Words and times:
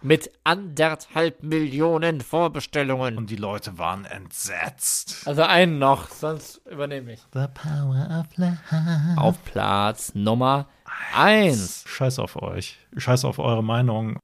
Mit 0.00 0.30
anderthalb 0.44 1.42
Millionen 1.42 2.20
Vorbestellungen. 2.20 3.18
Und 3.18 3.30
die 3.30 3.36
Leute 3.36 3.78
waren 3.78 4.04
entsetzt. 4.04 5.26
Also 5.26 5.42
einen 5.42 5.78
noch, 5.78 6.08
sonst 6.08 6.60
übernehme 6.66 7.14
ich. 7.14 7.20
The 7.32 7.46
power 7.52 8.20
of 8.20 8.36
love. 8.36 8.58
Auf 9.16 9.44
Platz 9.44 10.14
Nummer 10.14 10.68
eins. 11.14 11.84
Scheiß 11.86 12.18
auf 12.20 12.40
euch. 12.40 12.78
Scheiß 12.96 13.24
auf 13.24 13.38
eure 13.38 13.64
Meinung. 13.64 14.18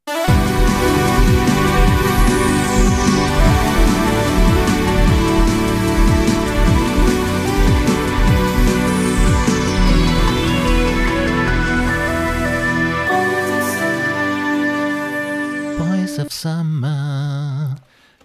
Summer. 16.41 17.77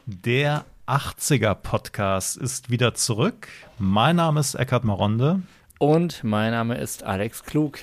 Der 0.07 0.65
80er 0.87 1.53
Podcast 1.53 2.37
ist 2.37 2.71
wieder 2.71 2.95
zurück. 2.95 3.47
Mein 3.77 4.15
Name 4.15 4.39
ist 4.39 4.55
Eckhard 4.55 4.83
Maronde. 4.83 5.43
Und 5.77 6.23
mein 6.23 6.51
Name 6.51 6.75
ist 6.77 7.03
Alex 7.03 7.43
Klug. 7.43 7.77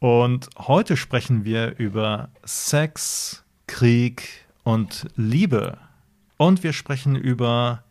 Und 0.00 0.50
heute 0.58 0.96
sprechen 0.96 1.44
wir 1.44 1.78
über 1.78 2.30
Sex, 2.44 3.44
Krieg 3.68 4.44
und 4.64 5.06
Liebe. 5.14 5.78
Und 6.36 6.64
wir 6.64 6.72
sprechen 6.72 7.14
über 7.14 7.84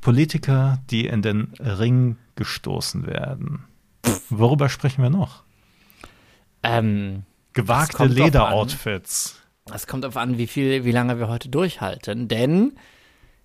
Politiker, 0.00 0.80
die 0.90 1.06
in 1.06 1.22
den 1.22 1.54
Ring 1.60 2.16
gestoßen 2.34 3.06
werden. 3.06 3.64
Worüber 4.28 4.68
sprechen 4.68 5.02
wir 5.02 5.10
noch? 5.10 5.44
Ähm, 6.64 7.22
Gewagte 7.52 8.06
Lederoutfits. 8.06 9.39
Es 9.74 9.86
kommt 9.86 10.04
darauf 10.04 10.16
an, 10.16 10.38
wie 10.38 10.46
viel, 10.46 10.84
wie 10.84 10.92
lange 10.92 11.18
wir 11.18 11.28
heute 11.28 11.48
durchhalten, 11.48 12.28
denn 12.28 12.72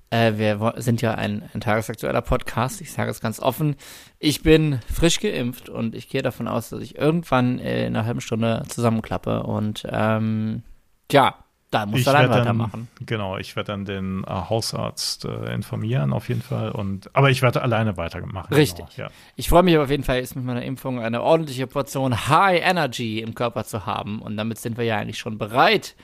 äh, 0.10 0.34
wir 0.38 0.74
sind 0.78 1.02
ja 1.02 1.16
ein, 1.16 1.50
ein 1.54 1.62
tagesaktueller 1.62 2.22
Podcast. 2.22 2.82
Ich 2.82 2.92
sage 2.92 3.12
es 3.12 3.22
ganz 3.22 3.40
offen. 3.40 3.76
Ich 4.20 4.44
bin 4.44 4.80
frisch 4.92 5.20
geimpft 5.20 5.70
und 5.70 5.96
ich 5.96 6.10
gehe 6.10 6.22
davon 6.22 6.48
aus, 6.48 6.70
dass 6.70 6.82
ich 6.82 6.98
irgendwann 6.98 7.60
äh, 7.60 7.86
in 7.86 7.96
einer 7.96 8.06
halben 8.06 8.22
Stunde 8.22 8.64
zusammenklappe 8.68 9.44
und 9.44 9.86
ähm, 9.90 10.64
ja, 11.12 11.36
da 11.72 11.86
muss 11.86 12.02
Ich 12.02 12.08
er 12.08 12.14
dann 12.14 12.30
weitermachen. 12.30 12.88
Genau, 13.02 13.38
ich 13.38 13.56
werde 13.56 13.74
dann 13.74 13.86
den 13.86 14.24
äh, 14.24 14.30
Hausarzt 14.30 15.26
äh, 15.26 15.54
informieren 15.54 16.14
auf 16.14 16.30
jeden 16.30 16.42
Fall. 16.42 16.72
Und, 16.72 17.14
aber 17.14 17.32
ich 17.32 17.42
werde 17.42 17.62
alleine 17.62 17.98
weitermachen. 17.98 18.54
Richtig. 18.54 18.86
Genau, 18.96 19.10
ja. 19.10 19.14
Ich 19.36 19.50
freue 19.50 19.64
mich 19.64 19.78
auf 19.78 19.90
jeden 19.90 20.04
Fall, 20.04 20.18
jetzt 20.20 20.36
mit 20.36 20.46
meiner 20.46 20.64
Impfung 20.64 21.00
eine 21.00 21.22
ordentliche 21.22 21.68
Portion 21.68 22.30
High 22.30 22.62
Energy 22.64 23.20
im 23.20 23.36
Körper 23.36 23.66
zu 23.66 23.86
haben. 23.86 24.22
Und 24.22 24.38
damit 24.38 24.60
sind 24.60 24.78
wir 24.78 24.86
ja 24.86 24.98
eigentlich 24.98 25.18
schon 25.18 25.38
bereit 25.38 25.96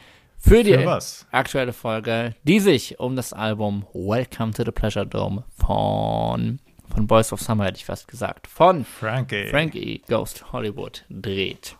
für 0.42 0.64
die 0.64 0.74
Für 0.74 1.00
aktuelle 1.32 1.72
Folge, 1.72 2.36
die 2.44 2.60
sich 2.60 3.00
um 3.00 3.16
das 3.16 3.32
Album 3.32 3.86
Welcome 3.94 4.52
to 4.54 4.64
the 4.66 4.72
Pleasure 4.72 5.06
Dome 5.06 5.44
von, 5.56 6.60
von 6.94 7.08
Boys 7.08 7.32
of 7.32 7.42
Summer, 7.42 7.66
hätte 7.66 7.78
ich 7.78 7.86
fast 7.86 8.08
gesagt, 8.08 8.48
von 8.48 8.84
Frankie. 8.84 9.48
Frankie 9.50 10.02
Ghost 10.08 10.52
Hollywood 10.52 11.06
dreht. 11.10 11.78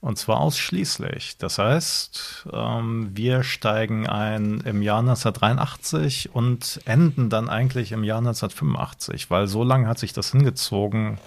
Und 0.00 0.18
zwar 0.18 0.40
ausschließlich. 0.40 1.38
Das 1.38 1.58
heißt, 1.58 2.48
ähm, 2.52 3.10
wir 3.14 3.44
steigen 3.44 4.08
ein 4.08 4.60
im 4.64 4.82
Jahr 4.82 4.98
1983 4.98 6.34
und 6.34 6.80
enden 6.86 7.30
dann 7.30 7.48
eigentlich 7.48 7.92
im 7.92 8.02
Jahr 8.02 8.18
1985, 8.18 9.30
weil 9.30 9.46
so 9.46 9.62
lange 9.62 9.86
hat 9.86 10.00
sich 10.00 10.12
das 10.12 10.32
hingezogen, 10.32 11.18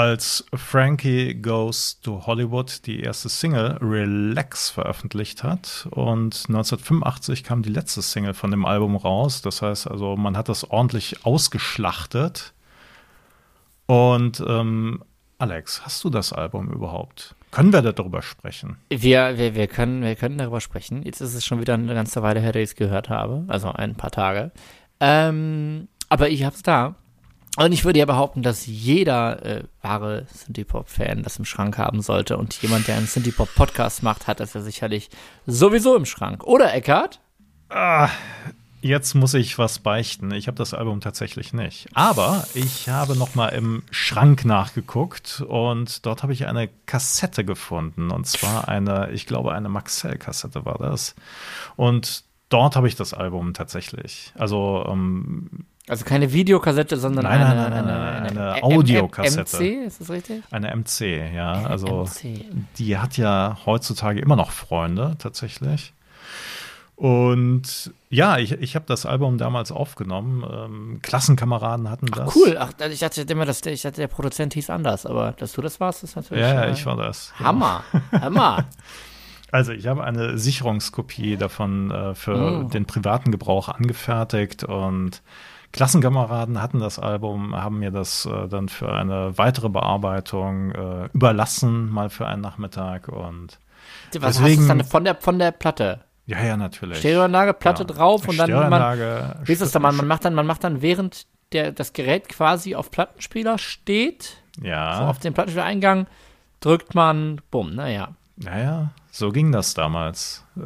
als 0.00 0.46
Frankie 0.54 1.34
Goes 1.34 2.00
to 2.00 2.26
Hollywood 2.26 2.86
die 2.86 3.00
erste 3.00 3.28
Single 3.28 3.76
Relax 3.82 4.70
veröffentlicht 4.70 5.42
hat. 5.42 5.88
Und 5.90 6.46
1985 6.48 7.44
kam 7.44 7.62
die 7.62 7.68
letzte 7.68 8.00
Single 8.00 8.32
von 8.32 8.50
dem 8.50 8.64
Album 8.64 8.96
raus. 8.96 9.42
Das 9.42 9.60
heißt 9.60 9.90
also, 9.90 10.16
man 10.16 10.38
hat 10.38 10.48
das 10.48 10.70
ordentlich 10.70 11.26
ausgeschlachtet. 11.26 12.54
Und 13.84 14.42
ähm, 14.48 15.02
Alex, 15.36 15.84
hast 15.84 16.02
du 16.02 16.08
das 16.08 16.32
Album 16.32 16.72
überhaupt? 16.72 17.34
Können 17.50 17.72
wir 17.74 17.82
darüber 17.82 18.22
sprechen? 18.22 18.78
Wir, 18.88 19.36
wir, 19.36 19.54
wir, 19.54 19.66
können, 19.66 20.02
wir 20.02 20.16
können 20.16 20.38
darüber 20.38 20.62
sprechen. 20.62 21.02
Jetzt 21.02 21.20
ist 21.20 21.34
es 21.34 21.44
schon 21.44 21.60
wieder 21.60 21.74
eine 21.74 21.92
ganze 21.92 22.22
Weile 22.22 22.40
her, 22.40 22.52
dass 22.52 22.62
ich 22.62 22.70
es 22.70 22.74
gehört 22.76 23.10
habe. 23.10 23.44
Also 23.48 23.70
ein 23.70 23.96
paar 23.96 24.12
Tage. 24.12 24.50
Ähm, 24.98 25.88
aber 26.08 26.30
ich 26.30 26.44
habe 26.44 26.56
es 26.56 26.62
da. 26.62 26.94
Und 27.56 27.72
ich 27.72 27.84
würde 27.84 27.98
ja 27.98 28.06
behaupten, 28.06 28.42
dass 28.42 28.66
jeder 28.66 29.44
äh, 29.44 29.64
wahre 29.82 30.26
Synthie-Pop-Fan 30.32 31.24
das 31.24 31.38
im 31.38 31.44
Schrank 31.44 31.78
haben 31.78 32.00
sollte. 32.00 32.36
Und 32.36 32.54
jemand, 32.62 32.86
der 32.86 32.96
einen 32.96 33.06
Synthie-Pop-Podcast 33.06 34.02
macht, 34.02 34.28
hat 34.28 34.40
das 34.40 34.54
ja 34.54 34.60
sicherlich 34.60 35.10
sowieso 35.46 35.96
im 35.96 36.06
Schrank. 36.06 36.44
Oder, 36.44 36.72
Eckart? 36.72 37.20
Jetzt 38.82 39.14
muss 39.14 39.34
ich 39.34 39.58
was 39.58 39.80
beichten. 39.80 40.30
Ich 40.30 40.46
habe 40.46 40.56
das 40.56 40.72
Album 40.72 41.00
tatsächlich 41.00 41.52
nicht. 41.52 41.88
Aber 41.92 42.46
ich 42.54 42.88
habe 42.88 43.14
noch 43.14 43.34
mal 43.34 43.48
im 43.48 43.82
Schrank 43.90 44.44
nachgeguckt 44.44 45.44
und 45.46 46.06
dort 46.06 46.22
habe 46.22 46.32
ich 46.32 46.46
eine 46.46 46.68
Kassette 46.86 47.44
gefunden. 47.44 48.10
Und 48.10 48.26
zwar 48.26 48.68
eine, 48.68 49.10
ich 49.10 49.26
glaube, 49.26 49.52
eine 49.52 49.68
Maxell-Kassette 49.68 50.64
war 50.64 50.78
das. 50.78 51.14
Und 51.76 52.24
dort 52.48 52.74
habe 52.76 52.88
ich 52.88 52.96
das 52.96 53.12
Album 53.12 53.52
tatsächlich. 53.52 54.32
Also 54.38 54.86
ähm, 54.88 55.66
Also 55.90 56.04
keine 56.04 56.32
Videokassette, 56.32 56.96
sondern 56.96 57.24
Nein, 57.24 57.42
eine, 57.42 57.54
nein, 57.68 57.70
nein, 57.70 57.84
nein, 57.84 58.38
eine 58.38 58.56
M- 58.58 58.62
Audiokassette. 58.62 59.56
MC, 59.58 59.86
ist 59.86 60.00
das 60.00 60.10
richtig? 60.10 60.42
eine 60.50 60.74
MC, 60.76 61.34
ja. 61.34 61.52
Also 61.64 62.04
MC. 62.04 62.44
die 62.78 62.96
hat 62.98 63.16
ja 63.16 63.58
heutzutage 63.66 64.20
immer 64.20 64.36
noch 64.36 64.50
Freunde, 64.52 65.16
tatsächlich. 65.18 65.92
Und 66.96 67.92
ja, 68.10 68.36
ich, 68.36 68.52
ich 68.52 68.74
habe 68.74 68.84
das 68.86 69.06
Album 69.06 69.38
damals 69.38 69.72
aufgenommen. 69.72 70.44
Ähm, 70.50 70.98
Klassenkameraden 71.02 71.88
hatten 71.88 72.06
das. 72.06 72.36
Cool. 72.36 72.56
Ach, 72.58 72.72
ich 72.90 72.98
dachte 73.00 73.22
immer, 73.22 73.46
dass 73.46 73.62
der, 73.62 73.72
ich 73.72 73.82
dachte, 73.82 74.02
der 74.02 74.08
Produzent 74.08 74.52
hieß 74.54 74.68
anders, 74.68 75.06
aber 75.06 75.32
dass 75.32 75.52
du 75.52 75.62
das 75.62 75.80
warst, 75.80 76.04
ist 76.04 76.16
natürlich. 76.16 76.42
Ja, 76.42 76.64
äh, 76.64 76.72
ich 76.72 76.84
war 76.84 76.96
das. 76.96 77.32
Hammer. 77.38 77.84
Hammer. 78.12 78.64
Also 79.52 79.72
ich 79.72 79.88
habe 79.88 80.04
eine 80.04 80.38
Sicherungskopie 80.38 81.36
davon 81.36 81.90
äh, 81.90 82.14
für 82.14 82.36
Oh. 82.36 82.68
den 82.68 82.86
privaten 82.86 83.32
Gebrauch 83.32 83.68
angefertigt 83.68 84.62
und 84.62 85.22
Klassenkameraden 85.72 86.60
hatten 86.60 86.80
das 86.80 86.98
Album, 86.98 87.54
haben 87.54 87.78
mir 87.78 87.90
das 87.90 88.26
äh, 88.26 88.48
dann 88.48 88.68
für 88.68 88.92
eine 88.92 89.36
weitere 89.38 89.68
Bearbeitung 89.68 90.72
äh, 90.72 91.08
überlassen, 91.12 91.88
mal 91.90 92.10
für 92.10 92.26
einen 92.26 92.42
Nachmittag 92.42 93.08
und 93.08 93.58
Was 94.18 94.36
Deswegen- 94.38 94.60
hast 94.62 94.68
du 94.70 94.74
dann 94.76 94.84
von 94.84 95.04
der, 95.04 95.14
von 95.16 95.38
der 95.38 95.52
Platte? 95.52 96.00
ja, 96.26 96.42
ja, 96.42 96.56
natürlich. 96.56 96.98
Stereoanlage, 96.98 97.54
Platte 97.54 97.82
Ja. 97.82 97.88
drauf 97.88 98.26
und 98.28 98.36
dann 98.38 98.50
man, 98.50 98.98
wie 99.44 99.52
ist 99.52 99.62
das 99.62 99.72
dann? 99.72 99.82
Man, 99.82 99.96
man 99.96 100.06
macht 100.06 100.24
dann, 100.24 100.34
man 100.34 100.46
macht 100.46 100.64
dann, 100.64 100.82
während 100.82 101.26
der, 101.52 101.72
das 101.72 101.92
Gerät 101.92 102.28
quasi 102.28 102.74
auf 102.74 102.90
Plattenspieler 102.90 103.58
steht, 103.58 104.36
Ja. 104.62 104.96
so 104.98 105.02
auf 105.04 105.18
den 105.18 105.34
Plattenspielereingang, 105.34 106.06
drückt 106.60 106.94
man, 106.94 107.40
bumm, 107.50 107.74
naja. 107.74 108.10
Naja, 108.36 108.90
so 109.10 109.30
ging 109.30 109.52
das 109.52 109.74
damals. 109.74 110.44
Äh, 110.56 110.60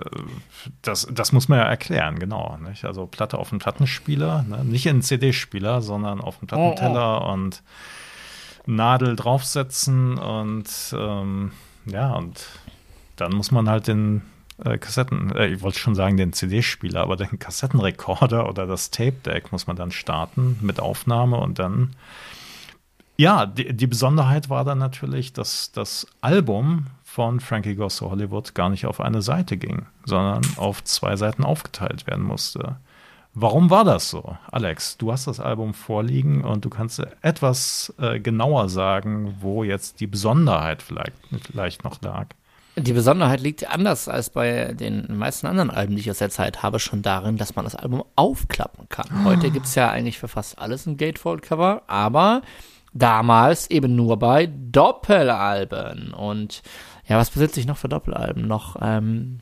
Das, 0.82 1.06
das 1.10 1.32
muss 1.32 1.48
man 1.48 1.58
ja 1.58 1.64
erklären, 1.64 2.18
genau. 2.18 2.58
Nicht? 2.58 2.84
Also 2.84 3.06
Platte 3.06 3.38
auf 3.38 3.50
dem 3.50 3.58
Plattenspieler, 3.58 4.44
ne? 4.48 4.64
nicht 4.64 4.86
in 4.86 5.02
CD-Spieler, 5.02 5.82
sondern 5.82 6.20
auf 6.20 6.38
dem 6.38 6.48
Plattenteller 6.48 7.26
und 7.26 7.62
Nadel 8.66 9.16
draufsetzen 9.16 10.16
und 10.16 10.94
ähm, 10.96 11.52
ja, 11.86 12.12
und 12.12 12.46
dann 13.16 13.32
muss 13.32 13.50
man 13.50 13.68
halt 13.68 13.88
den 13.88 14.22
äh, 14.64 14.78
Kassetten, 14.78 15.34
äh, 15.36 15.48
ich 15.48 15.60
wollte 15.60 15.78
schon 15.78 15.94
sagen 15.94 16.16
den 16.16 16.32
CD-Spieler, 16.32 17.02
aber 17.02 17.16
den 17.16 17.38
Kassettenrekorder 17.38 18.48
oder 18.48 18.66
das 18.66 18.90
Tape-Deck 18.90 19.52
muss 19.52 19.66
man 19.66 19.76
dann 19.76 19.90
starten 19.90 20.58
mit 20.62 20.80
Aufnahme 20.80 21.36
und 21.36 21.58
dann 21.58 21.94
ja, 23.16 23.46
die, 23.46 23.72
die 23.76 23.86
Besonderheit 23.86 24.50
war 24.50 24.64
dann 24.64 24.78
natürlich, 24.78 25.32
dass 25.32 25.70
das 25.70 26.06
Album 26.20 26.86
von 27.14 27.38
Frankie 27.38 27.76
Goes 27.76 27.98
to 27.98 28.10
Hollywood 28.10 28.56
gar 28.56 28.70
nicht 28.70 28.86
auf 28.86 29.00
eine 29.00 29.22
Seite 29.22 29.56
ging, 29.56 29.86
sondern 30.04 30.42
auf 30.56 30.82
zwei 30.82 31.14
Seiten 31.14 31.44
aufgeteilt 31.44 32.08
werden 32.08 32.24
musste. 32.24 32.74
Warum 33.34 33.70
war 33.70 33.84
das 33.84 34.10
so? 34.10 34.36
Alex, 34.50 34.98
du 34.98 35.12
hast 35.12 35.28
das 35.28 35.38
Album 35.38 35.74
vorliegen 35.74 36.42
und 36.42 36.64
du 36.64 36.70
kannst 36.70 37.00
etwas 37.22 37.94
äh, 38.00 38.18
genauer 38.18 38.68
sagen, 38.68 39.36
wo 39.38 39.62
jetzt 39.62 40.00
die 40.00 40.08
Besonderheit 40.08 40.82
vielleicht, 40.82 41.12
vielleicht 41.46 41.84
noch 41.84 42.02
lag. 42.02 42.26
Die 42.74 42.92
Besonderheit 42.92 43.40
liegt 43.40 43.70
anders 43.70 44.08
als 44.08 44.30
bei 44.30 44.74
den 44.74 45.16
meisten 45.16 45.46
anderen 45.46 45.70
Alben, 45.70 45.94
die 45.94 46.00
ich 46.00 46.10
aus 46.10 46.18
der 46.18 46.30
Zeit 46.30 46.64
habe, 46.64 46.80
schon 46.80 47.02
darin, 47.02 47.36
dass 47.36 47.54
man 47.54 47.64
das 47.64 47.76
Album 47.76 48.02
aufklappen 48.16 48.88
kann. 48.88 49.24
Heute 49.24 49.52
gibt 49.52 49.66
es 49.66 49.76
ja 49.76 49.88
eigentlich 49.88 50.18
für 50.18 50.26
fast 50.26 50.58
alles 50.58 50.84
ein 50.86 50.96
Gatefold-Cover, 50.96 51.82
aber 51.86 52.42
damals 52.94 53.70
eben 53.70 53.94
nur 53.94 54.18
bei 54.18 54.46
Doppelalben. 54.46 56.14
Und 56.14 56.62
ja, 57.06 57.18
was 57.18 57.30
besitze 57.30 57.60
ich 57.60 57.66
noch 57.66 57.76
für 57.76 57.88
Doppelalben? 57.88 58.46
Noch 58.46 58.76
ähm, 58.80 59.40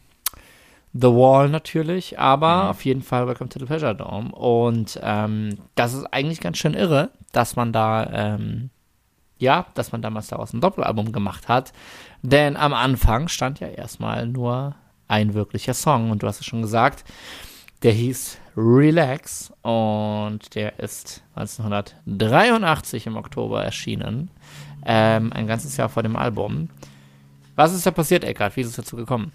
The 0.93 1.09
Wall 1.09 1.49
natürlich, 1.49 2.19
aber 2.19 2.71
auf 2.71 2.85
jeden 2.85 3.03
Fall 3.03 3.27
Welcome 3.27 3.51
to 3.51 3.59
the 3.59 3.67
Pleasure 3.67 3.95
Dome. 3.95 4.33
Und 4.33 5.01
ähm, 5.03 5.59
das 5.75 5.95
ist 5.95 6.05
eigentlich 6.07 6.41
ganz 6.41 6.59
schön 6.59 6.75
irre, 6.75 7.11
dass 7.33 7.57
man 7.57 7.73
da 7.73 8.09
ähm, 8.13 8.71
ja, 9.43 9.67
dass 9.75 9.91
man 9.91 10.03
damals 10.03 10.29
daraus 10.29 10.53
ein 10.53 10.61
Doppelalbum 10.61 11.11
gemacht 11.11 11.49
hat. 11.49 11.73
Denn 12.23 12.57
am 12.57 12.73
Anfang 12.73 13.27
stand 13.27 13.59
ja 13.59 13.67
erstmal 13.67 14.27
nur 14.27 14.77
ein 15.09 15.35
wirklicher 15.35 15.75
Song. 15.75 16.11
Und 16.11 16.23
du 16.23 16.29
hast 16.29 16.41
es 16.41 16.47
schon 16.47 16.63
gesagt, 16.63 17.05
der 17.83 17.93
hieß 17.93 18.39
Relax 18.57 19.53
und 19.63 20.55
der 20.55 20.79
ist 20.79 21.25
1983 21.35 23.09
im 23.09 23.17
Oktober 23.17 23.65
erschienen. 23.65 24.31
Ähm, 24.87 25.33
ein 25.33 25.49
ganzes 25.49 25.77
Jahr 25.77 25.89
vor 25.89 26.05
dem 26.05 26.17
Album. 26.17 26.69
Was 27.63 27.73
ist 27.73 27.87
da 27.87 27.93
passiert, 27.93 28.25
Eckart? 28.25 28.57
Wie 28.57 28.63
ist 28.63 28.71
es 28.71 28.75
dazu 28.75 28.97
gekommen? 28.97 29.31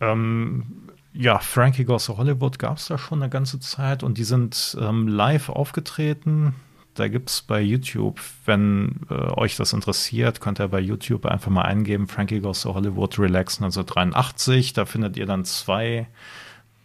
Ähm, 0.00 0.88
ja, 1.12 1.38
Frankie 1.40 1.84
Goes 1.84 2.06
to 2.06 2.16
Hollywood 2.16 2.58
gab 2.58 2.78
es 2.78 2.86
da 2.86 2.96
schon 2.96 3.22
eine 3.22 3.28
ganze 3.28 3.60
Zeit 3.60 4.02
und 4.02 4.16
die 4.16 4.24
sind 4.24 4.78
ähm, 4.80 5.06
live 5.06 5.50
aufgetreten. 5.50 6.54
Da 6.94 7.08
gibt 7.08 7.28
es 7.28 7.42
bei 7.42 7.60
YouTube, 7.60 8.18
wenn 8.46 9.00
äh, 9.10 9.14
euch 9.14 9.56
das 9.56 9.74
interessiert, 9.74 10.40
könnt 10.40 10.58
ihr 10.58 10.68
bei 10.68 10.80
YouTube 10.80 11.26
einfach 11.26 11.50
mal 11.50 11.66
eingeben, 11.66 12.08
Frankie 12.08 12.40
Goes 12.40 12.62
to 12.62 12.72
Hollywood 12.72 13.18
Relax 13.18 13.58
1983. 13.58 14.72
Da 14.72 14.86
findet 14.86 15.18
ihr 15.18 15.26
dann 15.26 15.44
zwei, 15.44 16.06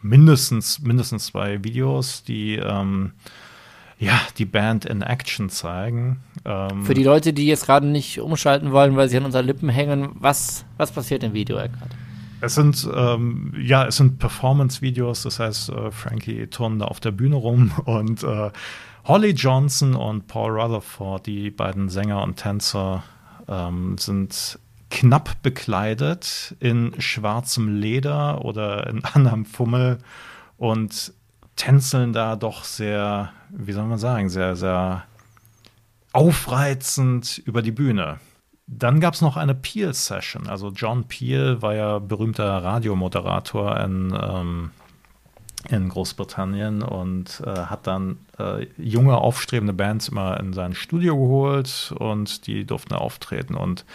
mindestens, 0.02 0.82
mindestens 0.82 1.28
zwei 1.28 1.64
Videos, 1.64 2.26
die 2.26 2.58
ähm, 2.58 3.14
ja, 4.02 4.20
die 4.40 4.46
Band 4.46 4.86
in 4.86 5.04
Action 5.04 5.50
zeigen. 5.50 6.24
Ähm, 6.44 6.86
Für 6.86 6.96
die 6.96 7.04
Leute, 7.04 7.34
die 7.34 7.46
jetzt 7.46 7.68
gerade 7.68 7.86
nicht 7.86 8.20
umschalten 8.20 8.72
wollen, 8.72 8.96
weil 8.96 9.08
sie 9.10 9.18
an 9.18 9.26
unseren 9.26 9.46
Lippen 9.46 9.70
hängen, 9.70 10.10
was, 10.16 10.66
was 10.78 10.92
passiert 10.92 11.24
im 11.24 11.34
Video, 11.34 11.58
Eckart? 11.58 11.92
Es 12.42 12.56
sind, 12.56 12.90
ähm, 12.96 13.54
ja, 13.62 13.86
es 13.86 13.98
sind 13.98 14.18
Performance-Videos, 14.18 15.22
das 15.22 15.40
heißt, 15.40 15.70
äh, 15.70 15.92
Frankie 15.92 16.48
turnen 16.48 16.80
da 16.80 16.86
auf 16.86 17.00
der 17.00 17.12
Bühne 17.12 17.36
rum 17.36 17.72
und 17.86 18.24
äh, 18.24 18.50
Holly 19.04 19.32
Johnson 19.32 19.94
und 19.94 20.26
Paul 20.26 20.60
Rutherford, 20.60 21.28
die 21.28 21.52
beiden 21.52 21.88
Sänger 21.88 22.24
und 22.24 22.38
Tänzer, 22.38 23.04
ähm, 23.48 24.00
sind 24.00 24.58
knapp 24.90 25.44
bekleidet 25.44 26.56
in 26.60 27.00
schwarzem 27.00 27.80
Leder 27.80 28.44
oder 28.44 28.88
in 28.88 29.06
anderem 29.14 29.46
Fummel 29.46 30.00
und 30.58 31.14
tänzeln 31.56 32.14
da 32.14 32.36
doch 32.36 32.64
sehr, 32.64 33.32
wie 33.50 33.74
soll 33.74 33.86
man 33.86 34.00
sagen, 34.00 34.30
sehr, 34.30 34.56
sehr 34.56 35.04
aufreizend 36.14 37.38
über 37.46 37.62
die 37.62 37.72
Bühne. 37.72 38.20
Dann 38.68 39.00
gab 39.00 39.14
es 39.14 39.22
noch 39.22 39.38
eine 39.38 39.56
Peel-Session. 39.56 40.48
Also 40.48 40.70
John 40.70 41.06
Peel 41.06 41.62
war 41.62 41.76
ja 41.76 42.00
berühmter 42.00 42.64
Radiomoderator 42.64 43.78
in, 43.82 44.18
ähm, 44.20 44.72
in 45.70 45.90
Großbritannien 45.90 46.82
und 46.82 47.42
äh, 47.46 47.50
hat 47.50 47.86
dann 47.88 48.18
äh, 48.42 48.68
junge, 48.78 49.18
aufstrebende 49.18 49.74
Bands 49.74 50.10
immer 50.10 50.40
in 50.40 50.54
sein 50.54 50.74
Studio 50.74 51.16
geholt 51.16 51.94
und 51.98 52.48
die 52.48 52.66
durften 52.66 52.94
auftreten. 52.94 53.56
Und 53.56 53.86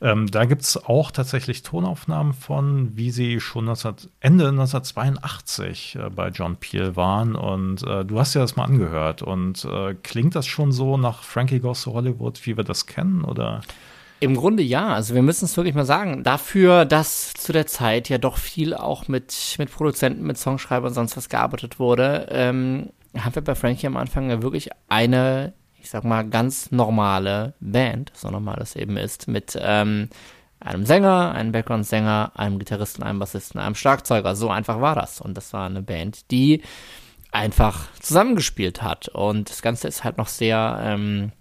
ähm, 0.00 0.30
da 0.30 0.44
gibt 0.44 0.62
es 0.62 0.76
auch 0.84 1.10
tatsächlich 1.10 1.62
Tonaufnahmen 1.62 2.32
von, 2.32 2.96
wie 2.96 3.10
sie 3.10 3.40
schon 3.40 3.66
19, 3.66 3.94
Ende 4.20 4.48
1982 4.48 5.96
äh, 5.96 6.10
bei 6.10 6.28
John 6.28 6.56
Peel 6.56 6.96
waren. 6.96 7.34
Und 7.34 7.82
äh, 7.82 8.04
du 8.04 8.18
hast 8.18 8.34
ja 8.34 8.40
das 8.40 8.56
mal 8.56 8.64
angehört. 8.64 9.22
Und 9.22 9.64
äh, 9.64 9.94
klingt 9.94 10.34
das 10.34 10.46
schon 10.46 10.72
so 10.72 10.96
nach 10.96 11.22
Frankie 11.22 11.60
Goes 11.60 11.82
to 11.82 11.92
Hollywood, 11.92 12.44
wie 12.46 12.56
wir 12.56 12.64
das 12.64 12.86
kennen? 12.86 13.24
Oder? 13.24 13.62
Im 14.18 14.34
Grunde 14.34 14.62
ja. 14.62 14.88
Also 14.88 15.14
wir 15.14 15.22
müssen 15.22 15.44
es 15.44 15.56
wirklich 15.56 15.74
mal 15.74 15.84
sagen. 15.84 16.22
Dafür, 16.22 16.84
dass 16.84 17.34
zu 17.34 17.52
der 17.52 17.66
Zeit 17.66 18.08
ja 18.08 18.18
doch 18.18 18.38
viel 18.38 18.74
auch 18.74 19.08
mit, 19.08 19.56
mit 19.58 19.70
Produzenten, 19.70 20.26
mit 20.26 20.38
Songschreibern 20.38 20.88
und 20.88 20.94
sonst 20.94 21.16
was 21.16 21.28
gearbeitet 21.28 21.78
wurde, 21.78 22.26
ähm, 22.30 22.90
haben 23.24 23.34
wir 23.34 23.42
bei 23.42 23.54
Frankie 23.54 23.86
am 23.86 23.96
Anfang 23.96 24.30
ja 24.30 24.42
wirklich 24.42 24.70
eine, 24.88 25.52
ich 25.80 25.90
sag 25.90 26.04
mal, 26.04 26.28
ganz 26.28 26.70
normale 26.70 27.54
Band, 27.60 28.12
so 28.14 28.30
normal 28.30 28.56
das 28.58 28.76
eben 28.76 28.96
ist, 28.96 29.28
mit 29.28 29.58
ähm, 29.60 30.08
einem 30.60 30.86
Sänger, 30.86 31.32
einem 31.32 31.52
Background-Sänger, 31.52 32.32
einem 32.34 32.58
Gitarristen, 32.58 33.02
einem 33.02 33.18
Bassisten, 33.18 33.60
einem 33.60 33.74
Schlagzeuger. 33.74 34.34
So 34.34 34.50
einfach 34.50 34.80
war 34.80 34.94
das. 34.94 35.20
Und 35.20 35.36
das 35.36 35.52
war 35.52 35.66
eine 35.66 35.82
Band, 35.82 36.30
die 36.30 36.62
einfach 37.30 37.88
zusammengespielt 38.00 38.82
hat. 38.82 39.08
Und 39.08 39.50
das 39.50 39.62
Ganze 39.62 39.88
ist 39.88 40.04
halt 40.04 40.18
noch 40.18 40.28
sehr, 40.28 40.78
ähm, 40.82 41.32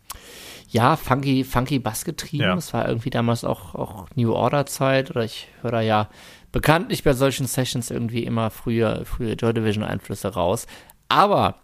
ja, 0.69 0.95
funky, 0.97 1.43
funky 1.43 1.79
Bass 1.79 2.05
getrieben. 2.05 2.43
Ja. 2.43 2.55
Das 2.55 2.73
war 2.73 2.87
irgendwie 2.87 3.09
damals 3.09 3.43
auch, 3.43 3.75
auch 3.75 4.07
New 4.15 4.33
Order 4.33 4.65
Zeit 4.65 5.09
oder 5.09 5.23
ich 5.23 5.47
höre 5.61 5.71
da 5.71 5.81
ja 5.81 6.09
bekanntlich 6.51 7.03
bei 7.03 7.13
solchen 7.13 7.47
Sessions 7.47 7.91
irgendwie 7.91 8.23
immer 8.23 8.49
früher, 8.49 9.05
frühe 9.05 9.33
Joy 9.33 9.53
Division 9.53 9.83
Einflüsse 9.83 10.33
raus. 10.33 10.67
Aber 11.07 11.55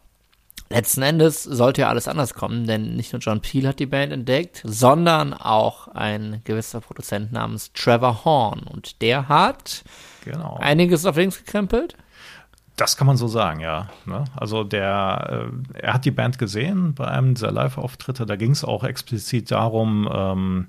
letzten 0.71 1.01
Endes 1.01 1.43
sollte 1.43 1.81
ja 1.81 1.89
alles 1.89 2.07
anders 2.07 2.33
kommen, 2.33 2.65
denn 2.65 2.95
nicht 2.95 3.13
nur 3.13 3.19
John 3.19 3.41
Peel 3.41 3.67
hat 3.67 3.79
die 3.79 3.85
Band 3.85 4.11
entdeckt, 4.11 4.61
sondern 4.65 5.33
auch 5.33 5.87
ein 5.89 6.41
gewisser 6.43 6.81
Produzent 6.81 7.31
namens 7.31 7.71
Trevor 7.73 8.25
Horn. 8.25 8.61
Und 8.61 9.01
der 9.01 9.29
hat 9.29 9.83
genau. 10.23 10.57
einiges 10.59 11.05
auf 11.05 11.15
links 11.15 11.37
gekrempelt. 11.37 11.95
Das 12.77 12.97
kann 12.97 13.05
man 13.05 13.17
so 13.17 13.27
sagen, 13.27 13.59
ja. 13.59 13.89
Ne? 14.05 14.23
Also 14.35 14.63
der, 14.63 15.49
äh, 15.75 15.79
er 15.79 15.93
hat 15.93 16.05
die 16.05 16.11
Band 16.11 16.39
gesehen 16.39 16.95
bei 16.95 17.07
einem 17.07 17.35
dieser 17.35 17.51
Live-Auftritte. 17.51 18.25
Da 18.25 18.35
ging 18.35 18.51
es 18.51 18.63
auch 18.63 18.83
explizit 18.83 19.51
darum, 19.51 20.09
ähm, 20.11 20.67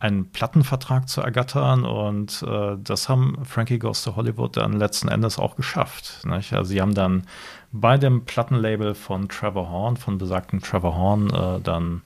einen 0.00 0.32
Plattenvertrag 0.32 1.08
zu 1.08 1.20
ergattern 1.20 1.84
und 1.84 2.42
äh, 2.42 2.76
das 2.82 3.10
haben 3.10 3.44
Frankie 3.44 3.78
Goes 3.78 4.02
to 4.02 4.16
Hollywood 4.16 4.56
dann 4.56 4.72
letzten 4.72 5.08
Endes 5.08 5.38
auch 5.38 5.56
geschafft. 5.56 6.24
Nicht? 6.24 6.54
Also 6.54 6.70
sie 6.70 6.80
haben 6.80 6.94
dann 6.94 7.24
bei 7.72 7.96
dem 7.98 8.24
Plattenlabel 8.24 8.94
von 8.94 9.28
Trevor 9.28 9.70
Horn, 9.70 9.96
von 9.96 10.18
besagten 10.18 10.60
Trevor 10.60 10.96
Horn, 10.96 11.30
äh, 11.30 11.60
dann 11.60 12.02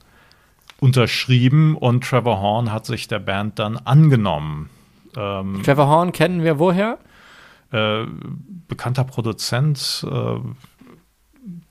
unterschrieben 0.79 1.75
und 1.75 2.03
Trevor 2.03 2.39
Horn 2.41 2.71
hat 2.71 2.85
sich 2.85 3.07
der 3.07 3.19
Band 3.19 3.59
dann 3.59 3.77
angenommen. 3.77 4.69
Ähm, 5.15 5.61
Trevor 5.63 5.87
Horn 5.87 6.11
kennen 6.11 6.43
wir 6.43 6.59
woher? 6.59 6.99
Äh, 7.71 8.05
bekannter 8.67 9.03
Produzent, 9.03 10.05
äh, 10.09 10.39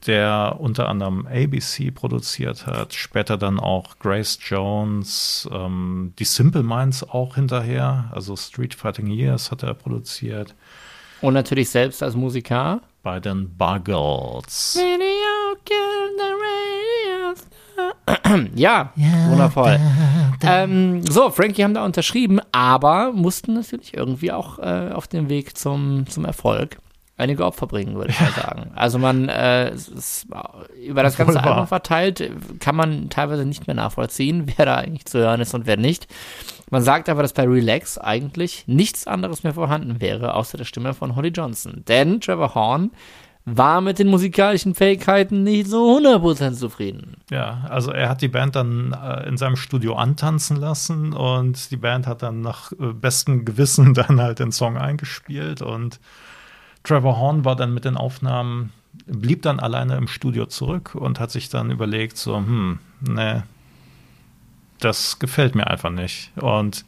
der 0.06 0.56
unter 0.58 0.88
anderem 0.88 1.26
ABC 1.26 1.91
produziert 1.91 2.67
hat, 2.67 2.94
später 2.94 3.37
dann 3.37 3.58
auch 3.58 3.99
Grace 3.99 4.38
Jones, 4.43 5.49
ähm, 5.52 6.12
die 6.19 6.25
Simple 6.25 6.62
Minds 6.62 7.02
auch 7.02 7.37
hinterher, 7.37 8.11
also 8.12 8.37
Street 8.37 8.75
Fighting 8.75 9.06
Years 9.06 9.50
hat 9.50 9.62
er 9.62 9.75
produziert. 9.75 10.55
Und 11.20 11.35
natürlich 11.35 11.70
selbst 11.70 12.02
als 12.02 12.14
Musiker. 12.14 12.81
Bei 13.05 13.21
den 13.21 13.55
Buggles. 13.59 14.79
ja, 18.55 18.93
wundervoll. 19.29 19.79
Ähm, 20.43 21.03
so, 21.06 21.29
Frankie 21.29 21.65
haben 21.65 21.75
da 21.75 21.85
unterschrieben, 21.85 22.41
aber 22.51 23.12
mussten 23.12 23.53
natürlich 23.53 23.93
irgendwie 23.93 24.33
auch 24.33 24.59
äh, 24.59 24.91
auf 24.93 25.06
dem 25.06 25.29
Weg 25.29 25.58
zum, 25.58 26.06
zum 26.06 26.25
Erfolg 26.25 26.79
einige 27.17 27.44
Opfer 27.44 27.67
bringen, 27.67 27.94
würde 27.94 28.11
ich 28.11 28.20
mal 28.20 28.32
sagen. 28.32 28.70
Also 28.75 28.99
man 28.99 29.29
äh, 29.29 29.73
ist, 29.75 30.27
über 30.82 31.03
das 31.03 31.17
ganze 31.17 31.43
Album 31.43 31.67
verteilt, 31.67 32.31
kann 32.58 32.75
man 32.75 33.11
teilweise 33.11 33.44
nicht 33.44 33.67
mehr 33.67 33.77
nachvollziehen, 33.77 34.51
wer 34.56 34.67
da 34.67 34.77
eigentlich 34.77 35.05
zu 35.05 35.19
hören 35.19 35.41
ist 35.41 35.55
und 35.55 35.67
wer 35.67 35.77
nicht. 35.77 36.08
Man 36.71 36.83
sagt 36.83 37.09
aber, 37.09 37.23
dass 37.23 37.33
bei 37.33 37.44
Relax 37.44 37.99
eigentlich 37.99 38.65
nichts 38.67 39.06
anderes 39.06 39.43
mehr 39.43 39.55
vorhanden 39.55 40.01
wäre, 40.01 40.35
außer 40.35 40.59
der 40.59 40.65
Stimme 40.65 40.94
von 40.94 41.17
Holly 41.17 41.29
Johnson. 41.29 41.85
Denn 41.87 42.21
Trevor 42.21 42.55
Horn 42.55 42.91
war 43.47 43.83
mit 43.83 43.99
den 43.99 44.09
musikalischen 44.09 44.75
Fähigkeiten 44.75 45.43
nicht 45.43 45.69
so 45.69 45.99
100% 45.99 46.55
zufrieden. 46.55 47.17
Ja, 47.31 47.65
also 47.69 47.91
er 47.91 48.09
hat 48.09 48.23
die 48.23 48.29
Band 48.29 48.56
dann 48.56 48.93
äh, 48.93 49.29
in 49.29 49.37
seinem 49.37 49.56
Studio 49.56 49.97
antanzen 49.97 50.56
lassen 50.56 51.13
und 51.13 51.71
die 51.71 51.77
Band 51.77 52.06
hat 52.06 52.23
dann 52.23 52.41
nach 52.41 52.73
äh, 52.73 52.93
bestem 52.94 53.44
Gewissen 53.44 53.93
dann 53.94 54.21
halt 54.21 54.39
den 54.39 54.53
Song 54.53 54.79
eingespielt 54.79 55.61
und 55.61 56.01
Trevor 56.85 57.19
Horn 57.19 57.44
war 57.44 57.56
dann 57.56 57.75
mit 57.75 57.85
den 57.85 57.97
Aufnahmen, 57.97 58.73
blieb 59.06 59.43
dann 59.43 59.61
alleine 59.61 59.97
im 59.97 60.06
Studio 60.06 60.47
zurück 60.47 60.94
und 60.94 61.21
hat 61.21 61.31
sich 61.31 61.49
dann 61.49 61.71
überlegt, 61.71 62.17
so, 62.17 62.37
hm, 62.37 62.79
ne, 63.01 63.44
das 64.81 65.19
gefällt 65.19 65.55
mir 65.55 65.67
einfach 65.67 65.91
nicht. 65.91 66.33
Und 66.37 66.85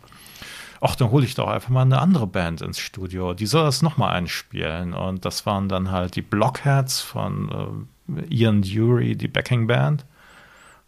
ach, 0.81 0.97
dann 0.97 1.11
hole 1.11 1.25
ich 1.25 1.35
doch 1.35 1.49
einfach 1.49 1.71
mal 1.71 1.83
eine 1.83 2.01
andere 2.01 2.27
Band 2.27 2.61
ins 2.63 2.79
Studio. 2.79 3.35
Die 3.35 3.47
soll 3.47 3.65
das 3.65 3.83
nochmal 3.83 4.15
einspielen. 4.15 4.95
Und 4.95 5.25
das 5.25 5.47
waren 5.47 5.69
dann 5.69 5.91
halt 5.91 6.17
die 6.17 6.23
Blockheads 6.23 7.01
von 7.01 7.87
äh, 8.09 8.35
Ian 8.35 8.63
Dury, 8.63 9.17
die 9.17 9.29
Backing 9.29 9.67
Band. 9.67 10.05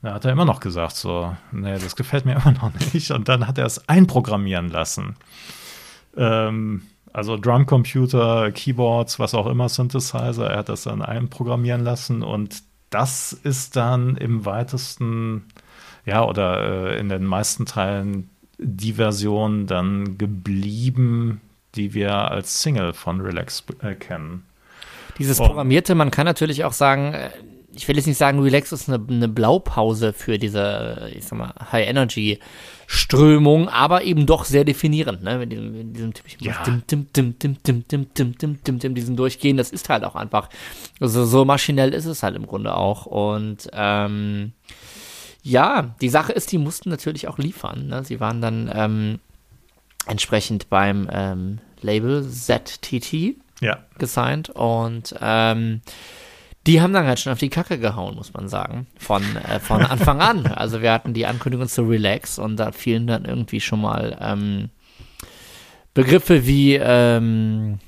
Da 0.03 0.15
hat 0.15 0.25
er 0.25 0.33
immer 0.33 0.45
noch 0.45 0.61
gesagt, 0.61 0.95
so, 0.95 1.37
nee, 1.51 1.79
das 1.79 1.97
gefällt 1.97 2.25
mir 2.25 2.37
immer 2.45 2.53
noch 2.53 2.73
nicht. 2.93 3.11
Und 3.11 3.29
dann 3.29 3.47
hat 3.47 3.59
er 3.59 3.67
es 3.67 3.89
einprogrammieren 3.89 4.69
lassen. 4.69 5.17
Ähm, 6.17 6.83
also 7.13 7.37
Drumcomputer, 7.37 8.53
Keyboards, 8.53 9.19
was 9.19 9.35
auch 9.35 9.47
immer, 9.47 9.69
Synthesizer, 9.69 10.51
er 10.51 10.59
hat 10.59 10.69
das 10.69 10.83
dann 10.83 11.03
einprogrammieren 11.03 11.83
lassen 11.83 12.23
und 12.23 12.63
das 12.91 13.33
ist 13.33 13.77
dann 13.77 14.17
im 14.17 14.45
weitesten, 14.45 15.45
ja, 16.09 16.25
oder 16.25 16.95
äh, 16.95 16.99
in 16.99 17.11
den 17.11 17.25
meisten 17.25 17.67
Teilen 17.67 18.31
die 18.59 18.95
Version 18.95 19.67
dann 19.67 20.17
geblieben, 20.17 21.43
die 21.75 21.93
wir 21.93 22.13
als 22.13 22.63
Single 22.63 22.95
von 22.95 23.21
Relax 23.21 23.63
äh, 23.83 23.95
kennen. 23.95 24.45
Dieses 25.19 25.37
Programmierte, 25.37 25.95
man 25.95 26.11
kann 26.11 26.25
natürlich 26.25 26.65
auch 26.65 26.73
sagen, 26.73 27.13
äh, 27.13 27.29
ich 27.75 27.87
will 27.87 27.97
jetzt 27.97 28.07
nicht 28.07 28.17
sagen, 28.17 28.41
Relax 28.41 28.73
ist 28.73 28.89
eine, 28.89 29.05
eine 29.09 29.29
Blaupause 29.29 30.15
für 30.15 30.39
diese, 30.39 31.11
ich 31.15 31.27
sag 31.27 31.39
mal, 31.39 31.53
High-Energy-Strömung, 31.71 33.69
aber 33.69 34.03
eben 34.03 34.25
doch 34.25 34.47
sehr 34.47 34.65
definierend, 34.65 35.23
ne? 35.23 35.39
Mit 35.39 35.53
diesem, 35.53 35.77
mit 35.77 35.95
diesem 35.95 36.15
typischen 36.15 36.43
Ja. 36.43 36.55
dim, 36.65 36.83
dim, 36.91 37.07
dim, 37.13 37.35
dim, 37.39 37.59
dim, 37.63 37.85
dim, 37.87 38.07
dim, 38.15 38.39
dim, 38.39 38.59
dim, 38.65 38.79
dim, 38.79 38.95
diesen 38.95 39.15
Durchgehen, 39.17 39.59
das 39.59 39.71
ist 39.71 39.91
halt 39.91 40.05
auch 40.05 40.17
einfach, 40.17 40.49
also 41.01 41.27
so 41.27 41.45
maschinell 41.45 41.93
ist 41.93 42.07
es 42.07 42.23
halt 42.23 42.35
im 42.35 42.47
Grunde 42.47 42.75
auch. 42.75 43.05
Und 43.05 43.69
ähm, 43.75 44.55
ja, 45.49 45.95
die 46.01 46.09
Sache 46.09 46.33
ist, 46.33 46.53
die 46.53 46.59
mussten 46.59 46.91
natürlich 46.91 47.29
auch 47.29 47.39
liefern. 47.39 47.87
Ne? 47.89 48.05
Sie 48.05 48.21
waren 48.21 48.41
dann 48.41 48.71
ähm, 48.73 49.19
entsprechend 50.07 50.69
beim 50.69 51.09
ähm, 51.11 51.59
Label 51.81 52.29
ZTT 52.29 53.37
Ja, 53.61 53.79
gesigned 53.99 54.51
und 54.51 55.15
ähm, 55.21 55.81
die 56.67 56.83
haben 56.83 56.93
dann 56.93 57.07
halt 57.07 57.19
schon 57.19 57.33
auf 57.33 57.39
die 57.39 57.49
Kacke 57.49 57.79
gehauen, 57.79 58.15
muss 58.15 58.35
man 58.35 58.49
sagen, 58.49 58.87
von, 58.99 59.23
äh, 59.37 59.59
von 59.59 59.83
Anfang 59.87 60.21
an. 60.21 60.47
Also 60.47 60.83
wir 60.83 60.93
hatten 60.93 61.15
die 61.15 61.27
Ankündigung 61.27 61.67
zu 61.67 61.83
Relax 61.83 62.39
und 62.39 62.57
da 62.57 62.73
fielen 62.73 63.07
dann 63.07 63.25
irgendwie 63.25 63.61
schon 63.61 63.81
mal 63.81 64.19
ähm, 64.21 64.69
Begriffe 65.95 66.47
wie 66.47 66.75
ähm, 66.75 67.79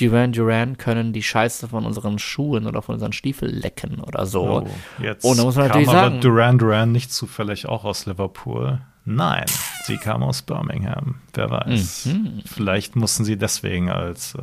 Duran 0.00 0.32
Duran 0.32 0.76
können 0.78 1.12
die 1.12 1.22
Scheiße 1.22 1.68
von 1.68 1.84
unseren 1.86 2.18
Schuhen 2.18 2.66
oder 2.66 2.82
von 2.82 2.94
unseren 2.94 3.12
Stiefeln 3.12 3.54
lecken 3.54 4.00
oder 4.00 4.26
so. 4.26 4.62
Oh, 4.66 4.66
jetzt 5.02 5.24
Und 5.24 5.38
da 5.38 5.44
muss 5.44 5.56
man 5.56 5.64
kam 5.68 5.80
natürlich 5.82 5.88
aber 5.88 6.10
sagen- 6.10 6.20
Duran 6.20 6.58
Duran 6.58 6.92
nicht 6.92 7.12
zufällig 7.12 7.66
auch 7.66 7.84
aus 7.84 8.06
Liverpool. 8.06 8.80
Nein, 9.04 9.46
sie 9.84 9.96
kam 9.96 10.22
aus 10.22 10.42
Birmingham. 10.42 11.16
Wer 11.32 11.50
weiß. 11.50 12.06
Mhm. 12.06 12.42
Vielleicht 12.44 12.94
mussten 12.94 13.24
sie 13.24 13.36
deswegen 13.38 13.90
als 13.90 14.34
äh, 14.34 14.42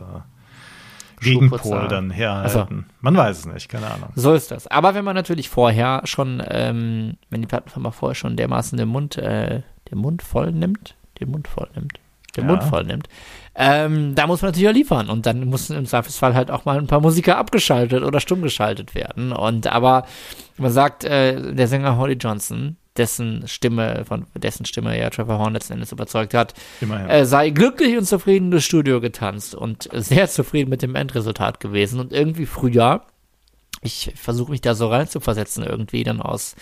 Gegenpol 1.21 1.87
dann 1.87 2.09
herhalten. 2.11 2.85
Man 3.01 3.15
weiß 3.15 3.39
es 3.39 3.45
nicht, 3.45 3.69
keine 3.69 3.87
Ahnung. 3.89 4.09
So 4.15 4.33
ist 4.33 4.51
das. 4.51 4.67
Aber 4.67 4.93
wenn 4.95 5.05
man 5.05 5.15
natürlich 5.15 5.49
vorher 5.49 6.01
schon, 6.05 6.43
ähm, 6.49 7.17
wenn 7.29 7.41
die 7.41 7.47
Plattenfirma 7.47 7.91
vorher 7.91 8.15
schon 8.15 8.35
dermaßen 8.35 8.77
den 8.77 8.89
Mund, 8.89 9.17
äh, 9.17 9.61
den 9.91 9.97
Mund 9.99 10.21
voll 10.21 10.51
nimmt, 10.51 10.95
den 11.19 11.31
Mund 11.31 11.47
voll 11.47 11.69
nimmt, 11.75 11.93
den 12.35 12.43
Ja. 12.45 12.51
Mund 12.51 12.63
voll 12.63 12.83
nimmt, 12.83 13.07
ähm, 13.57 14.15
da 14.15 14.27
muss 14.27 14.41
man 14.41 14.49
natürlich 14.49 14.69
auch 14.69 14.73
liefern. 14.73 15.09
Und 15.09 15.25
dann 15.25 15.45
mussten 15.45 15.75
im 15.75 15.85
Zweifelsfall 15.85 16.35
halt 16.35 16.51
auch 16.51 16.65
mal 16.65 16.77
ein 16.77 16.87
paar 16.87 16.99
Musiker 16.99 17.37
abgeschaltet 17.37 18.03
oder 18.03 18.19
stumm 18.19 18.41
geschaltet 18.41 18.95
werden. 18.95 19.31
Und 19.31 19.67
aber 19.67 20.05
man 20.57 20.71
sagt, 20.71 21.05
äh, 21.05 21.53
der 21.53 21.67
Sänger 21.67 21.97
Holly 21.97 22.15
Johnson, 22.15 22.75
dessen 22.97 23.47
Stimme, 23.47 24.03
von 24.05 24.25
dessen 24.35 24.65
Stimme 24.65 24.97
ja 24.99 25.09
Trevor 25.09 25.37
Horn 25.37 25.53
letzten 25.53 25.73
Endes 25.73 25.91
überzeugt 25.91 26.33
hat, 26.33 26.53
äh, 27.09 27.25
sei 27.25 27.49
glücklich 27.49 27.97
und 27.97 28.05
zufrieden 28.05 28.51
durchs 28.51 28.65
Studio 28.65 29.01
getanzt 29.01 29.55
und 29.55 29.89
sehr 29.93 30.27
zufrieden 30.29 30.69
mit 30.69 30.81
dem 30.81 30.95
Endresultat 30.95 31.59
gewesen. 31.59 31.99
Und 31.99 32.11
irgendwie 32.13 32.45
früher, 32.45 33.01
ich 33.81 34.13
versuche 34.15 34.51
mich 34.51 34.61
da 34.61 34.75
so 34.75 34.87
rein 34.89 35.07
zu 35.07 35.19
versetzen, 35.19 35.63
irgendwie 35.63 36.03
dann 36.03 36.21
aus, 36.21 36.55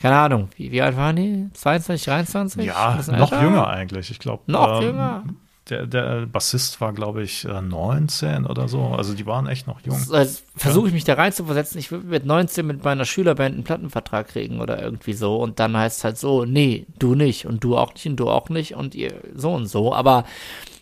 keine 0.00 0.16
Ahnung, 0.16 0.48
wie, 0.56 0.72
wie 0.72 0.82
alt 0.82 0.96
waren 0.96 1.16
die? 1.16 1.48
22, 1.54 2.04
23? 2.04 2.64
ja, 2.64 3.00
noch 3.16 3.32
jünger 3.32 3.66
eigentlich. 3.68 4.10
Ich 4.10 4.18
glaube, 4.18 4.42
Noch 4.46 4.82
jünger. 4.82 5.24
Der, 5.68 5.86
der 5.86 6.26
Bassist 6.26 6.80
war, 6.80 6.92
glaube 6.92 7.22
ich, 7.22 7.44
äh, 7.44 7.60
19 7.60 8.46
oder 8.46 8.68
so. 8.68 8.82
Also 8.86 9.14
die 9.14 9.26
waren 9.26 9.48
echt 9.48 9.66
noch 9.66 9.80
jung. 9.80 9.98
So, 9.98 10.16
Jetzt 10.16 10.44
versuche 10.54 10.86
ich 10.88 10.94
mich 10.94 11.02
da 11.02 11.14
rein 11.14 11.32
zu 11.32 11.44
versetzen. 11.44 11.78
Ich 11.78 11.90
will 11.90 12.00
mit 12.00 12.24
19 12.24 12.64
mit 12.64 12.84
meiner 12.84 13.04
Schülerband 13.04 13.54
einen 13.54 13.64
Plattenvertrag 13.64 14.28
kriegen 14.28 14.60
oder 14.60 14.80
irgendwie 14.80 15.12
so. 15.12 15.36
Und 15.36 15.58
dann 15.58 15.76
heißt 15.76 15.98
es 15.98 16.04
halt 16.04 16.18
so, 16.18 16.44
nee, 16.44 16.86
du 17.00 17.16
nicht 17.16 17.46
und 17.46 17.64
du 17.64 17.76
auch 17.76 17.94
nicht 17.94 18.06
und 18.06 18.16
du 18.16 18.30
auch 18.30 18.48
nicht 18.48 18.74
und 18.76 18.94
ihr 18.94 19.14
so 19.34 19.52
und 19.52 19.66
so. 19.66 19.92
Aber 19.92 20.24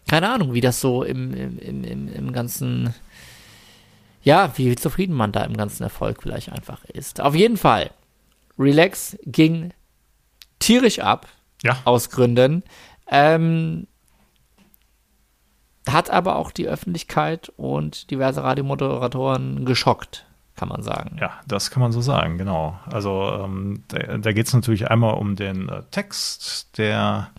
keine 0.06 0.28
Ahnung, 0.28 0.52
wie 0.52 0.60
das 0.60 0.80
so 0.80 1.02
im, 1.02 1.32
im, 1.32 1.58
im, 1.58 1.84
im, 1.84 2.08
im 2.08 2.32
ganzen, 2.32 2.94
ja, 4.22 4.52
wie 4.56 4.74
zufrieden 4.76 5.14
man 5.14 5.32
da 5.32 5.44
im 5.44 5.56
ganzen 5.56 5.82
Erfolg 5.82 6.22
vielleicht 6.22 6.52
einfach 6.52 6.84
ist. 6.84 7.22
Auf 7.22 7.34
jeden 7.34 7.56
Fall, 7.56 7.90
Relax 8.58 9.16
ging 9.24 9.72
tierisch 10.58 10.98
ab 10.98 11.26
Ja, 11.62 11.78
aus 11.84 12.10
Gründen. 12.10 12.64
Ähm, 13.10 13.86
hat 15.88 16.10
aber 16.10 16.36
auch 16.36 16.50
die 16.50 16.68
Öffentlichkeit 16.68 17.52
und 17.56 18.10
diverse 18.10 18.42
Radiomoderatoren 18.42 19.64
geschockt, 19.64 20.26
kann 20.56 20.68
man 20.68 20.82
sagen. 20.82 21.16
Ja, 21.20 21.32
das 21.46 21.70
kann 21.70 21.82
man 21.82 21.92
so 21.92 22.00
sagen, 22.00 22.38
genau. 22.38 22.78
Also 22.90 23.30
ähm, 23.44 23.82
da, 23.88 24.18
da 24.18 24.32
geht 24.32 24.46
es 24.46 24.54
natürlich 24.54 24.90
einmal 24.90 25.14
um 25.14 25.36
den 25.36 25.68
äh, 25.68 25.82
Text, 25.90 26.78
der 26.78 27.30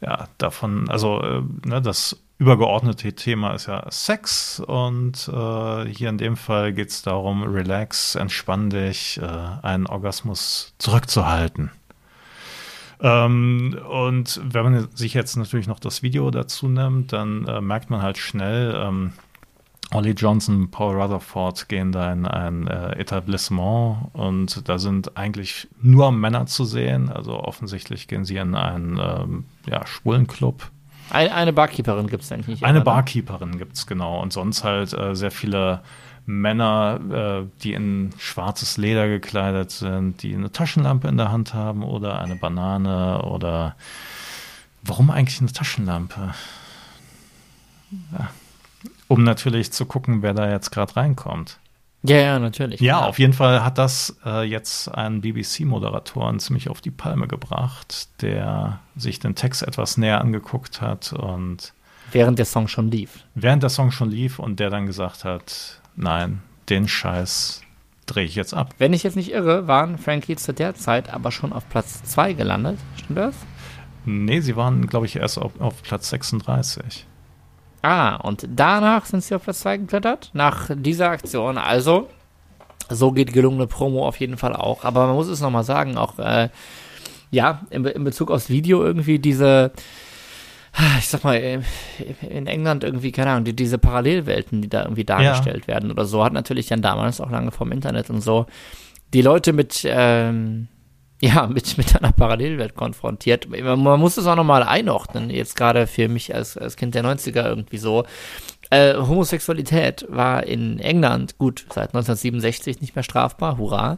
ja 0.00 0.28
davon, 0.38 0.88
also 0.88 1.20
äh, 1.22 1.42
ne, 1.64 1.82
das 1.82 2.16
übergeordnete 2.38 3.14
Thema 3.14 3.54
ist 3.54 3.66
ja 3.66 3.86
Sex 3.90 4.60
und 4.60 5.28
äh, 5.28 5.86
hier 5.86 6.10
in 6.10 6.18
dem 6.18 6.36
Fall 6.36 6.72
geht 6.72 6.90
es 6.90 7.02
darum, 7.02 7.42
relax, 7.42 8.14
entspann 8.14 8.68
dich, 8.70 9.18
äh, 9.22 9.26
einen 9.62 9.86
Orgasmus 9.86 10.74
zurückzuhalten. 10.78 11.70
Ähm, 13.00 13.78
und 13.88 14.40
wenn 14.44 14.64
man 14.64 14.88
sich 14.94 15.14
jetzt 15.14 15.36
natürlich 15.36 15.66
noch 15.66 15.80
das 15.80 16.02
Video 16.02 16.30
dazu 16.30 16.68
nimmt, 16.68 17.12
dann 17.12 17.46
äh, 17.46 17.60
merkt 17.60 17.90
man 17.90 18.02
halt 18.02 18.18
schnell, 18.18 18.74
ähm, 18.76 19.12
Ollie 19.92 20.14
Johnson, 20.14 20.70
Paul 20.70 21.00
Rutherford 21.00 21.68
gehen 21.68 21.92
da 21.92 22.12
in 22.12 22.26
ein 22.26 22.66
äh, 22.66 22.98
Etablissement 22.98 24.08
und 24.14 24.68
da 24.68 24.78
sind 24.78 25.16
eigentlich 25.16 25.68
nur 25.80 26.10
Männer 26.10 26.46
zu 26.46 26.64
sehen. 26.64 27.08
Also 27.08 27.38
offensichtlich 27.38 28.08
gehen 28.08 28.24
sie 28.24 28.36
in 28.36 28.56
einen 28.56 28.98
ähm, 28.98 29.44
ja, 29.66 29.86
schwulen 29.86 30.26
Club. 30.26 30.70
Eine, 31.10 31.32
eine 31.34 31.52
Barkeeperin 31.52 32.08
gibt 32.08 32.24
es 32.24 32.32
eigentlich 32.32 32.48
nicht. 32.48 32.64
Eine 32.64 32.80
ne? 32.80 32.84
Barkeeperin 32.84 33.58
gibt 33.58 33.76
es 33.76 33.86
genau 33.86 34.20
und 34.20 34.32
sonst 34.32 34.64
halt 34.64 34.92
äh, 34.92 35.14
sehr 35.14 35.30
viele 35.30 35.82
Männer, 36.26 37.44
äh, 37.46 37.62
die 37.62 37.72
in 37.72 38.12
schwarzes 38.18 38.76
Leder 38.76 39.08
gekleidet 39.08 39.70
sind, 39.70 40.22
die 40.22 40.34
eine 40.34 40.50
Taschenlampe 40.52 41.08
in 41.08 41.16
der 41.16 41.30
Hand 41.32 41.54
haben 41.54 41.82
oder 41.82 42.18
eine 42.20 42.36
Banane 42.36 43.22
oder 43.22 43.76
warum 44.82 45.10
eigentlich 45.10 45.40
eine 45.40 45.52
Taschenlampe? 45.52 46.34
Ja. 48.12 48.30
Um 49.08 49.22
natürlich 49.22 49.72
zu 49.72 49.86
gucken, 49.86 50.22
wer 50.22 50.34
da 50.34 50.50
jetzt 50.50 50.70
gerade 50.70 50.96
reinkommt. 50.96 51.58
Ja, 52.02 52.16
ja, 52.18 52.38
natürlich. 52.38 52.80
Ja, 52.80 53.04
auf 53.04 53.18
jeden 53.18 53.32
Fall 53.32 53.64
hat 53.64 53.78
das 53.78 54.16
äh, 54.24 54.42
jetzt 54.42 54.88
einen 54.88 55.22
BBC-Moderatoren 55.22 56.38
ziemlich 56.38 56.68
auf 56.68 56.80
die 56.80 56.90
Palme 56.90 57.26
gebracht, 57.26 58.08
der 58.22 58.80
sich 58.96 59.18
den 59.18 59.34
Text 59.34 59.62
etwas 59.62 59.96
näher 59.96 60.20
angeguckt 60.20 60.80
hat 60.80 61.12
und 61.12 61.72
Während 62.12 62.38
der 62.38 62.46
Song 62.46 62.68
schon 62.68 62.88
lief. 62.90 63.24
während 63.34 63.62
der 63.64 63.70
Song 63.70 63.90
schon 63.90 64.10
lief 64.10 64.38
und 64.38 64.60
der 64.60 64.70
dann 64.70 64.86
gesagt 64.86 65.24
hat, 65.24 65.80
nein, 65.96 66.42
den 66.68 66.88
Scheiß 66.88 67.62
drehe 68.06 68.24
ich 68.24 68.34
jetzt 68.34 68.54
ab. 68.54 68.74
Wenn 68.78 68.92
ich 68.92 69.02
jetzt 69.02 69.16
nicht 69.16 69.32
irre, 69.32 69.66
waren 69.66 69.98
Frankie 69.98 70.36
zu 70.36 70.52
der 70.52 70.74
Zeit 70.74 71.12
aber 71.12 71.32
schon 71.32 71.52
auf 71.52 71.68
Platz 71.68 72.02
2 72.04 72.34
gelandet. 72.34 72.78
Stimmt 72.96 73.18
das? 73.18 73.34
Nee, 74.04 74.40
sie 74.40 74.54
waren, 74.56 74.86
glaube 74.86 75.06
ich, 75.06 75.16
erst 75.16 75.38
auf, 75.38 75.60
auf 75.60 75.82
Platz 75.82 76.10
36. 76.10 77.06
Ah, 77.82 78.16
und 78.16 78.46
danach 78.48 79.04
sind 79.04 79.22
sie 79.22 79.34
auf 79.34 79.42
Platz 79.42 79.60
2 79.60 79.78
geklettert, 79.78 80.30
nach 80.32 80.70
dieser 80.74 81.10
Aktion. 81.10 81.58
Also, 81.58 82.08
so 82.88 83.10
geht 83.10 83.32
gelungene 83.32 83.66
Promo 83.66 84.06
auf 84.06 84.18
jeden 84.20 84.36
Fall 84.36 84.54
auch. 84.54 84.84
Aber 84.84 85.06
man 85.06 85.16
muss 85.16 85.28
es 85.28 85.40
nochmal 85.40 85.64
sagen, 85.64 85.96
auch, 85.96 86.18
äh, 86.18 86.48
ja, 87.32 87.62
in, 87.70 87.84
in 87.84 88.04
Bezug 88.04 88.30
aufs 88.30 88.48
Video 88.48 88.84
irgendwie 88.84 89.18
diese, 89.18 89.72
ich 90.98 91.08
sag 91.08 91.24
mal, 91.24 91.36
äh, 91.36 91.60
in 92.28 92.46
England 92.46 92.84
irgendwie, 92.84 93.12
keine 93.12 93.30
Ahnung, 93.30 93.44
die, 93.44 93.56
diese 93.56 93.78
Parallelwelten, 93.78 94.62
die 94.62 94.68
da 94.68 94.82
irgendwie 94.82 95.04
dargestellt 95.04 95.68
werden 95.68 95.90
oder 95.90 96.04
so, 96.04 96.22
hat 96.24 96.32
natürlich 96.32 96.66
dann 96.66 96.82
damals 96.82 97.20
auch 97.20 97.30
lange 97.30 97.50
vom 97.50 97.72
Internet 97.72 98.10
und 98.10 98.20
so 98.20 98.46
die 99.14 99.22
Leute 99.22 99.52
mit, 99.52 99.82
ähm, 99.84 100.68
ja, 101.20 101.46
mit, 101.52 101.78
mit 101.78 101.96
einer 101.96 102.12
Parallelwelt 102.12 102.74
konfrontiert. 102.74 103.48
Man, 103.48 103.82
man 103.82 104.00
muss 104.00 104.16
es 104.16 104.26
auch 104.26 104.36
nochmal 104.36 104.62
einordnen, 104.62 105.30
jetzt 105.30 105.56
gerade 105.56 105.86
für 105.86 106.08
mich 106.08 106.34
als, 106.34 106.56
als 106.56 106.76
Kind 106.76 106.94
der 106.94 107.04
90er 107.04 107.46
irgendwie 107.46 107.78
so. 107.78 108.04
Äh, 108.68 108.94
Homosexualität 108.96 110.06
war 110.08 110.44
in 110.44 110.80
England, 110.80 111.38
gut, 111.38 111.66
seit 111.68 111.94
1967 111.94 112.80
nicht 112.80 112.96
mehr 112.96 113.04
strafbar, 113.04 113.58
hurra. 113.58 113.96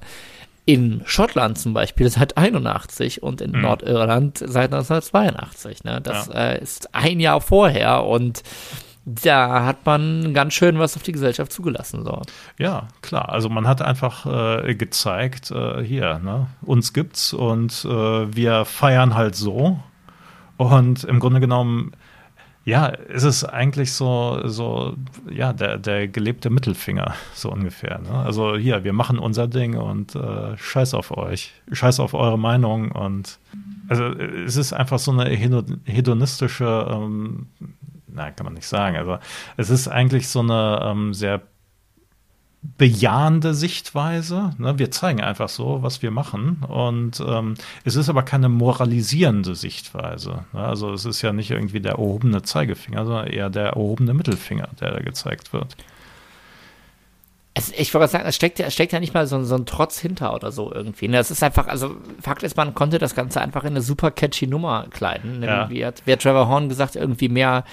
In 0.69 1.01
Schottland 1.07 1.57
zum 1.57 1.73
Beispiel 1.73 2.11
seit 2.11 2.37
81 2.37 3.23
und 3.23 3.41
in 3.41 3.53
Mhm. 3.53 3.63
Nordirland 3.63 4.37
seit 4.37 4.71
1982. 4.75 5.83
Ne? 5.85 6.03
Das 6.03 6.29
äh, 6.29 6.61
ist 6.61 6.95
ein 6.95 7.21
Jahr 7.21 7.41
vorher 7.41 8.05
und 8.05 8.43
da 9.07 9.65
hat 9.65 9.87
man 9.87 10.35
ganz 10.35 10.53
schön 10.53 10.79
was 10.79 10.95
auf 10.95 11.03
die 11.03 11.13
Gesellschaft 11.13 11.53
zugelassen. 11.53 12.05
So. 12.05 12.21
Ja, 12.59 12.89
klar. 13.01 13.31
Also 13.31 13.49
man 13.49 13.67
hat 13.67 13.81
einfach 13.81 14.27
äh, 14.67 14.75
gezeigt, 14.75 15.51
äh, 15.51 15.83
hier, 15.83 16.19
ne, 16.19 16.49
uns 16.61 16.93
gibt's 16.93 17.33
und 17.33 17.87
äh, 17.87 17.89
wir 18.37 18.67
feiern 18.67 19.15
halt 19.15 19.37
so. 19.37 19.81
Und 20.59 21.05
im 21.05 21.19
Grunde 21.19 21.41
genommen, 21.41 21.93
ja, 22.69 22.87
ist 22.87 23.23
es 23.23 23.45
eigentlich 23.45 23.95
so, 23.95 24.43
so, 24.45 24.95
ja, 25.31 25.55
der, 25.55 25.79
der 25.79 26.07
gelebte 26.07 26.51
Mittelfinger, 26.51 27.15
so 27.33 27.51
ungefähr. 27.51 27.99
Ne? 28.01 28.11
Also 28.11 28.57
hier, 28.57 28.85
wir 28.85 28.93
machen 28.93 29.19
unser 29.19 29.49
Ding 29.49 29.79
und 29.79 30.15
äh, 30.15 30.55
scheiß 30.59 30.93
auf 30.93 31.17
euch, 31.17 31.55
scheiß 31.73 31.99
auf 31.99 32.13
eure 32.13 32.39
Meinung 32.39 32.93
und 32.93 33.39
also 33.89 34.05
es 34.05 34.57
ist 34.57 34.75
einfach 34.75 34.99
so 34.99 35.13
eine 35.13 35.31
hedo- 35.31 35.79
hedonistische, 35.85 36.87
ähm, 36.91 37.47
nein, 38.07 38.37
kann 38.37 38.45
man 38.45 38.53
nicht 38.53 38.69
sagen, 38.69 38.99
aber 38.99 39.21
es 39.57 39.71
ist 39.71 39.89
eigentlich 39.89 40.29
so 40.29 40.41
eine 40.41 40.81
ähm, 40.85 41.15
sehr 41.15 41.41
bejahende 42.63 43.55
Sichtweise. 43.55 44.55
Ne? 44.59 44.79
Wir 44.79 44.91
zeigen 44.91 45.21
einfach 45.21 45.49
so, 45.49 45.83
was 45.83 46.03
wir 46.03 46.11
machen. 46.11 46.65
Und 46.69 47.23
ähm, 47.27 47.55
es 47.85 47.97
ist 47.97 48.09
aber 48.09 48.23
keine 48.23 48.49
moralisierende 48.49 49.55
Sichtweise. 49.55 50.45
Ne? 50.53 50.61
Also 50.61 50.93
es 50.93 51.05
ist 51.05 51.23
ja 51.23 51.33
nicht 51.33 51.51
irgendwie 51.51 51.81
der 51.81 51.93
erhobene 51.93 52.43
Zeigefinger, 52.43 53.05
sondern 53.05 53.29
eher 53.29 53.51
der 53.51 53.69
erhobene 53.69 54.15
Mittelfinger, 54.15 54.69
der 54.81 54.93
da 54.93 55.01
gezeigt 55.01 55.53
wird. 55.53 55.77
Es, 57.59 57.73
ich 57.77 57.93
wollte 57.93 58.09
sagen, 58.09 58.25
es 58.27 58.37
steckt, 58.37 58.59
ja, 58.59 58.67
es 58.67 58.75
steckt 58.75 58.93
ja 58.93 59.01
nicht 59.01 59.15
mal 59.15 59.27
so, 59.27 59.43
so 59.43 59.57
ein 59.57 59.67
Trotz 59.67 59.99
hinter 59.99 60.35
oder 60.35 60.53
so 60.53 60.73
irgendwie. 60.73 61.09
Ne? 61.09 61.19
Es 61.19 61.31
ist 61.31 61.43
einfach, 61.43 61.67
also 61.67 61.97
Fakt 62.21 62.43
ist, 62.43 62.57
man 62.57 62.75
konnte 62.75 62.99
das 62.99 63.15
Ganze 63.15 63.41
einfach 63.41 63.65
in 63.65 63.71
eine 63.71 63.81
super 63.83 64.11
catchy 64.11 64.47
Nummer 64.47 64.87
kleiden. 64.91 65.41
Ne? 65.41 65.47
Ja. 65.47 65.71
Wie, 65.71 65.85
hat, 65.85 66.03
wie 66.05 66.13
hat 66.13 66.23
Trevor 66.23 66.49
Horn 66.49 66.69
gesagt, 66.69 66.97
irgendwie 66.97 67.29
mehr, 67.29 67.65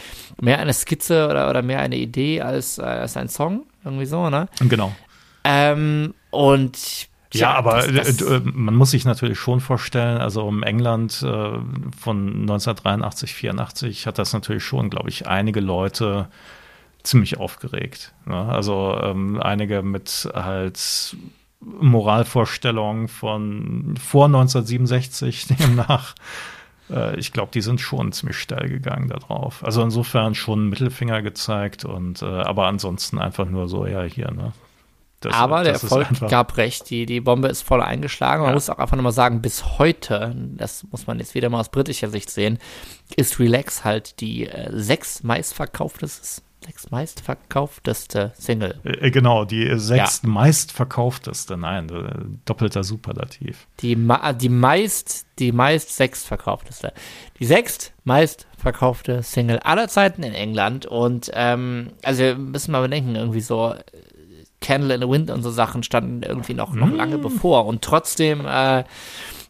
mehr 0.42 0.60
eine 0.60 0.74
Skizze 0.74 1.28
oder, 1.30 1.50
oder 1.50 1.62
mehr 1.62 1.80
eine 1.80 1.98
Idee 1.98 2.42
als, 2.42 2.78
äh, 2.78 2.84
als 2.84 3.16
ein 3.16 3.30
Song. 3.30 3.66
Irgendwie 3.84 4.06
so, 4.06 4.30
ne? 4.30 4.48
Genau. 4.60 4.92
Ähm, 5.44 6.16
und 6.32 7.08
Ja, 7.32 7.54
aber 7.54 7.88
das, 7.88 8.18
das, 8.18 8.22
äh, 8.22 8.38
äh, 8.38 8.42
man 8.44 8.74
muss 8.74 8.92
sich 8.92 9.06
natürlich 9.06 9.38
schon 9.38 9.60
vorstellen, 9.60 10.18
also 10.18 10.44
um 10.44 10.64
England 10.64 11.22
äh, 11.22 11.52
von 12.00 12.28
1983, 12.42 13.34
84 13.34 14.08
hat 14.08 14.18
das 14.18 14.34
natürlich 14.34 14.64
schon, 14.64 14.90
glaube 14.90 15.10
ich, 15.10 15.28
einige 15.28 15.60
Leute 15.60 16.28
ziemlich 17.06 17.38
aufgeregt. 17.38 18.14
Ne? 18.26 18.36
Also 18.36 18.98
ähm, 19.02 19.40
einige 19.42 19.82
mit 19.82 20.30
halt 20.34 21.16
Moralvorstellungen 21.62 23.08
von 23.08 23.96
vor 23.98 24.26
1967 24.26 25.48
demnach. 25.60 26.16
Äh, 26.90 27.18
ich 27.18 27.32
glaube, 27.34 27.52
die 27.54 27.62
sind 27.62 27.82
schon 27.82 28.12
ziemlich 28.12 28.38
steil 28.38 28.70
gegangen 28.70 29.08
darauf. 29.10 29.64
Also 29.64 29.82
insofern 29.82 30.36
schon 30.36 30.70
Mittelfinger 30.70 31.22
gezeigt 31.22 31.86
und 31.86 32.22
äh, 32.22 32.26
aber 32.26 32.68
ansonsten 32.68 33.18
einfach 33.20 33.46
nur 33.46 33.68
so, 33.68 33.86
ja, 33.88 34.04
hier, 34.04 34.32
ne? 34.32 34.52
Das- 35.22 35.34
aber 35.34 35.64
der 35.64 35.74
das 35.74 35.84
ist 35.86 35.92
Erfolg 35.92 36.30
gab 36.30 36.58
recht. 36.58 36.90
Die, 36.92 37.08
die 37.08 37.22
Bombe 37.22 37.48
ist 37.48 37.64
voll 37.64 37.82
eingeschlagen. 37.82 38.42
Man 38.44 38.50
Ja. 38.50 38.54
muss 38.54 38.70
auch 38.70 38.78
einfach 38.78 38.96
nochmal 38.98 39.12
sagen, 39.14 39.42
bis 39.42 39.80
heute, 39.80 40.36
das 40.58 40.86
muss 40.92 41.08
man 41.08 41.18
jetzt 41.18 41.34
wieder 41.34 41.50
mal 41.50 41.62
aus 41.62 41.70
britischer 41.70 42.10
Sicht 42.10 42.30
sehen, 42.30 42.60
ist 43.16 43.40
Relax 43.40 43.84
halt 43.84 44.20
die 44.20 44.48
äh, 44.48 44.70
sechs 44.72 45.24
meistverkaufteste, 45.24 46.44
sechs 46.64 46.90
meistverkaufteste 46.92 48.32
Single. 48.38 48.80
Äh, 48.84 49.12
Genau, 49.12 49.46
die 49.46 49.78
sechst 49.78 50.26
meistverkaufteste, 50.26 51.58
nein, 51.58 51.90
äh, 51.90 52.26
doppelter 52.46 52.84
Superlativ. 52.84 53.68
Die, 53.82 53.96
ma- 53.96 54.34
die 54.34 54.50
meist, 54.50 55.26
die 55.40 55.52
meist 55.52 55.96
sechstverkaufteste. 55.96 56.94
Die 57.40 57.46
sechst 57.46 57.94
meistverkaufte 58.04 59.22
Single 59.24 59.60
aller 59.60 59.88
Zeiten 59.88 60.24
in 60.24 60.34
England. 60.34 60.86
Und 60.86 61.30
ähm, 61.34 61.92
also 62.04 62.24
wir 62.24 62.36
müssen 62.36 62.72
mal 62.72 62.82
bedenken, 62.82 63.16
irgendwie 63.16 63.42
so 63.42 63.74
äh, 63.74 63.84
Candle 64.62 64.96
in 64.96 65.02
the 65.02 65.08
Wind 65.10 65.30
und 65.30 65.44
so 65.44 65.52
Sachen 65.52 65.84
standen 65.84 66.24
irgendwie 66.24 66.56
noch, 66.56 66.74
noch 66.74 66.90
lange 66.92 67.20
bevor. 67.20 67.66
Und 67.68 67.84
trotzdem, 67.84 68.46
äh, 68.48 68.84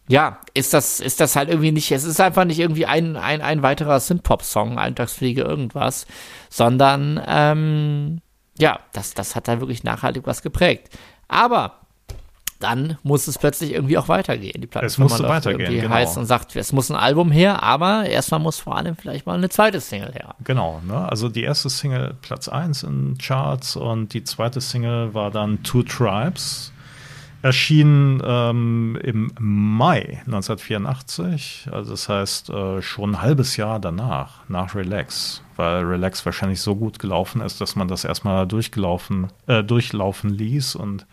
ja, 0.08 0.40
ist 0.54 0.74
das, 0.74 1.00
ist 1.00 1.20
das 1.20 1.36
halt 1.36 1.50
irgendwie 1.50 1.72
nicht, 1.72 1.92
es 1.92 2.04
ist 2.04 2.22
einfach 2.22 2.46
nicht 2.46 2.60
irgendwie 2.60 2.86
ein, 2.86 3.18
ein, 3.18 3.42
ein 3.42 3.64
weiterer 3.64 4.00
Synthpop-Song, 4.00 4.78
Eintagsfliege, 4.78 5.42
irgendwas, 5.42 6.06
sondern 6.50 7.22
ähm, 7.28 8.22
ja, 8.58 8.80
das, 8.94 9.14
das 9.14 9.36
hat 9.36 9.48
da 9.48 9.60
wirklich 9.60 9.84
nachhaltig 9.84 10.28
was 10.28 10.42
geprägt. 10.42 10.90
Aber 11.28 11.80
dann 12.60 12.98
muss 13.04 13.28
es 13.28 13.38
plötzlich 13.38 13.74
irgendwie 13.74 13.98
auch 13.98 14.08
weitergehen. 14.08 14.62
Die 14.62 14.70
Es 14.80 14.98
musste 14.98 15.28
weitergehen, 15.28 15.82
genau. 15.82 15.94
heiß 15.94 16.18
und 16.18 16.26
sagt, 16.26 16.56
es 16.56 16.72
muss 16.72 16.90
ein 16.90 16.96
Album 16.96 17.32
her, 17.32 17.64
aber 17.64 18.06
erstmal 18.06 18.40
muss 18.40 18.60
vor 18.60 18.78
allem 18.78 18.96
vielleicht 18.96 19.26
mal 19.26 19.34
eine 19.34 19.50
zweite 19.50 19.82
Single 19.82 20.14
her. 20.14 20.36
Genau, 20.44 20.82
ne? 20.86 21.10
Also 21.10 21.28
die 21.30 21.44
erste 21.44 21.70
Single 21.70 22.16
Platz 22.22 22.48
1 22.48 22.84
in 22.84 23.18
Charts 23.18 23.76
und 23.76 24.14
die 24.14 24.24
zweite 24.24 24.62
Single 24.62 25.14
war 25.14 25.32
dann 25.32 25.64
Two 25.64 25.84
Tribes. 25.84 26.72
Erschien 27.46 28.24
ähm, 28.26 28.98
im 29.04 29.32
Mai 29.40 30.20
1984, 30.26 31.68
also 31.72 31.92
das 31.92 32.10
heißt 32.10 32.50
äh, 32.50 32.82
schon 32.82 33.12
ein 33.12 33.22
halbes 33.22 33.56
Jahr 33.56 33.80
danach, 33.80 34.40
nach 34.50 34.74
Relax, 34.74 35.44
weil 35.56 35.84
Relax 35.84 36.26
wahrscheinlich 36.26 36.60
so 36.60 36.76
gut 36.76 36.98
gelaufen 36.98 37.42
ist, 37.42 37.62
dass 37.62 37.76
man 37.76 37.88
das 37.88 38.04
erstmal 38.04 38.48
durchgelaufen, 38.48 39.28
äh, 39.46 39.64
durchlaufen 39.64 40.32
ließ 40.32 40.74
und 40.76 41.06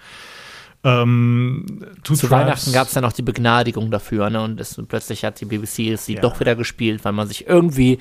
ähm, 0.84 1.66
Zu 2.02 2.14
Tribes- 2.14 2.30
Weihnachten 2.30 2.72
gab 2.72 2.88
es 2.88 2.94
ja 2.94 3.02
noch 3.02 3.12
die 3.12 3.20
Begnadigung 3.20 3.90
dafür, 3.90 4.30
ne? 4.30 4.40
Und 4.40 4.58
es, 4.58 4.80
plötzlich 4.88 5.26
hat 5.26 5.38
die 5.38 5.44
BBC 5.44 5.90
es 5.92 6.06
sie 6.06 6.14
Ja. 6.14 6.22
doch 6.22 6.40
wieder 6.40 6.56
gespielt, 6.56 7.04
weil 7.04 7.12
man 7.12 7.28
sich 7.28 7.46
irgendwie 7.46 7.98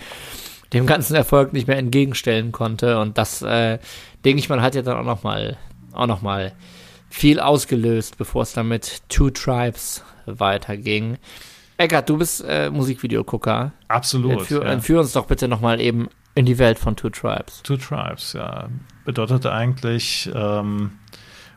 dem 0.72 0.86
ganzen 0.86 1.16
Erfolg 1.16 1.52
nicht 1.52 1.68
mehr 1.68 1.78
entgegenstellen 1.78 2.54
konnte. 2.54 2.98
Und 3.02 3.18
das, 3.18 3.42
äh, 3.42 3.78
denke 4.24 4.40
ich 4.40 4.48
mal, 4.48 4.62
hat 4.62 4.74
ja 4.74 4.84
dann 4.84 4.98
auch 4.98 5.04
noch 5.04 5.24
mal, 5.24 5.58
auch 5.92 6.08
noch 6.08 6.22
mal 6.22 6.54
viel 7.12 7.40
ausgelöst, 7.40 8.18
bevor 8.18 8.44
es 8.44 8.54
dann 8.54 8.70
mit 8.70 9.04
Two 9.10 9.30
Tribes 9.30 10.04
weiterging. 10.26 11.18
Eckart, 11.78 12.10
du 12.10 12.18
bist 12.18 12.44
äh, 12.48 12.70
Musikvideogucker. 12.70 13.74
Absolut. 13.88 14.40
Entführ, 14.40 14.64
ja. 14.64 14.72
entführ 14.72 15.00
uns 15.02 15.14
doch 15.14 15.28
bitte 15.28 15.48
noch 15.48 15.62
mal 15.62 15.82
eben 15.82 16.10
in 16.36 16.46
die 16.46 16.58
Welt 16.58 16.80
von 16.80 16.96
Two 16.96 17.10
Tribes. 17.10 17.62
Two 17.64 17.78
Tribes, 17.78 18.34
ja. 18.34 18.70
Bedeutet 19.04 19.46
eigentlich, 19.46 20.32
ähm, 20.34 20.92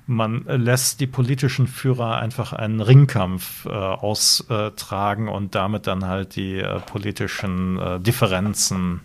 man 0.07 0.45
lässt 0.47 1.01
die 1.01 1.07
politischen 1.07 1.67
Führer 1.67 2.17
einfach 2.17 2.53
einen 2.53 2.81
Ringkampf 2.81 3.67
äh, 3.67 3.71
austragen 3.71 5.29
und 5.29 5.55
damit 5.55 5.87
dann 5.87 6.07
halt 6.07 6.37
die 6.37 6.59
äh, 6.59 6.81
politischen 6.81 7.79
äh, 7.79 8.01
Differenzen 8.01 9.01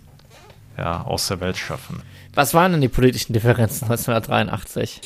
ja, 0.80 1.02
aus 1.02 1.28
der 1.28 1.39
Welt 1.42 1.58
schaffen. 1.58 2.02
Was 2.34 2.54
waren 2.54 2.72
denn 2.72 2.82
die 2.82 2.88
politischen 2.88 3.34
Differenzen 3.34 3.86
1983? 3.86 5.02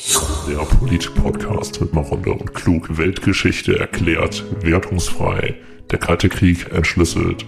Der 0.47 0.57
Polit-Podcast 0.57 1.81
mit 1.81 1.93
Maronder 1.93 2.39
und 2.39 2.53
Klug 2.53 2.97
Weltgeschichte 2.97 3.79
erklärt, 3.79 4.43
wertungsfrei, 4.61 5.55
der 5.89 5.99
Kalte 5.99 6.29
Krieg 6.29 6.71
entschlüsselt. 6.71 7.45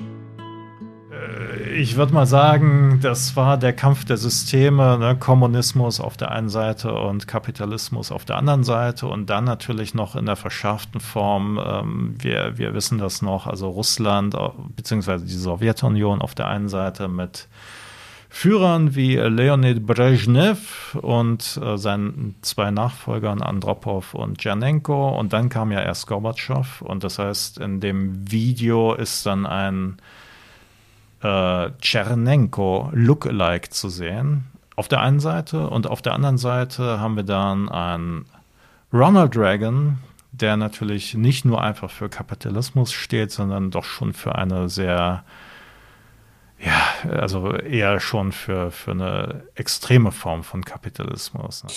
Ich 1.78 1.98
würde 1.98 2.14
mal 2.14 2.26
sagen, 2.26 3.00
das 3.02 3.36
war 3.36 3.58
der 3.58 3.74
Kampf 3.74 4.06
der 4.06 4.16
Systeme, 4.16 4.98
ne? 4.98 5.18
Kommunismus 5.20 6.00
auf 6.00 6.16
der 6.16 6.32
einen 6.32 6.48
Seite 6.48 6.94
und 6.94 7.28
Kapitalismus 7.28 8.12
auf 8.12 8.24
der 8.24 8.38
anderen 8.38 8.64
Seite 8.64 9.08
und 9.08 9.30
dann 9.30 9.44
natürlich 9.44 9.94
noch 9.94 10.16
in 10.16 10.26
der 10.26 10.38
verschärften 10.38 11.02
Form, 11.02 11.60
ähm, 11.64 12.16
wir, 12.18 12.58
wir 12.58 12.74
wissen 12.74 12.98
das 12.98 13.22
noch, 13.22 13.46
also 13.46 13.70
Russland 13.70 14.36
äh, 14.36 14.50
beziehungsweise 14.76 15.26
die 15.26 15.34
Sowjetunion 15.34 16.22
auf 16.22 16.34
der 16.34 16.48
einen 16.48 16.70
Seite 16.70 17.10
mit 17.10 17.50
Führern 18.36 18.96
wie 18.96 19.16
Leonid 19.16 19.88
Brezhnev 19.88 20.94
und 21.02 21.58
äh, 21.64 21.78
seinen 21.78 22.36
zwei 22.42 22.70
Nachfolgern 22.70 23.42
Andropov 23.42 24.14
und 24.14 24.40
Tschernenko 24.40 25.18
und 25.18 25.32
dann 25.32 25.48
kam 25.48 25.72
ja 25.72 25.82
erst 25.82 26.06
Gorbatschow. 26.08 26.82
Und 26.82 27.06
das 27.06 27.18
heißt, 27.18 27.60
in 27.60 27.80
dem 27.80 28.30
Video 28.30 28.94
ist 28.94 29.26
dann 29.26 29.46
ein 29.46 29.98
äh, 31.24 31.70
Tschernenko 31.80 32.90
Lookalike 32.92 33.70
zu 33.70 33.88
sehen. 33.88 34.44
Auf 34.76 34.90
der 34.90 35.00
einen 35.00 35.22
Seite. 35.22 35.70
Und 35.70 35.88
auf 35.88 36.02
der 36.02 36.14
anderen 36.14 36.38
Seite 36.38 37.00
haben 37.00 37.16
wir 37.16 37.24
dann 37.24 37.70
einen 37.70 38.26
Ronald 38.92 39.38
Reagan, 39.38 40.00
der 40.34 40.58
natürlich 40.58 41.14
nicht 41.14 41.46
nur 41.46 41.62
einfach 41.62 41.90
für 41.90 42.10
Kapitalismus 42.10 42.92
steht, 42.92 43.32
sondern 43.32 43.72
doch 43.72 43.86
schon 43.86 44.12
für 44.12 44.36
eine 44.36 44.68
sehr, 44.68 45.24
ja, 46.60 47.10
also 47.12 47.54
eher 47.54 48.00
schon 48.00 48.32
für, 48.32 48.72
für 48.72 48.92
eine 48.92 49.44
extreme 49.56 50.12
Form 50.12 50.44
von 50.44 50.64
Kapitalismus. 50.64 51.64
Ne? 51.64 51.70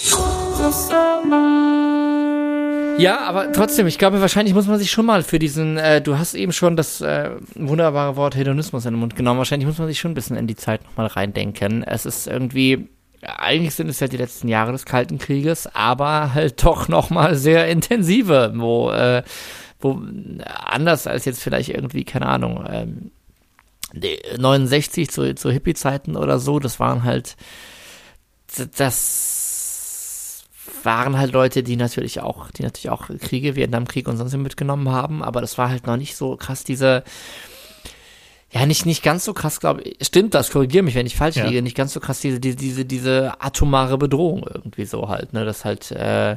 Ja, 2.99 3.21
aber 3.21 3.53
trotzdem, 3.53 3.87
ich 3.87 3.99
glaube, 3.99 4.21
wahrscheinlich 4.21 4.55
muss 4.55 4.67
man 4.67 4.79
sich 4.79 4.91
schon 4.91 5.07
mal 5.07 5.23
für 5.23 5.39
diesen, 5.39 5.77
äh, 5.77 6.01
du 6.01 6.19
hast 6.19 6.35
eben 6.35 6.53
schon 6.53 6.77
das 6.77 7.01
äh, 7.01 7.31
wunderbare 7.55 8.17
Wort 8.17 8.35
Hedonismus 8.35 8.87
in 8.87 8.95
den 8.95 9.01
Mund 9.01 9.15
genommen, 9.15 9.39
wahrscheinlich 9.39 9.69
muss 9.69 9.79
man 9.79 9.87
sich 9.87 10.01
schon 10.01 10.13
ein 10.13 10.15
bisschen 10.15 10.37
in 10.37 10.49
die 10.49 10.57
Zeit 10.57 10.85
nochmal 10.85 11.07
reindenken. 11.07 11.85
Es 11.85 12.07
ist 12.07 12.27
irgendwie, 12.27 12.89
eigentlich 13.23 13.77
sind 13.77 13.89
es 13.89 14.01
ja 14.01 14.09
die 14.09 14.17
letzten 14.17 14.49
Jahre 14.49 14.73
des 14.73 14.85
Kalten 14.85 15.19
Krieges, 15.19 15.69
aber 15.75 16.35
halt 16.35 16.65
doch 16.65 16.89
nochmal 16.89 17.37
sehr 17.37 17.69
intensive, 17.69 18.53
wo, 18.57 18.91
äh, 18.91 19.23
wo 19.79 20.03
anders 20.65 21.07
als 21.07 21.25
jetzt 21.25 21.43
vielleicht 21.43 21.69
irgendwie, 21.69 22.05
keine 22.05 22.27
Ahnung, 22.27 22.65
ähm, 22.69 23.11
69 23.93 25.11
zu, 25.11 25.35
zu 25.35 25.51
Hippie-Zeiten 25.51 26.17
oder 26.17 26.39
so, 26.39 26.59
das 26.59 26.79
waren 26.81 27.05
halt, 27.05 27.37
das 28.77 30.45
waren 30.83 31.19
halt 31.19 31.33
Leute, 31.33 31.63
die 31.63 31.77
natürlich 31.77 32.21
auch, 32.21 32.51
die 32.51 32.63
natürlich 32.63 32.91
auch 32.91 33.09
Kriege, 33.21 33.57
Vietnamkrieg 33.57 34.07
und 34.09 34.17
sonst 34.17 34.37
mitgenommen 34.37 34.91
haben, 34.91 35.23
aber 35.23 35.41
das 35.41 35.59
war 35.59 35.71
halt 35.71 35.87
noch 35.87 35.97
nicht 35.97 36.17
so 36.17 36.37
krass, 36.37 36.65
diese, 36.65 37.03
ja, 38.51 38.65
nicht, 38.67 38.87
nicht 38.87 39.03
ganz 39.03 39.25
so 39.25 39.35
krass, 39.35 39.61
glaube 39.61 39.83
ich, 39.83 40.07
stimmt 40.07 40.35
das, 40.35 40.51
korrigiere 40.51 40.85
mich, 40.85 40.95
wenn 40.95 41.07
ich 41.07 41.17
falsch 41.17 41.37
Ja. 41.37 41.47
liege, 41.47 41.63
nicht 41.63 41.77
ganz 41.77 41.93
so 41.93 42.01
krass, 42.01 42.21
diese, 42.21 42.41
diese, 42.41 42.57
diese, 42.57 42.85
diese 42.85 43.41
atomare 43.41 43.99
Bedrohung 43.99 44.47
irgendwie 44.53 44.85
so 44.85 45.09
halt, 45.09 45.33
ne, 45.33 45.45
das 45.45 45.65
halt, 45.65 45.91
äh, 45.91 46.37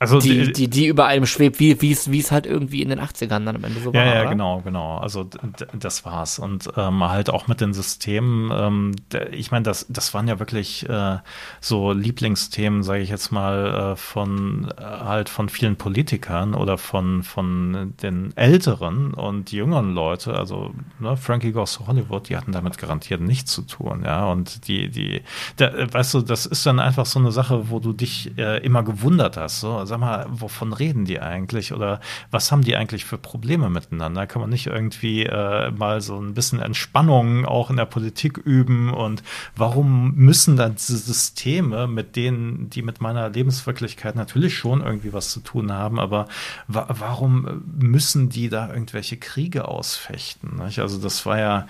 Also 0.00 0.18
die, 0.18 0.52
die, 0.52 0.68
die 0.68 0.86
über 0.86 1.06
einem 1.06 1.24
schwebt, 1.24 1.60
wie 1.60 1.80
wie 1.80 1.92
es 1.92 2.10
wie 2.10 2.18
es 2.18 2.32
halt 2.32 2.46
irgendwie 2.46 2.82
in 2.82 2.88
den 2.88 3.00
80ern 3.00 3.44
dann 3.44 3.48
am 3.48 3.64
Ende 3.64 3.80
so 3.80 3.92
ja, 3.92 4.00
war. 4.00 4.06
ja, 4.06 4.20
oder? 4.22 4.30
genau, 4.30 4.60
genau. 4.60 4.98
Also 4.98 5.28
das 5.72 6.04
war's. 6.04 6.40
Und 6.40 6.68
ähm, 6.76 7.04
halt 7.04 7.30
auch 7.30 7.46
mit 7.46 7.60
den 7.60 7.72
Systemen, 7.72 8.50
ähm, 8.52 8.92
ich 9.30 9.52
meine, 9.52 9.62
das, 9.62 9.86
das 9.88 10.12
waren 10.12 10.26
ja 10.26 10.40
wirklich 10.40 10.88
äh, 10.88 11.18
so 11.60 11.92
Lieblingsthemen, 11.92 12.82
sage 12.82 13.02
ich 13.02 13.08
jetzt 13.08 13.30
mal, 13.30 13.92
äh, 13.92 13.96
von 13.96 14.68
äh, 14.76 14.82
halt 14.82 15.28
von 15.28 15.48
vielen 15.48 15.76
Politikern 15.76 16.54
oder 16.54 16.76
von, 16.76 17.22
von 17.22 17.94
den 18.02 18.36
älteren 18.36 19.14
und 19.14 19.52
jüngeren 19.52 19.94
Leute. 19.94 20.34
Also 20.34 20.74
ne, 20.98 21.16
Frankie 21.16 21.52
Goes 21.52 21.74
to 21.74 21.86
Hollywood, 21.86 22.28
die 22.28 22.36
hatten 22.36 22.50
damit 22.50 22.78
garantiert 22.78 23.20
nichts 23.20 23.52
zu 23.52 23.62
tun, 23.62 24.02
ja. 24.04 24.26
Und 24.26 24.66
die, 24.66 24.88
die, 24.88 25.22
da, 25.56 25.68
äh, 25.68 25.92
weißt 25.92 26.14
du, 26.14 26.20
das 26.22 26.46
ist 26.46 26.66
dann 26.66 26.80
einfach 26.80 27.06
so 27.06 27.20
eine 27.20 27.30
Sache, 27.30 27.70
wo 27.70 27.78
du 27.78 27.92
dich 27.92 28.36
äh, 28.36 28.58
immer 28.64 28.82
gewundert 28.82 29.36
hast. 29.36 29.60
So, 29.60 29.83
sag 29.86 30.00
mal, 30.00 30.26
wovon 30.28 30.72
reden 30.72 31.04
die 31.04 31.20
eigentlich? 31.20 31.72
Oder 31.72 32.00
was 32.30 32.50
haben 32.50 32.62
die 32.62 32.76
eigentlich 32.76 33.04
für 33.04 33.18
Probleme 33.18 33.70
miteinander? 33.70 34.26
Kann 34.26 34.40
man 34.40 34.50
nicht 34.50 34.66
irgendwie 34.66 35.24
äh, 35.24 35.70
mal 35.70 36.00
so 36.00 36.20
ein 36.20 36.34
bisschen 36.34 36.60
Entspannung 36.60 37.44
auch 37.44 37.70
in 37.70 37.76
der 37.76 37.84
Politik 37.84 38.38
üben? 38.38 38.92
Und 38.92 39.22
warum 39.56 40.14
müssen 40.14 40.56
dann 40.56 40.74
diese 40.74 40.96
Systeme, 40.96 41.86
mit 41.86 42.16
denen, 42.16 42.70
die 42.70 42.82
mit 42.82 43.00
meiner 43.00 43.28
Lebenswirklichkeit 43.30 44.16
natürlich 44.16 44.56
schon 44.56 44.82
irgendwie 44.82 45.12
was 45.12 45.30
zu 45.30 45.40
tun 45.40 45.72
haben, 45.72 45.98
aber 45.98 46.28
wa 46.68 46.86
warum 46.88 47.62
müssen 47.78 48.28
die 48.28 48.48
da 48.48 48.68
irgendwelche 48.68 49.16
Kriege 49.16 49.68
ausfechten? 49.68 50.56
Nicht? 50.64 50.78
Also 50.78 50.98
das 50.98 51.26
war 51.26 51.38
ja 51.38 51.66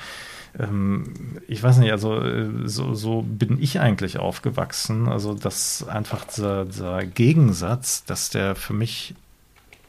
ähm, 0.59 1.13
ich 1.49 1.63
weiß 1.63 1.79
nicht, 1.79 1.91
also 1.93 2.21
äh, 2.21 2.49
so, 2.65 2.95
so 2.95 3.23
bin 3.23 3.61
ich 3.63 3.81
eigentlich 3.81 4.19
aufgewachsen. 4.19 5.09
Also, 5.09 5.35
dass 5.35 5.87
einfach 5.89 6.25
dieser, 6.25 6.65
dieser 6.65 7.05
Gegensatz, 7.07 8.05
dass 8.05 8.31
der 8.31 8.55
für 8.55 8.73
mich, 8.73 9.15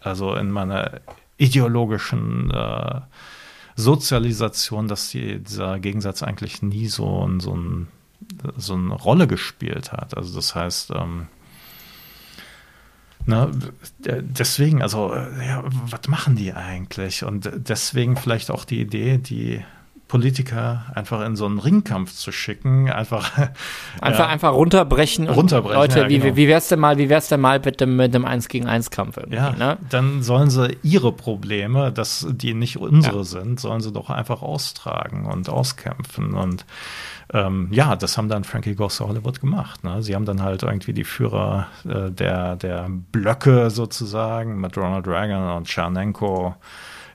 also 0.02 0.36
in 0.36 0.52
meiner 0.52 1.00
ideologischen 1.38 2.52
äh, 2.52 3.02
Sozialisation, 3.76 4.88
dass 4.88 5.10
die, 5.10 5.40
dieser 5.40 5.80
Gegensatz 5.80 6.24
eigentlich 6.24 6.62
nie 6.62 6.88
so, 6.88 7.28
ein- 7.28 7.40
so, 7.40 7.56
ein, 7.56 7.88
so 8.58 8.74
eine 8.76 8.94
Rolle 8.94 9.28
gespielt 9.28 9.92
hat. 9.92 10.16
Also, 10.18 10.36
das 10.36 10.56
heißt, 10.56 10.92
ähm, 10.96 11.28
Ne, 13.28 13.50
d- 14.06 14.22
deswegen, 14.22 14.84
also, 14.84 15.16
ja, 15.16 15.64
was 15.66 16.08
machen 16.08 16.36
die 16.36 16.54
eigentlich? 16.54 17.24
Und 17.24 17.50
deswegen 17.56 18.18
vielleicht 18.18 18.52
auch 18.52 18.66
die 18.66 18.80
Idee, 18.80 19.18
die 19.18 19.66
Politiker 20.08 20.86
einfach 20.94 21.26
in 21.26 21.36
so 21.36 21.46
einen 21.46 21.58
Ringkampf 21.58 22.14
zu 22.14 22.32
schicken, 22.32 22.92
einfach, 22.92 23.32
Einfach, 24.02 24.20
ja, 24.20 24.28
einfach 24.28 24.54
runterbrechen. 24.54 25.28
Runterbrechen, 25.28 25.76
Leute, 25.76 26.00
ja, 26.02 26.10
wie, 26.10 26.20
genau. 26.20 26.36
wie 26.36 26.48
wär's 26.48 26.68
denn 26.68 26.80
mal, 26.80 26.98
wie 26.98 27.10
wär's 27.10 27.28
denn 27.30 27.42
mal 27.42 27.60
mit 27.64 27.82
dem, 27.82 27.96
mit 27.96 28.14
dem 28.14 28.26
1 28.26 28.48
gegen 28.48 28.68
1 28.68 28.92
Kampf 28.92 29.18
ja, 29.30 29.52
ne? 29.52 29.78
dann 29.90 30.22
sollen 30.22 30.50
sie 30.50 30.78
ihre 30.84 31.12
Probleme, 31.12 31.92
dass 31.92 32.28
die 32.30 32.54
nicht 32.54 32.78
unsere 32.78 33.18
Ja. 33.18 33.24
sind, 33.24 33.60
sollen 33.60 33.82
sie 33.82 33.92
doch 33.92 34.10
einfach 34.10 34.42
austragen 34.42 35.26
und 35.26 35.50
auskämpfen. 35.50 36.34
Und 36.34 36.66
ähm, 37.34 37.70
ja, 37.72 37.96
das 37.96 38.18
haben 38.18 38.30
dann 38.30 38.44
Frankie 38.44 38.76
Goes 38.76 38.98
to 38.98 39.08
Hollywood 39.08 39.42
gemacht. 39.42 39.84
Ne? 39.84 40.04
Sie 40.04 40.14
haben 40.14 40.26
dann 40.26 40.42
halt 40.42 40.64
irgendwie 40.64 40.94
die 40.94 41.04
Führer 41.04 41.68
äh, 41.84 42.12
der, 42.12 42.56
der 42.56 42.88
Blöcke 42.90 43.70
sozusagen 43.72 44.60
mit 44.62 44.78
Ronald 44.78 45.08
Reagan 45.08 45.58
und 45.58 45.68
Tschernenko 45.68 46.56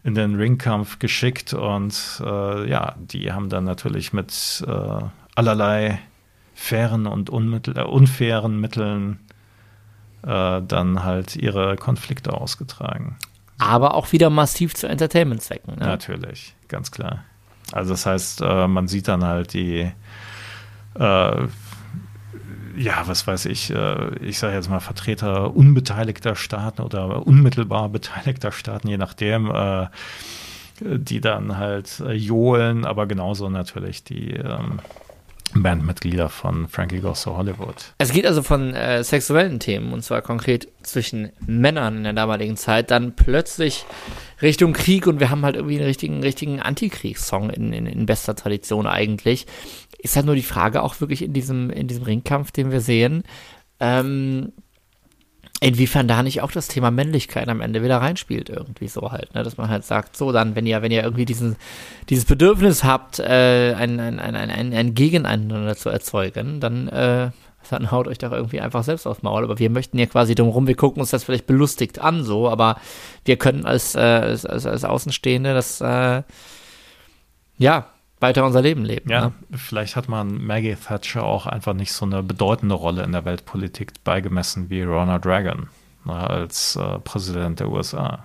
in 0.02 0.14
den 0.14 0.34
Ringkampf 0.36 0.98
geschickt 0.98 1.52
und 1.52 2.22
äh, 2.24 2.68
ja, 2.68 2.94
die 2.98 3.32
haben 3.32 3.48
dann 3.50 3.64
natürlich 3.64 4.12
mit 4.12 4.64
äh, 4.66 5.00
allerlei 5.34 5.98
fairen 6.54 7.06
und 7.06 7.30
unmittel, 7.30 7.76
äh, 7.76 7.82
unfairen 7.82 8.60
Mitteln 8.60 9.18
äh, 10.22 10.62
dann 10.62 11.04
halt 11.04 11.36
ihre 11.36 11.76
Konflikte 11.76 12.32
ausgetragen. 12.32 13.16
Aber 13.58 13.94
auch 13.94 14.12
wieder 14.12 14.30
massiv 14.30 14.74
zu 14.74 14.88
Entertainment-Zwecken. 14.88 15.78
Ne? 15.78 15.86
Natürlich, 15.86 16.54
ganz 16.68 16.90
klar. 16.90 17.24
Also 17.72 17.92
das 17.92 18.06
heißt, 18.06 18.40
äh, 18.40 18.66
man 18.66 18.88
sieht 18.88 19.06
dann 19.06 19.24
halt 19.24 19.52
die, 19.52 19.90
äh, 20.94 21.46
ja, 22.76 23.02
was 23.06 23.26
weiß 23.26 23.46
ich, 23.46 23.70
äh, 23.70 24.16
ich 24.18 24.38
sage 24.38 24.54
jetzt 24.54 24.70
mal 24.70 24.80
Vertreter 24.80 25.54
unbeteiligter 25.54 26.36
Staaten 26.36 26.82
oder 26.82 27.26
unmittelbar 27.26 27.88
beteiligter 27.88 28.52
Staaten, 28.52 28.88
je 28.88 28.98
nachdem, 28.98 29.50
äh, 29.50 29.86
die 30.80 31.20
dann 31.20 31.58
halt 31.58 32.00
äh, 32.00 32.12
johlen, 32.12 32.84
aber 32.84 33.06
genauso 33.06 33.48
natürlich 33.50 34.04
die 34.04 34.30
ähm, 34.30 34.80
Bandmitglieder 35.54 36.28
von 36.28 36.68
Frankie 36.68 37.00
Goes 37.00 37.22
to 37.22 37.36
Hollywood. 37.36 37.94
Es 37.98 38.12
geht 38.12 38.26
also 38.26 38.42
von 38.42 38.74
äh, 38.74 39.02
sexuellen 39.04 39.60
Themen, 39.60 39.92
und 39.92 40.02
zwar 40.02 40.22
konkret 40.22 40.68
zwischen 40.82 41.30
Männern 41.46 41.98
in 41.98 42.04
der 42.04 42.12
damaligen 42.12 42.56
Zeit, 42.56 42.90
dann 42.90 43.14
plötzlich 43.14 43.84
Richtung 44.42 44.72
Krieg 44.72 45.06
und 45.06 45.20
wir 45.20 45.30
haben 45.30 45.44
halt 45.44 45.56
irgendwie 45.56 45.76
einen 45.76 45.86
richtigen, 45.86 46.22
richtigen 46.22 46.60
Antikriegssong 46.60 47.50
in, 47.50 47.72
in, 47.72 47.86
in 47.86 48.06
bester 48.06 48.34
Tradition 48.34 48.86
eigentlich. 48.86 49.46
Ist 49.98 50.16
halt 50.16 50.26
nur 50.26 50.36
die 50.36 50.42
Frage 50.42 50.82
auch 50.82 51.00
wirklich 51.00 51.22
in 51.22 51.32
diesem, 51.32 51.70
in 51.70 51.88
diesem 51.88 52.04
Ringkampf, 52.04 52.52
den 52.52 52.70
wir 52.70 52.80
sehen, 52.80 53.24
ähm, 53.80 54.52
inwiefern 55.60 56.08
da 56.08 56.22
nicht 56.22 56.40
auch 56.40 56.50
das 56.50 56.68
Thema 56.68 56.90
Männlichkeit 56.90 57.48
am 57.48 57.60
Ende 57.60 57.82
wieder 57.82 57.98
reinspielt, 57.98 58.48
irgendwie 58.48 58.88
so 58.88 59.12
halt, 59.12 59.34
ne? 59.34 59.42
Dass 59.42 59.58
man 59.58 59.68
halt 59.68 59.84
sagt, 59.84 60.16
so 60.16 60.32
dann, 60.32 60.56
wenn 60.56 60.66
ihr, 60.66 60.80
wenn 60.80 60.90
ihr 60.90 61.02
irgendwie 61.02 61.26
diesen, 61.26 61.56
dieses 62.08 62.24
Bedürfnis 62.24 62.82
habt, 62.82 63.18
äh, 63.18 63.74
ein, 63.74 64.00
ein, 64.00 64.18
ein, 64.18 64.34
ein, 64.34 64.50
ein, 64.50 64.72
ein 64.72 64.94
Gegeneinander 64.94 65.76
zu 65.76 65.90
erzeugen, 65.90 66.60
dann, 66.60 66.88
äh, 66.88 67.30
dann 67.68 67.90
haut 67.90 68.08
euch 68.08 68.18
doch 68.18 68.32
irgendwie 68.32 68.62
einfach 68.62 68.82
selbst 68.84 69.06
aufs 69.06 69.22
Maul. 69.22 69.44
Aber 69.44 69.58
wir 69.58 69.68
möchten 69.68 69.98
ja 69.98 70.06
quasi 70.06 70.34
drumherum, 70.34 70.66
wir 70.66 70.76
gucken 70.76 71.00
uns 71.02 71.10
das 71.10 71.24
vielleicht 71.24 71.46
belustigt 71.46 71.98
an, 71.98 72.24
so, 72.24 72.48
aber 72.48 72.80
wir 73.26 73.36
können 73.36 73.66
als, 73.66 73.94
äh, 73.94 74.00
als, 74.00 74.46
als, 74.46 74.64
als 74.64 74.84
Außenstehende 74.84 75.52
das, 75.52 75.82
äh, 75.82 76.22
ja, 77.58 77.86
weiter 78.20 78.44
unser 78.44 78.62
Leben 78.62 78.84
leben. 78.84 79.10
Ja, 79.10 79.26
Ne? 79.26 79.32
vielleicht 79.56 79.96
hat 79.96 80.08
man 80.08 80.44
Maggie 80.44 80.76
Thatcher 80.76 81.22
auch 81.24 81.46
einfach 81.46 81.72
nicht 81.74 81.92
so 81.92 82.04
eine 82.04 82.22
bedeutende 82.22 82.74
Rolle 82.74 83.02
in 83.02 83.12
der 83.12 83.24
Weltpolitik 83.24 84.04
beigemessen 84.04 84.70
wie 84.70 84.82
Ronald 84.82 85.26
Reagan 85.26 85.68
ne, 86.04 86.12
als 86.14 86.76
äh, 86.76 86.98
Präsident 87.00 87.60
der 87.60 87.68
USA. 87.70 88.24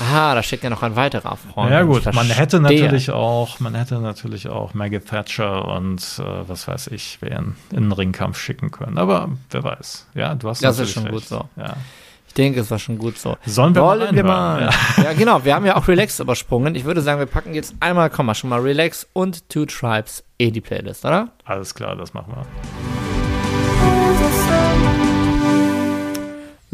Aha, 0.00 0.34
da 0.34 0.42
steckt 0.42 0.64
ja 0.64 0.70
noch 0.70 0.82
ein 0.82 0.96
weiterer 0.96 1.36
Freund. 1.36 1.70
ja 1.70 1.82
gut, 1.82 2.06
man 2.14 2.26
hätte 2.28 2.60
natürlich 2.60 3.10
auch, 3.10 3.60
man 3.60 3.74
hätte 3.74 3.96
natürlich 3.98 4.48
auch 4.48 4.72
Maggie 4.72 5.00
Thatcher 5.00 5.68
und 5.68 6.00
äh, 6.18 6.48
was 6.48 6.66
weiß 6.66 6.86
ich, 6.88 7.18
wen 7.20 7.56
in 7.72 7.82
den 7.82 7.92
Ringkampf 7.92 8.38
schicken 8.38 8.70
können. 8.70 8.96
Aber 8.96 9.28
wer 9.50 9.62
weiß. 9.64 10.06
Ja, 10.14 10.34
du 10.34 10.48
hast 10.48 10.64
Das 10.64 10.78
ist 10.78 10.78
natürlich 10.78 10.94
schon 10.94 11.04
gut 11.04 11.20
recht. 11.20 11.28
so. 11.28 11.48
Ja. 11.60 11.76
Ich 12.36 12.42
denke, 12.44 12.60
es 12.60 12.70
war 12.70 12.78
schon 12.78 12.98
gut 12.98 13.16
so. 13.16 13.38
Sollen 13.46 13.74
wir 13.74 13.80
mal 13.80 13.98
Wollen 13.98 14.14
wir 14.14 14.22
mal. 14.22 14.64
reinhören? 14.64 14.74
Ja. 15.04 15.12
genau. 15.14 15.42
Wir 15.46 15.54
haben 15.54 15.64
ja 15.64 15.74
auch 15.74 15.88
Relax 15.88 16.20
übersprungen. 16.20 16.74
Ich 16.74 16.84
würde 16.84 17.00
sagen, 17.00 17.18
wir 17.18 17.24
packen 17.24 17.54
jetzt 17.54 17.74
einmal, 17.80 18.10
komm 18.10 18.26
mal, 18.26 18.34
schon 18.34 18.50
mal 18.50 18.60
Relax 18.60 19.06
und 19.14 19.48
Two 19.48 19.64
Tribes 19.64 20.22
in 20.36 20.52
die 20.52 20.60
Playlist, 20.60 21.06
oder? 21.06 21.30
Alles 21.46 21.74
klar, 21.74 21.96
das 21.96 22.12
machen 22.12 22.34
wir. 22.36 22.85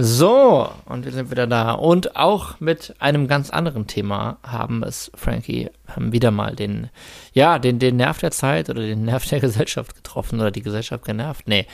So, 0.04 0.68
und 0.86 1.04
wir 1.04 1.12
sind 1.12 1.30
wieder 1.30 1.46
da. 1.46 1.72
Und 1.72 2.16
auch 2.16 2.58
mit 2.58 2.92
einem 2.98 3.28
ganz 3.28 3.50
anderen 3.50 3.86
Thema 3.86 4.38
haben 4.42 4.82
es 4.82 5.12
Frankie 5.14 5.70
haben 5.86 6.10
wieder 6.10 6.32
mal 6.32 6.56
den, 6.56 6.90
ja, 7.34 7.60
den, 7.60 7.78
den 7.78 7.98
Nerv 7.98 8.18
der 8.18 8.32
Zeit 8.32 8.68
oder 8.68 8.80
den 8.80 9.04
Nerv 9.04 9.24
der 9.28 9.38
Gesellschaft 9.40 9.94
getroffen 9.94 10.40
oder 10.40 10.50
die 10.50 10.62
Gesellschaft 10.62 11.04
genervt. 11.04 11.46
Nee. 11.46 11.68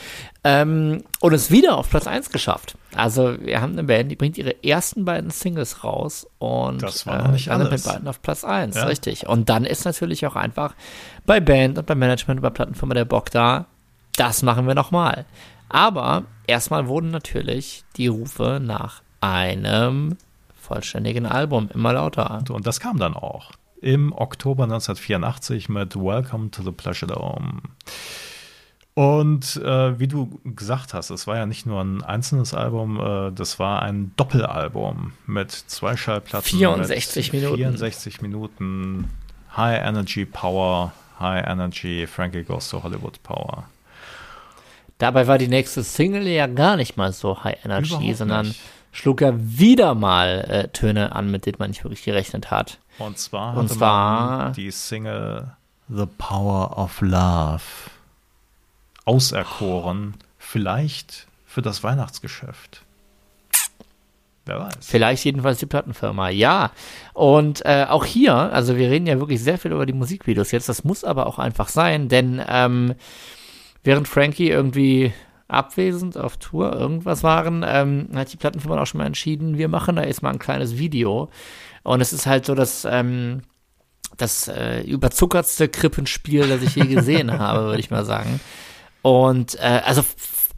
Ähm, 0.44 1.04
und 1.20 1.32
es 1.32 1.50
wieder 1.50 1.78
auf 1.78 1.88
Platz 1.88 2.06
1 2.06 2.28
geschafft. 2.28 2.76
Also, 2.94 3.34
wir 3.40 3.62
haben 3.62 3.72
eine 3.72 3.84
Band, 3.84 4.10
die 4.10 4.16
bringt 4.16 4.36
ihre 4.36 4.62
ersten 4.62 5.06
beiden 5.06 5.30
Singles 5.30 5.82
raus 5.82 6.26
und 6.38 6.82
Das 6.82 7.06
war 7.06 7.22
noch 7.22 7.30
nicht 7.32 7.46
landet 7.46 7.68
alles. 7.68 7.86
mit 7.86 7.94
beiden 7.94 8.08
auf 8.08 8.20
Platz 8.20 8.44
1, 8.44 8.76
Ja. 8.76 8.84
richtig. 8.84 9.26
Und 9.26 9.48
dann 9.48 9.64
ist 9.64 9.86
natürlich 9.86 10.26
auch 10.26 10.36
einfach 10.36 10.74
bei 11.24 11.40
Band 11.40 11.78
und 11.78 11.86
beim 11.86 11.98
Management 11.98 12.40
und 12.40 12.42
bei 12.42 12.50
Plattenfirma 12.50 12.92
der 12.92 13.06
Bock 13.06 13.30
da, 13.30 13.64
das 14.16 14.42
machen 14.42 14.66
wir 14.66 14.74
nochmal. 14.74 15.24
Aber 15.68 16.24
erstmal 16.46 16.88
wurden 16.88 17.10
natürlich 17.10 17.84
die 17.96 18.06
Rufe 18.06 18.60
nach 18.62 19.02
einem 19.20 20.16
vollständigen 20.54 21.26
Album 21.26 21.68
immer 21.72 21.92
lauter. 21.94 22.44
Und 22.50 22.66
das 22.66 22.80
kam 22.80 22.98
dann 22.98 23.14
auch 23.14 23.52
im 23.80 24.12
Oktober 24.12 24.64
1984 24.64 25.68
mit 25.68 25.96
Welcome 25.96 26.50
to 26.50 26.62
the 26.62 26.72
Pleasure 26.72 27.12
Dome. 27.12 27.62
Und 28.94 29.56
äh, 29.64 30.00
wie 30.00 30.08
du 30.08 30.40
gesagt 30.44 30.92
hast, 30.92 31.10
es 31.10 31.28
war 31.28 31.36
ja 31.36 31.46
nicht 31.46 31.66
nur 31.66 31.80
ein 31.80 32.02
einzelnes 32.02 32.52
Album, 32.52 32.98
äh, 32.98 33.30
das 33.30 33.60
war 33.60 33.82
ein 33.82 34.10
Doppelalbum 34.16 35.12
mit 35.24 35.52
zwei 35.52 35.96
Schallplatten. 35.96 36.58
64 36.58 37.32
mit 37.32 37.42
Minuten. 37.42 37.58
64 37.58 38.22
Minuten 38.22 39.08
High 39.56 39.86
Energy 39.86 40.24
Power, 40.24 40.92
High 41.20 41.46
Energy 41.46 42.08
Frankie 42.08 42.42
Goes 42.42 42.68
to 42.70 42.82
Hollywood 42.82 43.22
Power. 43.22 43.68
Dabei 44.98 45.26
war 45.26 45.38
die 45.38 45.48
nächste 45.48 45.82
Single 45.84 46.26
ja 46.26 46.46
gar 46.46 46.76
nicht 46.76 46.96
mal 46.96 47.12
so 47.12 47.42
High 47.44 47.64
Energy, 47.64 47.94
Überhaupt 47.94 48.16
sondern 48.16 48.46
nicht. 48.48 48.60
schlug 48.92 49.20
ja 49.20 49.32
wieder 49.36 49.94
mal 49.94 50.44
äh, 50.48 50.68
Töne 50.68 51.12
an, 51.14 51.30
mit 51.30 51.46
denen 51.46 51.56
man 51.58 51.70
nicht 51.70 51.84
wirklich 51.84 52.02
gerechnet 52.02 52.50
hat. 52.50 52.78
Und 52.98 53.16
zwar 53.18 53.56
Und 53.56 53.68
zwar- 53.68 54.50
die 54.52 54.70
Single 54.72 55.52
The 55.88 56.06
Power 56.18 56.76
of 56.76 57.00
Love 57.00 57.62
auserkoren, 59.04 60.14
vielleicht 60.38 61.26
für 61.46 61.62
das 61.62 61.82
Weihnachtsgeschäft. 61.82 62.82
Wer 64.44 64.60
weiß. 64.60 64.74
Vielleicht 64.80 65.24
jedenfalls 65.24 65.58
die 65.58 65.66
Plattenfirma, 65.66 66.30
ja. 66.30 66.70
Und 67.12 67.64
äh, 67.64 67.86
auch 67.88 68.04
hier, 68.04 68.34
also 68.34 68.76
wir 68.76 68.90
reden 68.90 69.06
ja 69.06 69.18
wirklich 69.18 69.42
sehr 69.42 69.58
viel 69.58 69.72
über 69.72 69.86
die 69.86 69.92
Musikvideos 69.92 70.50
jetzt, 70.52 70.68
das 70.68 70.84
muss 70.84 71.04
aber 71.04 71.26
auch 71.26 71.38
einfach 71.38 71.68
sein, 71.68 72.08
denn 72.08 72.42
ähm, 72.48 72.94
während 73.88 74.06
Frankie 74.06 74.50
irgendwie 74.50 75.14
abwesend 75.48 76.18
auf 76.18 76.36
Tour 76.36 76.74
irgendwas 76.74 77.22
waren, 77.22 77.64
ähm, 77.66 78.10
hat 78.14 78.30
die 78.30 78.36
Plattenfirma 78.36 78.82
auch 78.82 78.86
schon 78.86 78.98
mal 78.98 79.06
entschieden, 79.06 79.56
wir 79.56 79.68
machen 79.68 79.96
da 79.96 80.04
jetzt 80.04 80.22
mal 80.22 80.28
ein 80.28 80.38
kleines 80.38 80.76
Video. 80.76 81.30
Und 81.84 82.02
es 82.02 82.12
ist 82.12 82.26
halt 82.26 82.44
so, 82.44 82.54
dass 82.54 82.84
ähm, 82.84 83.40
das 84.18 84.46
äh, 84.46 84.82
überzuckertste 84.82 85.70
Krippenspiel, 85.70 86.46
das 86.46 86.60
ich 86.60 86.74
je 86.74 86.84
gesehen 86.94 87.38
habe, 87.38 87.64
würde 87.64 87.80
ich 87.80 87.90
mal 87.90 88.04
sagen. 88.04 88.40
Und 89.00 89.54
äh, 89.54 89.80
also 89.82 90.04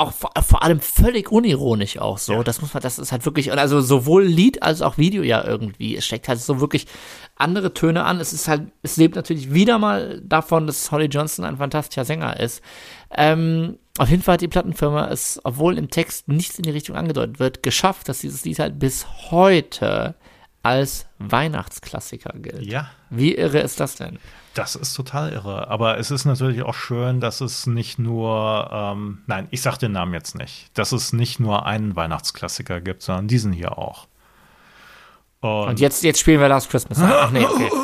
auch 0.01 0.13
vor, 0.13 0.33
vor, 0.43 0.63
allem 0.63 0.81
völlig 0.81 1.31
unironisch 1.31 1.99
auch 1.99 2.19
so. 2.19 2.35
Ja. 2.35 2.43
Das 2.43 2.61
muss 2.61 2.75
man, 2.75 2.83
das 2.83 2.99
ist 2.99 3.13
halt 3.13 3.25
wirklich, 3.25 3.53
also 3.53 3.81
sowohl 3.81 4.25
Lied 4.25 4.63
als 4.63 4.83
auch 4.83 4.99
Video 4.99 5.23
ja 5.23 5.45
irgendwie. 5.45 5.97
Es 5.97 6.07
steckt 6.07 6.29
halt 6.29 6.41
so 6.41 6.61
wirklich 6.61 6.87
andere 7.37 7.75
Töne 7.75 8.05
an. 8.05 8.19
Es 8.19 8.33
ist 8.33 8.49
halt, 8.49 8.73
es 8.83 8.97
lebt 8.97 9.17
natürlich 9.17 9.53
wieder 9.53 9.79
mal 9.79 10.21
davon, 10.25 10.67
dass 10.67 10.91
Holly 10.91 11.07
Johnson 11.07 11.45
ein 11.45 11.59
fantastischer 11.59 12.05
Sänger 12.05 12.41
ist. 12.41 12.63
Ähm, 13.15 13.79
auf 13.99 14.09
jeden 14.09 14.23
Fall 14.23 14.35
hat 14.35 14.41
die 14.41 14.49
Plattenfirma 14.49 15.09
es, 15.09 15.41
obwohl 15.45 15.77
im 15.77 15.91
Text 15.91 16.29
nichts 16.29 16.59
in 16.59 16.63
die 16.63 16.71
Richtung 16.71 16.97
angedeutet 16.97 17.39
wird, 17.39 17.63
geschafft, 17.63 18.09
dass 18.09 18.21
dieses 18.21 18.45
Lied 18.45 18.59
halt 18.59 18.79
bis 18.79 19.07
heute 19.31 20.15
als 20.63 21.07
Weihnachtsklassiker 21.19 22.33
gilt. 22.39 22.63
Ja. 22.63 22.91
Wie 23.11 23.35
irre 23.35 23.61
ist 23.61 23.81
das 23.81 23.97
denn? 23.97 24.19
Das 24.55 24.75
ist 24.75 24.95
total 24.95 25.33
irre. 25.33 25.69
Aber 25.69 25.99
es 25.99 26.11
ist 26.11 26.25
natürlich 26.25 26.63
auch 26.63 26.75
schön, 26.75 27.21
dass 27.21 27.41
es 27.41 27.67
nicht 27.67 27.99
nur, 27.99 28.69
ähm, 28.73 29.23
nein, 29.27 29.47
ich 29.51 29.63
sag 29.63 29.79
den 29.79 29.93
Namen 29.93 30.13
jetzt 30.13 30.37
nicht, 30.37 30.77
dass 30.77 30.93
es 30.93 31.13
nicht 31.13 31.39
nur 31.39 31.67
einen 31.67 31.95
Weihnachtsklassiker 31.95 32.81
gibt, 32.81 33.03
sondern 33.03 33.29
diesen 33.29 33.53
hier 33.53 33.79
auch. 33.79 34.09
Und, 35.41 35.69
Und 35.69 35.81
jetzt, 35.81 36.03
jetzt 36.03 36.21
spielen 36.21 36.41
wir 36.41 36.49
Last 36.49 36.69
Christmas. 36.71 36.99
Ach 37.01 37.31
nee, 37.31 37.45
okay. 37.45 37.71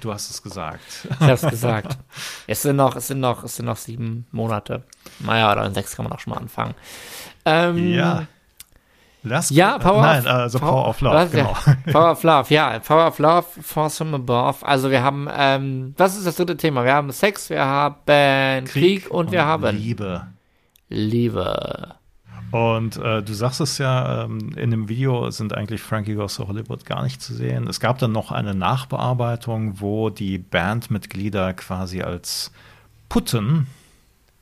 Du 0.00 0.12
hast 0.12 0.30
es 0.30 0.42
gesagt. 0.42 0.80
Ich 1.04 1.20
habe 1.20 1.32
es 1.32 1.40
gesagt. 1.40 1.98
Es 2.46 2.62
sind 2.62 2.76
noch, 2.76 2.94
es 2.94 3.08
sind 3.08 3.18
noch, 3.18 3.42
es 3.42 3.56
sind 3.56 3.66
noch 3.66 3.76
sieben 3.76 4.26
Monate. 4.30 4.84
Naja, 5.18 5.50
oder 5.50 5.64
in 5.66 5.74
sechs 5.74 5.96
kann 5.96 6.04
man 6.04 6.12
auch 6.12 6.20
schon 6.20 6.32
mal 6.32 6.38
anfangen. 6.38 6.74
Ähm, 7.44 7.92
ja. 7.92 8.26
Last 9.26 9.50
ja, 9.50 9.78
Power 9.78 10.02
Nein, 10.02 10.20
of, 10.20 10.26
also 10.26 10.58
Power, 10.58 10.70
Power 10.70 10.88
of 10.88 11.00
Love, 11.00 11.14
was, 11.14 11.30
genau. 11.30 11.56
Power 11.92 12.12
of 12.12 12.22
Love, 12.22 12.54
ja. 12.54 12.78
Power 12.78 13.06
of 13.08 13.18
Love, 13.18 13.46
Force 13.60 13.98
from 13.98 14.14
Above. 14.14 14.64
Also 14.66 14.90
wir 14.90 15.02
haben, 15.02 15.28
ähm, 15.36 15.94
was 15.96 16.16
ist 16.16 16.26
das 16.26 16.36
dritte 16.36 16.56
Thema? 16.56 16.84
Wir 16.84 16.94
haben 16.94 17.10
Sex, 17.10 17.50
wir 17.50 17.64
haben 17.64 17.96
Krieg, 18.06 18.66
Krieg 18.66 19.10
und, 19.10 19.26
und, 19.26 19.32
wir 19.32 19.44
haben 19.44 19.76
Liebe. 19.76 20.26
Liebe. 20.88 21.96
Und 22.52 22.96
äh, 22.98 23.22
du 23.22 23.32
sagst 23.32 23.60
es 23.60 23.78
ja, 23.78 24.24
ähm, 24.24 24.52
in 24.56 24.70
dem 24.70 24.88
Video 24.88 25.30
sind 25.30 25.52
eigentlich 25.52 25.82
Frankie 25.82 26.14
Goes 26.14 26.36
to 26.36 26.46
Hollywood 26.46 26.86
gar 26.86 27.02
nicht 27.02 27.20
zu 27.20 27.34
sehen. 27.34 27.66
Es 27.66 27.80
gab 27.80 27.98
dann 27.98 28.12
noch 28.12 28.30
eine 28.30 28.54
Nachbearbeitung, 28.54 29.80
wo 29.80 30.10
die 30.10 30.38
Bandmitglieder 30.38 31.54
quasi 31.54 32.02
als 32.02 32.52
Putten 33.08 33.66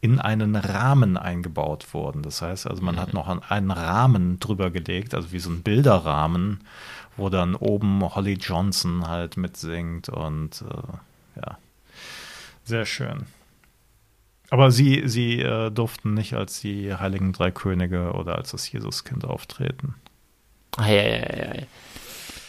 in 0.05 0.21
einen 0.21 0.55
Rahmen 0.55 1.17
eingebaut 1.17 1.95
wurden. 1.95 2.21
Das 2.21 2.43
heißt, 2.43 2.67
also 2.67 2.83
man 2.83 2.97
mhm. 2.97 3.01
hat 3.01 3.15
noch 3.15 3.27
einen 3.49 3.71
Rahmen 3.71 4.39
drüber 4.39 4.71
gelegt, 4.71 5.15
also 5.15 5.33
wie 5.33 5.39
so 5.39 5.49
ein 5.49 5.63
Bilderrahmen, 5.63 6.61
wo 7.17 7.31
dann 7.31 7.55
oben 7.55 8.03
Holly 8.15 8.35
Johnson 8.35 9.09
halt 9.09 9.39
mitsingt 9.39 10.11
und 10.11 10.61
äh, 10.61 11.41
ja, 11.41 11.57
sehr 12.65 12.85
schön. 12.85 13.25
Aber 14.51 14.71
sie, 14.71 15.05
sie 15.07 15.41
äh, 15.41 15.71
durften 15.71 16.13
nicht 16.13 16.35
als 16.35 16.61
die 16.61 16.95
Heiligen 16.95 17.33
Drei 17.33 17.51
Könige 17.51 18.13
oder 18.13 18.37
als 18.37 18.51
das 18.51 18.71
Jesuskind 18.71 19.25
auftreten. 19.25 19.95
Ei, 20.77 20.99
ei, 20.99 21.51
ei. 21.51 21.67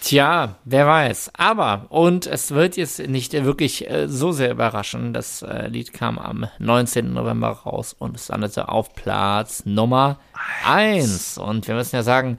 Tja, 0.06 0.58
wer 0.65 0.86
weiß. 0.86 1.32
Aber, 1.34 1.88
und 1.89 2.28
es 2.28 2.52
wird 2.52 2.78
jetzt 2.78 3.00
nicht 3.00 3.34
wirklich 3.34 3.89
äh, 3.89 4.08
so 4.08 4.32
sehr 4.32 4.52
überraschen, 4.52 5.13
das 5.13 5.41
äh, 5.41 5.68
Lied 5.68 5.94
kam 5.94 6.20
am 6.20 6.46
19. 6.60 7.12
November 7.12 7.48
raus 7.48 7.96
und 7.98 8.15
es 8.15 8.28
landete 8.28 8.70
auf 8.70 8.94
Platz 8.94 9.65
Nummer 9.65 10.20
1. 10.63 11.39
Und 11.39 11.68
wir 11.68 11.74
müssen 11.74 11.96
ja 11.96 12.04
sagen, 12.04 12.38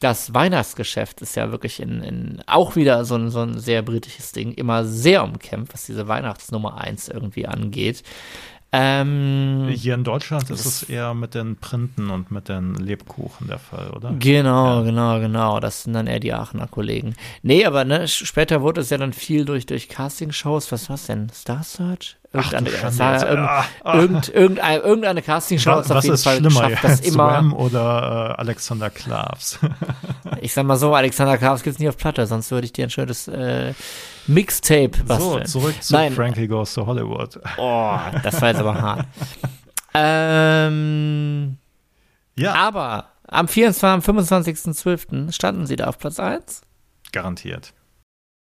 das 0.00 0.34
Weihnachtsgeschäft 0.34 1.22
ist 1.22 1.36
ja 1.36 1.52
wirklich 1.52 1.78
in, 1.78 2.02
in 2.02 2.42
auch 2.48 2.74
wieder 2.74 3.04
so 3.04 3.14
ein, 3.14 3.30
so 3.30 3.42
ein 3.42 3.60
sehr 3.60 3.82
britisches 3.82 4.32
Ding, 4.32 4.50
immer 4.50 4.84
sehr 4.84 5.22
umkämpft, 5.22 5.72
was 5.72 5.86
diese 5.86 6.08
Weihnachtsnummer 6.08 6.78
1 6.78 7.10
irgendwie 7.10 7.46
angeht. 7.46 8.02
Ähm, 8.76 9.68
Hier 9.72 9.94
in 9.94 10.02
Deutschland 10.02 10.50
ist 10.50 10.66
es 10.66 10.82
eher 10.82 11.14
mit 11.14 11.34
den 11.36 11.54
Printen 11.54 12.10
und 12.10 12.32
mit 12.32 12.48
den 12.48 12.74
Lebkuchen 12.74 13.46
der 13.46 13.60
Fall, 13.60 13.90
oder? 13.90 14.12
Genau, 14.18 14.78
ja. 14.78 14.82
genau, 14.82 15.20
genau. 15.20 15.60
Das 15.60 15.84
sind 15.84 15.92
dann 15.92 16.08
eher 16.08 16.18
die 16.18 16.32
Aachener 16.32 16.66
Kollegen. 16.66 17.14
Nee, 17.42 17.64
aber 17.66 17.84
ne, 17.84 18.08
später 18.08 18.62
wurde 18.62 18.80
es 18.80 18.90
ja 18.90 18.98
dann 18.98 19.12
viel 19.12 19.44
durch, 19.44 19.66
durch 19.66 19.88
Castingshows. 19.88 20.72
Was 20.72 20.90
war's 20.90 21.06
denn? 21.06 21.28
Star 21.28 21.62
Search? 21.62 22.16
Irgendeine, 22.34 22.70
Ach, 22.82 23.22
irgend, 23.22 23.48
ah, 23.48 23.64
ah. 23.84 23.98
irgend, 23.98 24.28
irgendeine, 24.28 24.78
irgendeine 24.78 25.22
Castingshow 25.22 25.76
was, 25.76 25.90
auf 25.90 26.02
jeden 26.02 26.18
Fall 26.18 26.36
schlimmer, 26.38 26.68
geschafft, 26.68 26.84
dass 26.84 27.00
immer 27.00 27.30
Swam 27.30 27.52
oder 27.52 28.34
äh, 28.36 28.40
Alexander 28.40 28.90
Klavs. 28.90 29.60
ich 30.40 30.52
sag 30.52 30.66
mal 30.66 30.76
so, 30.76 30.92
Alexander 30.94 31.38
Klavs 31.38 31.62
gibt's 31.62 31.78
nicht 31.78 31.88
auf 31.88 31.96
Platte, 31.96 32.26
sonst 32.26 32.50
würde 32.50 32.64
ich 32.64 32.72
dir 32.72 32.86
ein 32.86 32.90
schönes 32.90 33.28
äh, 33.28 33.72
Mixtape 34.26 35.04
basteln. 35.06 35.46
So, 35.46 35.60
zurück 35.60 35.80
zu 35.80 35.92
Nein. 35.92 36.12
Frankie 36.12 36.48
Goes 36.48 36.74
to 36.74 36.84
Hollywood. 36.86 37.38
Oh, 37.56 37.98
das 38.22 38.42
war 38.42 38.48
jetzt 38.48 38.60
aber 38.60 38.82
hart. 38.82 39.06
ähm, 39.94 41.58
ja. 42.36 42.54
Aber 42.54 43.10
am 43.28 43.46
24. 43.46 43.84
am 43.84 44.00
25.12. 44.00 45.32
standen 45.32 45.66
sie 45.66 45.76
da 45.76 45.86
auf 45.86 45.98
Platz 45.98 46.18
1. 46.18 46.62
Garantiert. 47.12 47.72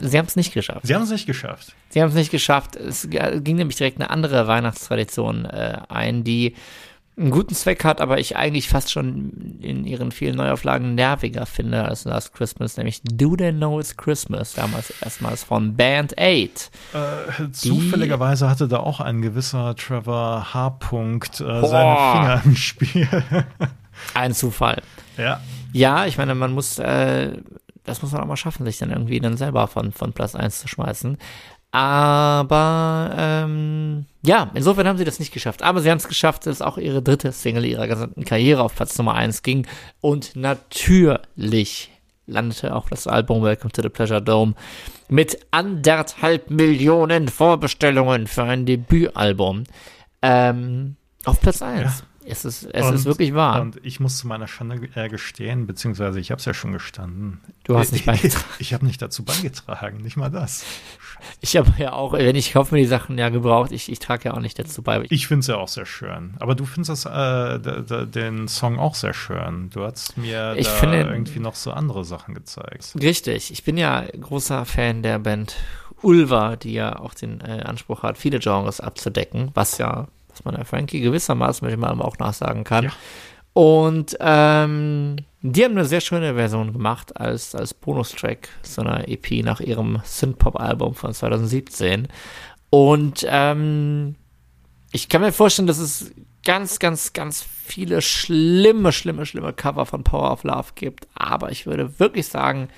Sie 0.02 0.18
haben 0.18 0.26
es 0.26 0.36
nicht 0.36 0.52
geschafft. 0.52 0.86
Sie 0.86 0.94
haben 0.94 1.02
es 1.02 1.10
nicht 1.10 1.26
geschafft. 1.26 1.74
Sie 1.90 2.02
haben 2.02 2.08
es 2.08 2.14
nicht 2.14 2.30
geschafft. 2.30 2.76
Es 2.76 3.08
ging 3.08 3.56
nämlich 3.56 3.76
direkt 3.76 4.00
eine 4.00 4.10
andere 4.10 4.46
Weihnachtstradition 4.46 5.44
äh, 5.44 5.78
ein, 5.88 6.24
die 6.24 6.54
einen 7.16 7.30
guten 7.30 7.54
Zweck 7.54 7.84
hat, 7.84 8.00
aber 8.00 8.18
ich 8.18 8.36
eigentlich 8.36 8.68
fast 8.68 8.90
schon 8.90 9.58
in 9.60 9.84
ihren 9.84 10.12
vielen 10.12 10.36
Neuauflagen 10.36 10.94
nerviger 10.94 11.44
finde 11.44 11.84
als 11.84 12.04
Last 12.04 12.32
Christmas, 12.32 12.78
nämlich 12.78 13.02
Do 13.04 13.36
They 13.36 13.52
Know 13.52 13.78
It's 13.78 13.96
Christmas, 13.96 14.54
damals 14.54 14.92
erstmals 15.02 15.44
von 15.44 15.76
Band 15.76 16.18
8. 16.18 16.22
Äh, 16.22 17.50
zufälligerweise 17.52 18.48
hatte 18.48 18.66
da 18.66 18.78
auch 18.78 19.00
ein 19.00 19.20
gewisser 19.20 19.76
Trevor 19.76 20.54
H. 20.54 20.70
Punkt 20.70 21.40
äh, 21.40 21.66
seine 21.66 21.96
Finger 22.12 22.42
im 22.44 22.56
Spiel. 22.56 23.08
ein 24.14 24.32
Zufall. 24.32 24.82
Ja. 25.18 25.40
Ja, 25.74 26.06
ich 26.06 26.18
meine, 26.18 26.34
man 26.34 26.52
muss, 26.52 26.78
äh, 26.78 27.36
das 27.84 28.02
muss 28.02 28.12
man 28.12 28.22
auch 28.22 28.26
mal 28.26 28.36
schaffen, 28.36 28.64
sich 28.64 28.78
dann 28.78 28.90
irgendwie 28.90 29.20
dann 29.20 29.36
selber 29.36 29.66
von, 29.66 29.92
von 29.92 30.12
Platz 30.12 30.34
1 30.34 30.60
zu 30.60 30.68
schmeißen. 30.68 31.18
Aber 31.72 33.14
ähm, 33.16 34.04
ja, 34.22 34.50
insofern 34.54 34.86
haben 34.86 34.98
sie 34.98 35.04
das 35.04 35.18
nicht 35.18 35.32
geschafft. 35.32 35.62
Aber 35.62 35.80
sie 35.80 35.90
haben 35.90 35.98
es 35.98 36.06
geschafft, 36.06 36.46
dass 36.46 36.60
auch 36.60 36.76
ihre 36.76 37.02
dritte 37.02 37.32
Single 37.32 37.64
ihrer 37.64 37.88
gesamten 37.88 38.24
Karriere 38.24 38.62
auf 38.62 38.74
Platz 38.74 38.96
Nummer 38.98 39.14
1 39.14 39.42
ging. 39.42 39.66
Und 40.02 40.36
natürlich 40.36 41.90
landete 42.26 42.76
auch 42.76 42.88
das 42.90 43.06
Album 43.06 43.42
Welcome 43.42 43.72
to 43.72 43.82
the 43.82 43.88
Pleasure 43.88 44.22
Dome 44.22 44.54
mit 45.08 45.38
anderthalb 45.50 46.50
Millionen 46.50 47.28
Vorbestellungen 47.28 48.26
für 48.26 48.44
ein 48.44 48.66
Debütalbum 48.66 49.64
ähm, 50.20 50.96
auf 51.24 51.40
Platz 51.40 51.62
1. 51.62 51.82
Ja. 51.82 52.06
Es 52.24 52.44
ist, 52.44 52.64
es 52.64 52.87
und, 52.87 52.94
ist 52.94 53.04
wirklich 53.04 53.35
wahr. 53.35 53.61
Und 53.61 53.80
ich 53.82 54.00
muss 54.00 54.18
zu 54.18 54.26
meiner 54.26 54.46
Schande 54.46 54.88
äh, 54.94 55.08
gestehen, 55.08 55.66
beziehungsweise 55.66 56.20
ich 56.20 56.30
habe 56.30 56.38
es 56.38 56.44
ja 56.44 56.54
schon 56.54 56.72
gestanden. 56.72 57.40
Du 57.64 57.76
hast 57.76 57.92
nicht 57.92 58.06
beigetragen. 58.06 58.44
Ich, 58.58 58.68
ich 58.68 58.74
habe 58.74 58.87
nicht 58.87 59.00
dazu 59.02 59.24
beigetragen, 59.24 59.98
nicht 59.98 60.16
mal 60.16 60.30
das. 60.30 60.64
Ich 61.40 61.56
habe 61.56 61.72
ja 61.78 61.92
auch, 61.92 62.12
wenn 62.12 62.37
ich 62.37 62.52
kaufe 62.52 62.74
mir 62.74 62.80
die 62.80 62.87
Sachen 62.87 63.18
ja 63.18 63.28
gebraucht, 63.28 63.72
ich, 63.72 63.90
ich 63.90 63.98
trage 63.98 64.24
ja 64.26 64.35
auch 64.35 64.40
nicht 64.40 64.58
dazu 64.58 64.82
bei. 64.82 65.04
Ich 65.11 65.26
finde 65.26 65.40
es 65.40 65.46
ja 65.46 65.56
auch 65.56 65.68
sehr 65.68 65.87
schön. 65.87 66.35
Aber 66.38 66.54
du 66.54 66.64
findest 66.64 67.06
das, 67.06 67.56
äh, 67.56 68.06
den 68.06 68.48
Song 68.48 68.78
auch 68.78 68.94
sehr 68.94 69.14
schön. 69.14 69.70
Du 69.70 69.85
hast 69.85 70.16
mir 70.16 70.54
ich 70.56 70.66
da 70.66 70.72
finde, 70.74 71.00
irgendwie 71.00 71.40
noch 71.40 71.54
so 71.54 71.72
andere 71.72 72.04
Sachen 72.04 72.35
gezeigt. 72.35 72.94
Richtig. 73.00 73.52
Ich 73.52 73.64
bin 73.64 73.76
ja 73.76 74.04
großer 74.20 74.64
Fan 74.64 75.02
der 75.02 75.18
Band 75.18 75.56
Ulva, 76.02 76.56
die 76.56 76.72
ja 76.72 76.98
auch 76.98 77.14
den 77.14 77.40
äh, 77.40 77.62
Anspruch 77.64 78.02
hat, 78.02 78.18
viele 78.18 78.38
Genres 78.38 78.80
abzudecken, 78.80 79.50
was 79.54 79.78
ja 79.78 80.08
was 80.42 80.44
man 80.44 80.57
der 80.57 80.64
Frankie 80.64 81.00
gewissermaßen 81.00 81.64
mit 81.64 81.72
dem 81.72 81.85
Album 81.85 82.02
auch 82.02 82.18
nachsagen 82.18 82.64
kann. 82.64 82.85
Ja. 82.85 82.92
Und 83.55 84.16
ähm, 84.20 85.16
die 85.42 85.64
haben 85.64 85.72
eine 85.72 85.85
sehr 85.85 86.00
schöne 86.00 86.35
Version 86.35 86.72
gemacht 86.72 87.16
als, 87.20 87.55
als 87.55 87.74
Bonustrack 87.74 88.48
so 88.62 88.83
einer 88.83 89.09
EP 89.09 89.44
nach 89.44 89.61
ihrem 89.61 90.00
Synthpop-Album 90.05 90.94
von 90.94 91.12
2017. 91.12 92.09
Und 92.70 93.26
ähm, 93.28 94.14
ich 94.92 95.09
kann 95.09 95.20
mir 95.20 95.33
vorstellen, 95.33 95.66
dass 95.66 95.78
es 95.78 96.12
ganz, 96.44 96.78
ganz, 96.78 97.12
ganz 97.12 97.42
viele 97.42 98.00
schlimme, 98.00 98.92
schlimme, 98.92 99.26
schlimme 99.26 99.52
Cover 99.52 99.85
von 99.85 100.02
Power 100.02 100.33
of 100.33 100.44
Love 100.44 100.70
gibt. 100.74 101.07
Aber 101.14 101.50
ich 101.50 101.66
würde 101.66 101.98
wirklich 101.98 102.28
sagen, 102.28 102.68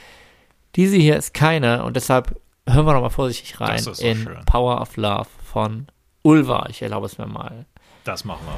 diese 0.74 0.96
hier 0.96 1.16
ist 1.16 1.34
keine. 1.34 1.84
Und 1.84 1.94
deshalb 1.96 2.40
hören 2.68 2.86
wir 2.86 2.94
noch 2.94 3.02
mal 3.02 3.10
vorsichtig 3.10 3.60
rein 3.60 3.84
in 3.98 4.24
schön. 4.24 4.44
Power 4.46 4.80
of 4.80 4.96
Love 4.96 5.28
von 5.44 5.86
Ulva. 6.26 6.66
Ich 6.70 6.80
erlaube 6.80 7.04
es 7.06 7.18
mir 7.18 7.26
mal. 7.26 7.66
Das 8.04 8.24
machen 8.24 8.40
wir. 8.46 8.56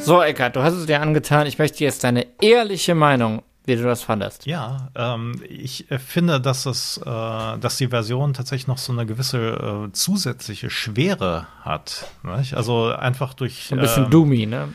So, 0.00 0.22
Eckart, 0.22 0.54
du 0.54 0.62
hast 0.62 0.74
es 0.74 0.86
dir 0.86 1.02
angetan. 1.02 1.48
Ich 1.48 1.58
möchte 1.58 1.82
jetzt 1.82 2.04
deine 2.04 2.26
ehrliche 2.40 2.94
Meinung, 2.94 3.42
wie 3.64 3.74
du 3.74 3.82
das 3.82 4.02
fandest. 4.02 4.46
Ja, 4.46 4.90
ähm, 4.94 5.42
ich 5.48 5.90
äh, 5.90 5.98
finde, 5.98 6.40
dass 6.40 6.64
es, 6.64 6.98
äh, 6.98 7.04
dass 7.04 7.76
die 7.76 7.88
Version 7.88 8.34
tatsächlich 8.34 8.68
noch 8.68 8.78
so 8.78 8.92
eine 8.92 9.04
gewisse 9.04 9.88
äh, 9.88 9.92
zusätzliche 9.92 10.70
Schwere 10.70 11.48
hat. 11.62 12.06
Nicht? 12.22 12.54
Also 12.54 12.92
einfach 12.92 13.34
durch 13.34 13.72
Ein 13.72 13.80
bisschen 13.80 14.04
ähm, 14.04 14.10
doomy, 14.10 14.46
ne? 14.46 14.68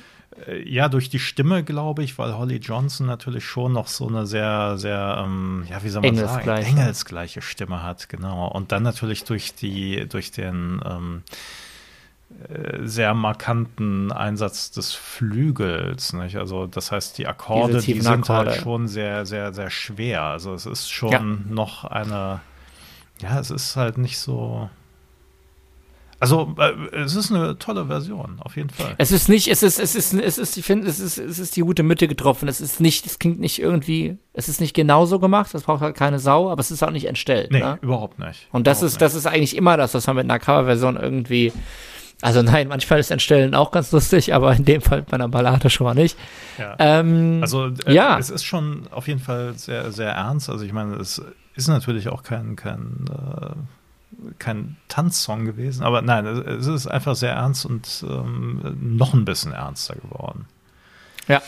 Äh, 0.48 0.68
ja 0.70 0.90
durch 0.90 1.10
die 1.10 1.20
Stimme, 1.20 1.64
glaube 1.64 2.04
ich, 2.04 2.18
weil 2.18 2.38
Holly 2.38 2.58
Johnson 2.58 3.08
natürlich 3.08 3.46
schon 3.46 3.74
noch 3.74 3.88
so 3.88 4.08
eine 4.08 4.26
sehr, 4.26 4.78
sehr, 4.78 5.24
ähm, 5.26 5.66
ja, 5.70 5.84
wie 5.84 5.90
soll 5.90 6.02
man 6.02 6.16
sagen, 6.16 6.28
Engelsgleiche. 6.30 6.70
engelsgleiche 6.70 7.42
Stimme 7.42 7.84
hat, 7.84 8.10
genau. 8.10 8.48
Und 8.48 8.72
dann 8.72 8.84
natürlich 8.84 9.24
durch 9.24 9.54
die, 9.56 10.08
durch 10.08 10.32
den 10.32 10.82
ähm, 10.86 11.24
äh, 12.50 12.80
sehr 12.86 13.14
markanten 13.14 14.12
Einsatz 14.12 14.72
des 14.72 14.94
Flügels. 14.94 16.14
Nicht? 16.14 16.38
Also 16.38 16.66
das 16.68 16.92
heißt, 16.92 17.18
die 17.18 17.28
Akkorde, 17.28 17.80
die 17.82 18.02
sind 18.02 18.28
halt 18.30 18.48
Akkorde. 18.48 18.54
schon 18.62 18.88
sehr, 18.88 19.26
sehr, 19.26 19.54
sehr 19.54 19.70
schwer. 19.70 20.24
Also 20.24 20.54
es 20.54 20.66
ist 20.66 20.90
schon 20.90 21.12
Ja. 21.12 21.22
noch 21.22 21.84
eine, 21.86 22.42
ja, 23.22 23.40
es 23.40 23.52
ist 23.52 23.76
halt 23.76 23.98
nicht 23.98 24.18
so. 24.18 24.70
Also 26.24 26.56
äh, 26.58 27.00
es 27.00 27.16
ist 27.16 27.32
eine 27.32 27.58
tolle 27.60 27.86
Version, 27.88 28.38
auf 28.40 28.56
jeden 28.56 28.70
Fall. 28.70 28.96
Es 28.98 29.12
ist 29.12 29.28
nicht, 29.28 29.50
es 29.50 29.62
ist, 29.62 29.78
es 29.78 29.94
ist, 29.94 30.14
es 30.14 30.38
ist, 30.38 30.56
ich 30.56 30.64
finde, 30.66 30.88
es 30.88 31.00
ist, 31.00 31.18
es 31.18 31.38
ist 31.38 31.56
die 31.58 31.62
gute 31.62 31.84
Mitte 31.84 32.08
getroffen. 32.08 32.48
Es 32.48 32.62
ist 32.62 32.80
nicht, 32.80 33.06
es 33.06 33.20
klingt 33.20 33.42
nicht 33.42 33.60
irgendwie, 33.60 34.18
es 34.32 34.48
ist 34.48 34.62
nicht 34.62 34.74
genauso 34.74 35.20
gemacht, 35.20 35.54
das 35.54 35.64
braucht 35.64 35.82
halt 35.82 35.98
keine 35.98 36.20
Sau, 36.20 36.50
aber 36.50 36.62
es 36.62 36.72
ist 36.72 36.82
auch 36.82 36.92
nicht 36.92 37.06
entstellt. 37.08 37.52
Nee, 37.52 37.60
Ne? 37.60 37.78
überhaupt 37.82 38.20
nicht. 38.20 38.48
Und 38.54 38.68
das 38.68 38.78
Überhaupt 38.80 38.94
ist, 38.94 39.02
das 39.02 39.16
ist 39.16 39.26
eigentlich 39.28 39.56
immer 39.58 39.76
das, 39.76 39.94
was 39.94 40.08
man 40.08 40.16
mit 40.16 40.24
einer 40.26 40.40
Coverversion 40.40 40.96
irgendwie, 40.96 41.52
also 42.22 42.42
nein, 42.42 42.70
manchmal 42.70 43.00
ist 43.00 43.12
Entstellen 43.12 43.54
auch 43.54 43.72
ganz 43.72 43.92
lustig, 43.92 44.34
aber 44.34 44.56
in 44.56 44.64
dem 44.64 44.82
Fall 44.82 45.02
bei 45.02 45.16
einer 45.16 45.28
Ballade 45.28 45.70
schon 45.70 45.86
mal 45.86 45.94
nicht. 45.94 46.18
Ja. 46.58 46.76
Ähm, 46.80 47.40
Also 47.42 47.68
äh, 47.86 47.94
ja. 47.94 48.18
es 48.18 48.30
ist 48.30 48.46
schon 48.46 48.88
auf 48.92 49.10
jeden 49.10 49.20
Fall 49.20 49.56
sehr, 49.56 49.92
sehr 49.92 50.12
ernst. 50.12 50.50
Also 50.50 50.64
ich 50.64 50.72
meine, 50.72 50.96
es 50.96 51.22
ist 51.56 51.68
natürlich 51.68 52.08
auch 52.08 52.24
kein, 52.24 52.56
kein, 52.56 53.06
äh, 53.12 53.56
kein 54.40 54.78
Tanzsong 54.88 55.46
gewesen, 55.46 55.84
aber 55.84 56.02
nein, 56.02 56.26
es, 56.26 56.68
ist 56.68 56.88
einfach 56.88 57.16
sehr 57.16 57.34
ernst 57.34 57.66
und 57.66 58.06
ähm, 58.08 58.78
noch 58.80 59.14
ein 59.14 59.26
bisschen 59.26 59.52
ernster 59.52 59.96
geworden. 59.96 60.46
Ja. 61.28 61.42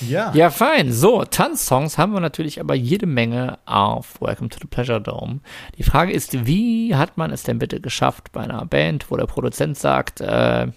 Ja. 0.00 0.32
Ja, 0.34 0.50
fein. 0.50 0.92
So, 0.92 1.24
Tanzsongs 1.24 1.98
haben 1.98 2.12
wir 2.12 2.20
natürlich 2.20 2.60
aber 2.60 2.74
jede 2.74 3.06
Menge 3.06 3.58
auf 3.64 4.20
Welcome 4.20 4.48
to 4.48 4.58
the 4.60 4.66
Pleasure 4.66 5.00
Dome. 5.00 5.40
Die 5.78 5.82
Frage 5.82 6.12
ist, 6.12 6.46
wie 6.46 6.94
hat 6.94 7.16
man 7.16 7.30
es 7.30 7.42
denn 7.42 7.58
bitte 7.58 7.80
geschafft 7.80 8.32
bei 8.32 8.42
einer 8.42 8.64
Band, 8.66 9.10
wo 9.10 9.16
der 9.16 9.26
Produzent 9.26 9.76
sagt, 9.76 10.20
äh, 10.20 10.68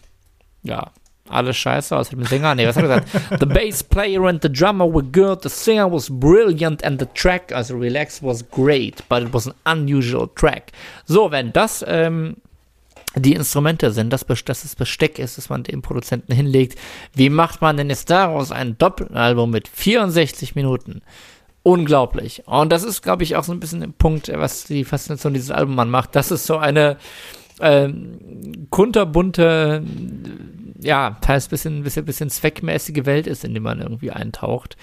ja, 0.63 0.91
alles 1.29 1.57
scheiße, 1.57 1.95
außer 1.95 2.11
dem 2.11 2.25
Sänger. 2.25 2.55
Nee, 2.55 2.67
was 2.67 2.75
hat 2.75 2.85
er 2.85 3.01
gesagt? 3.01 3.39
The 3.39 3.45
bass 3.45 3.83
player 3.83 4.23
and 4.25 4.41
the 4.41 4.51
drummer 4.51 4.85
were 4.85 5.03
good, 5.03 5.43
the 5.43 5.49
singer 5.49 5.91
was 5.91 6.09
brilliant 6.09 6.83
and 6.83 6.99
the 6.99 7.07
track, 7.13 7.51
also 7.51 7.75
Relax, 7.77 8.21
was 8.21 8.43
great, 8.49 9.03
but 9.09 9.23
it 9.23 9.33
was 9.33 9.47
an 9.47 9.79
unusual 9.79 10.29
track. 10.35 10.71
So, 11.05 11.31
wenn 11.31 11.53
das 11.53 11.83
ähm, 11.87 12.37
die 13.15 13.33
Instrumente 13.33 13.91
sind, 13.91 14.11
dass, 14.11 14.25
dass 14.25 14.63
es 14.63 14.75
Besteck 14.75 15.19
ist, 15.19 15.37
dass 15.37 15.49
man 15.49 15.63
dem 15.63 15.81
Produzenten 15.81 16.33
hinlegt. 16.33 16.77
Wie 17.13 17.29
macht 17.29 17.61
man 17.61 17.77
denn 17.77 17.89
jetzt 17.89 18.09
daraus 18.09 18.51
ein 18.51 18.77
Doppelalbum 18.77 19.49
mit 19.49 19.67
64 19.67 20.55
Minuten? 20.55 21.01
Unglaublich. 21.63 22.43
Und 22.45 22.71
das 22.71 22.83
ist, 22.83 23.01
glaube 23.01 23.23
ich, 23.23 23.35
auch 23.35 23.43
so 23.43 23.51
ein 23.51 23.59
bisschen 23.59 23.81
der 23.81 23.87
Punkt, 23.87 24.31
was 24.33 24.63
die 24.65 24.85
Faszination 24.85 25.33
dieses 25.33 25.51
Albums 25.51 25.79
anmacht. 25.79 26.15
Das 26.15 26.31
ist 26.31 26.45
so 26.45 26.57
eine 26.57 26.97
ähm, 27.59 28.67
kunterbunte, 28.69 29.83
ja, 30.79 31.17
teils 31.21 31.47
bisschen, 31.47 31.83
bisschen, 31.83 32.05
bisschen 32.05 32.29
zweckmäßige 32.29 33.05
Welt 33.05 33.27
ist, 33.27 33.43
in 33.43 33.53
die 33.53 33.59
man 33.59 33.81
irgendwie 33.81 34.11
eintaucht, 34.11 34.77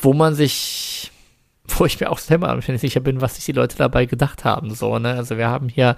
wo 0.00 0.12
man 0.12 0.34
sich, 0.34 1.10
wo 1.66 1.84
ich 1.84 2.00
mir 2.00 2.10
auch 2.10 2.18
selber 2.18 2.54
nicht 2.54 2.80
sicher 2.80 3.00
bin, 3.00 3.20
was 3.20 3.36
sich 3.36 3.44
die 3.44 3.52
Leute 3.52 3.76
dabei 3.76 4.06
gedacht 4.06 4.44
haben, 4.44 4.74
so, 4.74 4.98
ne? 4.98 5.14
Also 5.14 5.36
wir 5.36 5.48
haben 5.48 5.68
hier 5.68 5.96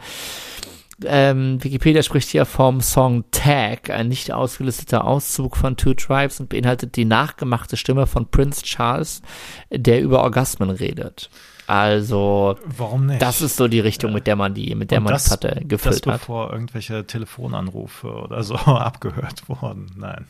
ähm, 1.04 1.62
Wikipedia 1.62 2.02
spricht 2.02 2.28
hier 2.28 2.44
vom 2.44 2.80
Song 2.80 3.24
Tag, 3.32 3.90
ein 3.90 4.08
nicht 4.08 4.32
ausgelisteter 4.32 5.04
Auszug 5.04 5.56
von 5.56 5.76
Two 5.76 5.94
Tribes 5.94 6.38
und 6.38 6.48
beinhaltet 6.48 6.96
die 6.96 7.04
nachgemachte 7.04 7.76
Stimme 7.76 8.06
von 8.06 8.30
Prince 8.30 8.62
Charles, 8.62 9.22
der 9.70 10.00
über 10.00 10.22
Orgasmen 10.22 10.70
redet. 10.70 11.30
Also, 11.66 12.56
Warum 12.64 13.06
nicht? 13.06 13.22
das 13.22 13.40
ist 13.40 13.56
so 13.56 13.68
die 13.68 13.80
Richtung, 13.80 14.12
mit 14.12 14.26
der 14.26 14.36
man 14.36 14.54
die, 14.54 14.74
mit 14.74 14.90
der 14.90 14.98
Und 14.98 15.04
man 15.04 15.12
das, 15.14 15.24
die 15.24 15.28
Platte 15.30 15.56
das 15.60 15.68
gefüllt 15.68 16.06
hat. 16.06 16.20
bevor 16.20 16.52
irgendwelche 16.52 17.06
Telefonanrufe 17.06 18.08
oder 18.08 18.42
so 18.42 18.54
abgehört 18.56 19.48
wurden. 19.48 19.86
Nein. 19.96 20.26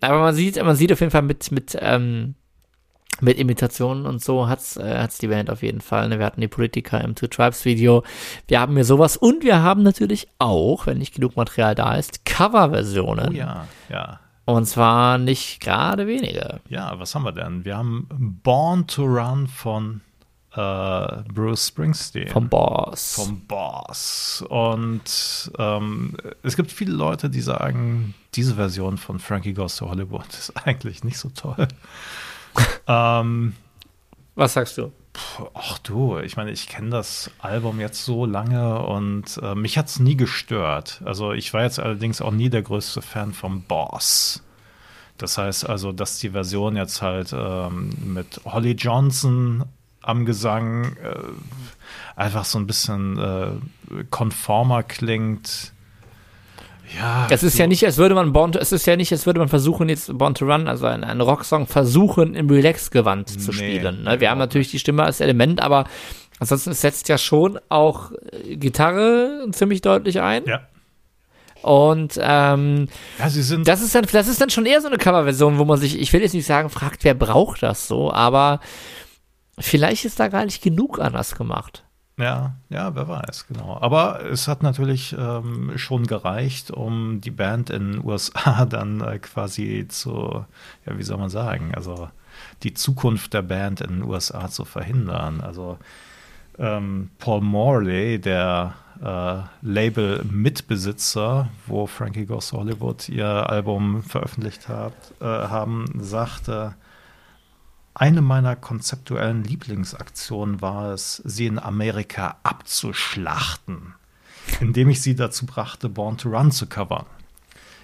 Aber 0.00 0.20
man 0.20 0.34
sieht, 0.34 0.62
man 0.62 0.76
sieht 0.76 0.92
auf 0.92 1.00
jeden 1.00 1.10
Fall 1.10 1.22
mit, 1.22 1.50
mit, 1.50 1.76
ähm, 1.80 2.34
mit 3.20 3.38
Imitationen 3.38 4.06
und 4.06 4.22
so 4.22 4.48
hat's, 4.48 4.76
äh, 4.76 4.98
hat's 4.98 5.18
die 5.18 5.26
Band 5.28 5.50
auf 5.50 5.62
jeden 5.62 5.80
Fall. 5.80 6.08
Ne? 6.08 6.18
Wir 6.20 6.26
hatten 6.26 6.40
die 6.40 6.48
Politiker 6.48 7.00
im 7.02 7.14
Two 7.16 7.26
Tribes 7.26 7.64
Video. 7.64 8.04
Wir 8.46 8.60
haben 8.60 8.74
hier 8.74 8.84
sowas 8.84 9.16
und 9.16 9.42
wir 9.42 9.62
haben 9.62 9.82
natürlich 9.82 10.28
auch, 10.38 10.86
wenn 10.86 10.98
nicht 10.98 11.14
genug 11.14 11.34
Material 11.36 11.74
da 11.74 11.96
ist, 11.96 12.24
Coverversionen. 12.24 13.30
Oh 13.30 13.32
ja, 13.32 13.66
ja. 13.88 14.20
Und 14.44 14.64
zwar 14.66 15.18
nicht 15.18 15.60
gerade 15.60 16.06
wenige. 16.06 16.60
Ja, 16.68 16.98
was 16.98 17.14
haben 17.14 17.24
wir 17.24 17.32
denn? 17.32 17.64
Wir 17.66 17.76
haben 17.76 18.06
Born 18.42 18.86
to 18.86 19.02
Run 19.04 19.46
von 19.46 20.00
äh, 20.54 21.22
Bruce 21.32 21.68
Springsteen. 21.68 22.28
Vom 22.28 22.48
Boss. 22.48 23.14
vom 23.14 23.40
Boss. 23.46 24.44
Und 24.48 25.50
ähm, 25.58 26.16
es 26.42 26.56
gibt 26.56 26.72
viele 26.72 26.92
Leute, 26.92 27.30
die 27.30 27.40
sagen, 27.40 28.14
diese 28.34 28.54
Version 28.54 28.96
von 28.98 29.18
Frankie 29.18 29.52
Goes 29.52 29.76
to 29.76 29.88
Hollywood 29.88 30.28
ist 30.28 30.52
eigentlich 30.66 31.04
nicht 31.04 31.18
so 31.18 31.30
toll. 31.30 31.68
ähm, 32.86 33.54
Was 34.34 34.54
sagst 34.54 34.78
du? 34.78 34.92
ach 35.54 35.78
du, 35.78 36.18
ich 36.18 36.36
meine, 36.36 36.50
ich 36.50 36.68
kenne 36.68 36.90
das 36.90 37.30
Album 37.40 37.80
jetzt 37.80 38.04
so 38.04 38.24
lange 38.24 38.80
und 38.80 39.38
äh, 39.42 39.54
mich 39.54 39.78
hat 39.78 39.86
es 39.86 39.98
nie 39.98 40.16
gestört. 40.16 41.02
Also 41.04 41.32
ich 41.32 41.52
war 41.52 41.62
jetzt 41.62 41.80
allerdings 41.80 42.20
auch 42.20 42.30
nie 42.30 42.50
der 42.50 42.62
größte 42.62 43.02
Fan 43.02 43.32
vom 43.32 43.62
Boss. 43.62 44.42
Das 45.16 45.36
heißt 45.36 45.68
also, 45.68 45.90
dass 45.92 46.18
die 46.18 46.30
Version 46.30 46.76
jetzt 46.76 47.02
halt 47.02 47.34
ähm, 47.36 47.90
mit 48.04 48.40
Holly 48.44 48.72
Johnson 48.72 49.64
am 50.08 50.24
Gesang 50.24 50.96
äh, 51.02 51.14
einfach 52.16 52.44
so 52.46 52.58
ein 52.58 52.66
bisschen 52.66 53.18
äh, 53.18 54.04
konformer 54.10 54.82
klingt. 54.82 55.72
Ja, 56.98 57.26
Es 57.30 57.42
ist 57.42 57.56
so- 57.56 57.62
ja 57.62 57.66
nicht, 57.66 57.84
als 57.84 57.98
würde 57.98 58.14
man 58.14 58.32
Born 58.32 58.52
to, 58.52 58.58
es 58.58 58.72
ist 58.72 58.86
ja 58.86 58.96
nicht, 58.96 59.12
als 59.12 59.26
würde 59.26 59.38
man 59.40 59.48
versuchen, 59.48 59.90
jetzt 59.90 60.16
Born 60.16 60.34
to 60.34 60.46
Run, 60.46 60.66
also 60.68 60.86
einen, 60.86 61.04
einen 61.04 61.20
Rocksong 61.20 61.66
versuchen, 61.66 62.34
im 62.34 62.48
Relax-Gewand 62.48 63.28
zu 63.28 63.50
Nee, 63.50 63.56
spielen. 63.56 64.04
Ne? 64.04 64.18
Wir 64.20 64.30
haben 64.30 64.38
natürlich 64.38 64.70
die 64.70 64.78
Stimme 64.78 65.02
als 65.04 65.20
Element, 65.20 65.60
aber 65.60 65.84
ansonsten 66.40 66.72
setzt 66.72 67.10
ja 67.10 67.18
schon 67.18 67.58
auch 67.68 68.12
äh, 68.32 68.56
Gitarre 68.56 69.46
ziemlich 69.52 69.82
deutlich 69.82 70.22
ein. 70.22 70.44
Ja. 70.46 70.62
Und 71.60 72.18
ähm, 72.22 72.88
ja, 73.18 73.28
sie 73.28 73.42
sind 73.42 73.68
das 73.68 73.82
ist 73.82 73.94
dann, 73.94 74.06
das 74.10 74.26
ist 74.28 74.40
dann 74.40 74.48
schon 74.48 74.64
eher 74.64 74.80
so 74.80 74.86
eine 74.86 74.96
Coverversion, 74.96 75.58
wo 75.58 75.66
man 75.66 75.78
sich, 75.78 76.00
ich 76.00 76.10
will 76.14 76.22
jetzt 76.22 76.32
nicht 76.32 76.46
sagen, 76.46 76.70
fragt, 76.70 77.04
wer 77.04 77.14
braucht 77.14 77.62
das 77.62 77.86
so, 77.88 78.10
aber 78.10 78.60
vielleicht 79.60 80.04
ist 80.04 80.20
da 80.20 80.28
gar 80.28 80.44
nicht 80.44 80.62
genug 80.62 80.98
anders 80.98 81.34
gemacht. 81.34 81.84
Ja, 82.18 82.56
ja, 82.68 82.96
wer 82.96 83.06
weiß, 83.06 83.46
genau. 83.46 83.78
Aber 83.80 84.24
es 84.24 84.48
hat 84.48 84.64
natürlich 84.64 85.14
ähm, 85.16 85.72
schon 85.76 86.04
gereicht, 86.04 86.72
um 86.72 87.20
die 87.20 87.30
Band 87.30 87.70
in 87.70 87.92
den 87.92 88.04
USA 88.04 88.64
dann 88.68 89.00
äh, 89.00 89.20
quasi 89.20 89.86
zu, 89.88 90.44
ja, 90.84 90.98
wie 90.98 91.04
soll 91.04 91.18
man 91.18 91.30
sagen, 91.30 91.72
also 91.76 92.08
die 92.64 92.74
Zukunft 92.74 93.34
der 93.34 93.42
Band 93.42 93.80
in 93.80 94.00
den 94.00 94.02
USA 94.02 94.48
zu 94.48 94.64
verhindern. 94.64 95.40
Also 95.40 95.78
ähm, 96.58 97.10
Paul 97.18 97.40
Morley, 97.40 98.20
der 98.20 98.74
äh, 99.00 99.42
Label-Mitbesitzer, 99.62 101.48
wo 101.68 101.86
Frankie 101.86 102.26
Goes 102.26 102.52
Hollywood 102.52 103.08
ihr 103.08 103.48
Album 103.48 104.02
veröffentlicht 104.02 104.68
hat, 104.68 104.94
äh, 105.20 105.24
haben, 105.24 105.86
sagte, 106.00 106.74
eine 107.98 108.22
meiner 108.22 108.56
konzeptuellen 108.56 109.44
Lieblingsaktionen 109.44 110.60
war 110.60 110.92
es, 110.92 111.16
sie 111.24 111.46
in 111.46 111.58
Amerika 111.58 112.36
abzuschlachten, 112.42 113.94
indem 114.60 114.88
ich 114.88 115.02
sie 115.02 115.14
dazu 115.14 115.46
brachte, 115.46 115.88
Born 115.88 116.16
to 116.16 116.28
Run 116.30 116.50
zu 116.52 116.66
covern. 116.66 117.06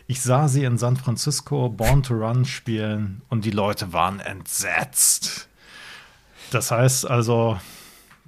Ich 0.06 0.20
sah 0.20 0.48
sie 0.48 0.64
in 0.64 0.76
San 0.78 0.96
Francisco 0.96 1.68
Born 1.68 2.02
to 2.02 2.14
Run 2.14 2.44
spielen 2.44 3.22
und 3.28 3.44
die 3.44 3.50
Leute 3.50 3.92
waren 3.92 4.20
entsetzt. 4.20 5.48
Das 6.50 6.70
heißt 6.70 7.08
also, 7.10 7.58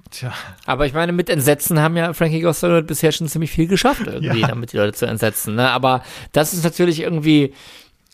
tja, 0.09 0.33
Aber 0.65 0.87
ich 0.87 0.93
meine, 0.93 1.11
mit 1.13 1.29
Entsetzen 1.29 1.79
haben 1.79 1.95
ja 1.95 2.13
Frankie 2.13 2.43
Hollywood 2.43 2.87
bisher 2.87 3.11
schon 3.11 3.27
ziemlich 3.27 3.51
viel 3.51 3.67
geschafft 3.67 4.07
irgendwie, 4.07 4.39
Ja. 4.41 4.47
damit 4.47 4.73
die 4.73 4.77
Leute 4.77 4.93
zu 4.93 5.05
entsetzen. 5.05 5.55
Ne? 5.55 5.69
Aber 5.69 6.03
das 6.31 6.53
ist 6.53 6.63
natürlich 6.63 6.99
irgendwie 7.01 7.53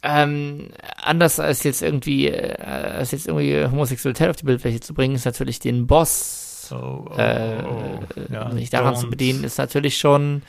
ähm, 0.03 0.69
anders 1.01 1.39
als 1.39 1.63
jetzt 1.63 1.81
irgendwie, 1.81 2.27
äh, 2.27 2.61
als 2.61 3.11
jetzt 3.11 3.27
irgendwie 3.27 3.65
Homosexualität 3.65 4.29
auf 4.29 4.35
die 4.35 4.45
Bildfläche 4.45 4.79
zu 4.79 4.93
bringen, 4.93 5.15
ist 5.15 5.25
natürlich 5.25 5.59
den 5.59 5.87
Boss 5.87 6.43
das 6.63 6.71
Oh, 6.71 7.05
oh, 7.09 7.17
äh, 7.17 7.63
oh, 7.63 7.99
ja, 8.31 8.49
nicht 8.49 8.73
daran 8.73 8.95
zu 8.95 9.09
bedienen, 9.09 9.43
ist 9.43 9.57
natürlich 9.57 9.97
schon, 9.97 10.43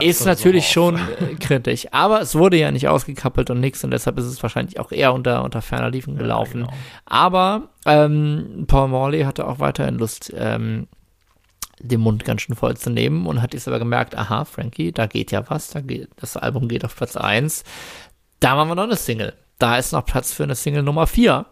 ist 0.00 0.24
natürlich 0.24 0.68
schon 0.68 0.96
äh, 0.96 1.34
kritisch. 1.40 1.86
Aber 1.90 2.20
es 2.20 2.34
wurde 2.34 2.56
ja 2.56 2.70
nicht 2.70 2.88
ausgekappelt 2.88 3.50
und 3.50 3.60
nichts 3.60 3.84
und 3.84 3.90
deshalb 3.90 4.18
ist 4.18 4.24
es 4.24 4.42
wahrscheinlich 4.42 4.80
auch 4.80 4.92
eher 4.92 5.12
unter, 5.12 5.44
unter 5.44 5.62
ferner 5.62 5.90
Liefen 5.90 6.16
gelaufen. 6.16 6.60
Ja, 6.60 6.66
genau. 6.66 6.78
Aber 7.04 7.68
ähm, 7.86 8.64
Paul 8.66 8.88
Morley 8.88 9.22
hatte 9.22 9.46
auch 9.46 9.58
weiterhin 9.58 9.98
Lust, 9.98 10.32
ähm, 10.36 10.86
den 11.80 12.00
Mund 12.00 12.24
ganz 12.24 12.42
schön 12.42 12.56
voll 12.56 12.76
zu 12.76 12.88
nehmen 12.88 13.26
und 13.26 13.42
hat 13.42 13.52
jetzt 13.52 13.68
aber 13.68 13.78
gemerkt, 13.78 14.16
aha, 14.16 14.44
Frankie, 14.44 14.92
da 14.92 15.06
geht 15.06 15.32
ja 15.32 15.44
was, 15.50 15.68
da 15.68 15.80
geht, 15.80 16.08
das 16.16 16.36
Album 16.36 16.68
geht 16.68 16.84
auf 16.84 16.96
Platz 16.96 17.16
1. 17.16 17.64
Da 18.40 18.54
machen 18.56 18.68
wir 18.68 18.74
noch 18.74 18.84
eine 18.84 18.96
Single. 18.96 19.34
Da 19.58 19.78
ist 19.78 19.92
noch 19.92 20.04
Platz 20.04 20.32
für 20.32 20.42
eine 20.44 20.54
Single 20.54 20.82
Nummer 20.82 21.06
4. 21.06 21.46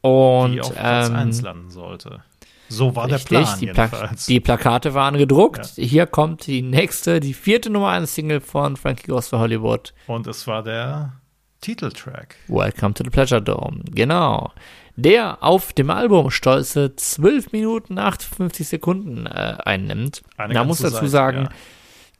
Und 0.00 0.52
die 0.52 0.60
auf 0.60 0.74
Platz 0.74 1.08
ähm, 1.08 1.16
1 1.16 1.42
landen 1.42 1.70
sollte. 1.70 2.22
So 2.68 2.96
war 2.96 3.04
Richtig, 3.04 3.24
der 3.28 3.38
Plan 3.38 3.58
die, 3.60 3.66
Pla 3.66 3.84
jedenfalls. 3.84 4.26
die 4.26 4.40
Plakate 4.40 4.94
waren 4.94 5.18
gedruckt. 5.18 5.66
Hier 5.76 6.06
kommt 6.06 6.46
die 6.46 6.62
nächste, 6.62 7.20
die 7.20 7.34
vierte 7.34 7.68
Nummer 7.70 7.90
1 7.90 8.14
Single 8.14 8.40
von 8.40 8.76
Frankie 8.76 9.08
Goes 9.08 9.28
to 9.28 9.38
Hollywood. 9.38 9.92
Und 10.06 10.26
es 10.26 10.46
war 10.46 10.62
der 10.62 11.12
Titeltrack. 11.60 12.36
Welcome 12.48 12.94
to 12.94 13.04
the 13.04 13.10
Pleasure 13.10 13.42
Dome. 13.42 13.82
Genau. 13.90 14.52
Der 14.96 15.42
auf 15.42 15.72
dem 15.72 15.90
Album 15.90 16.30
stolze 16.30 16.96
12 16.96 17.52
Minuten 17.52 17.98
58 17.98 18.66
Sekunden 18.66 19.26
äh, 19.26 19.56
einnimmt. 19.64 20.22
Eine 20.36 20.54
Man 20.54 20.66
muss 20.66 20.80
dazu 20.80 21.06
sagen, 21.06 21.44
ja. 21.44 21.48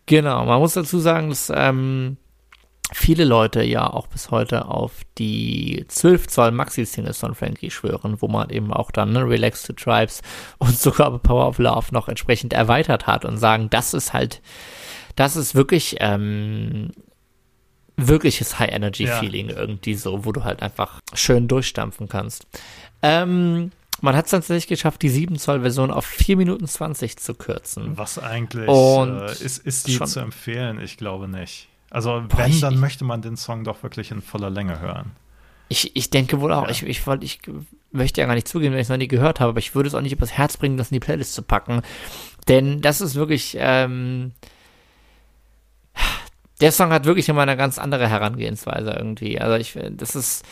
genau, 0.07 0.45
man 0.45 0.59
muss 0.61 0.75
dazu 0.75 0.99
sagen, 0.99 1.31
dass 1.31 1.51
ähm, 1.55 2.19
viele 2.93 3.25
Leute 3.25 3.63
ja 3.63 3.87
auch 3.89 4.07
bis 4.07 4.31
heute 4.31 4.67
auf 4.67 4.93
die 5.19 5.85
12 5.89 6.29
Zoll 6.29 6.51
Maxi-Singles 6.51 7.19
von 7.19 7.35
Frankie 7.35 7.71
schwören, 7.71 8.21
wo 8.21 8.29
man 8.29 8.51
eben 8.51 8.73
auch 8.73 8.91
dann 8.91 9.13
ne, 9.13 9.27
Relax 9.27 9.63
to 9.63 9.73
Tribes 9.73 10.23
und 10.59 10.79
sogar 10.79 11.19
Power 11.19 11.49
of 11.49 11.59
Love 11.59 11.87
noch 11.93 12.09
entsprechend 12.09 12.53
erweitert 12.53 13.07
hat 13.07 13.25
und 13.25 13.39
sagen, 13.39 13.71
das 13.71 13.95
ist 13.95 14.13
halt, 14.13 14.43
das 15.17 15.37
ist 15.37 15.55
wirklich 15.55 15.97
ähm, 16.01 16.91
wirkliches 17.97 18.59
High-Energy-Feeling 18.59 19.51
irgendwie 19.51 19.95
so, 19.95 20.25
wo 20.25 20.33
du 20.33 20.45
halt 20.45 20.63
einfach 20.63 21.01
schön 21.15 21.49
durchstampfen 21.49 22.09
kannst. 22.09 22.47
Ähm, 23.03 23.71
man 24.01 24.17
hat 24.17 24.25
es 24.27 24.33
tatsächlich 24.33 24.67
geschafft, 24.67 25.03
die 25.03 25.09
7 25.09 25.39
Zoll 25.39 25.61
Version 25.61 25.91
auf 25.91 26.05
4 26.05 26.37
Minuten 26.37 26.67
20 26.67 27.19
zu 27.19 27.35
kürzen. 27.35 27.97
Was 27.97 28.19
eigentlich 28.19 28.69
Und 28.69 29.21
äh, 29.21 29.33
ist, 29.33 29.59
ist 29.59 29.87
die 29.87 30.01
zu 30.01 30.21
empfehlen? 30.21 30.81
Ich 30.81 30.97
glaube 30.97 31.29
nicht. 31.29 31.69
Also 31.95 32.23
Boah, 32.27 32.39
wenn, 32.39 32.51
ich- 32.51 32.61
dann 32.61 32.75
ich- 32.75 32.81
möchte 32.81 33.05
man 33.05 33.21
den 33.23 33.37
Song 33.37 33.65
doch 33.65 33.83
wirklich 33.83 34.11
in 34.11 34.23
voller 34.23 34.49
Länge 34.51 34.81
hören. 34.81 35.13
Ich, 35.69 35.95
ich 35.97 36.11
denke 36.11 36.41
wohl 36.41 36.53
auch. 36.53 36.65
Ja. 36.65 36.71
Ich, 36.71 36.83
ich, 36.83 37.03
ich 37.21 37.41
möchte 37.93 38.21
ja 38.21 38.27
gar 38.27 38.35
nicht 38.35 38.49
zugeben, 38.49 38.73
wenn 38.73 38.81
ich 38.81 38.87
es 38.87 38.89
noch 38.91 38.97
nie 38.99 39.09
gehört 39.09 39.41
habe, 39.41 39.51
aber 39.51 39.59
ich 39.59 39.75
würde 39.75 39.89
es 39.89 39.95
auch 39.95 40.01
nicht 40.03 40.13
übers 40.13 40.33
Herz 40.33 40.57
bringen, 40.57 40.77
das 40.77 40.91
in 40.91 40.95
die 40.97 41.01
Playlist 41.01 41.35
zu 41.35 41.43
packen. 41.43 41.83
Denn 42.49 42.81
das 42.83 43.01
ist 43.01 43.15
wirklich, 43.15 43.57
ähm, 43.59 44.33
der 46.61 46.73
Song 46.73 46.91
hat 46.91 47.05
wirklich 47.05 47.29
immer 47.29 47.43
eine 47.43 47.57
ganz 47.57 47.79
andere 47.79 48.09
Herangehensweise 48.09 48.91
irgendwie. 48.91 49.41
Also 49.41 49.57
ich, 49.57 49.79
das 49.97 50.15
ist, 50.15 50.45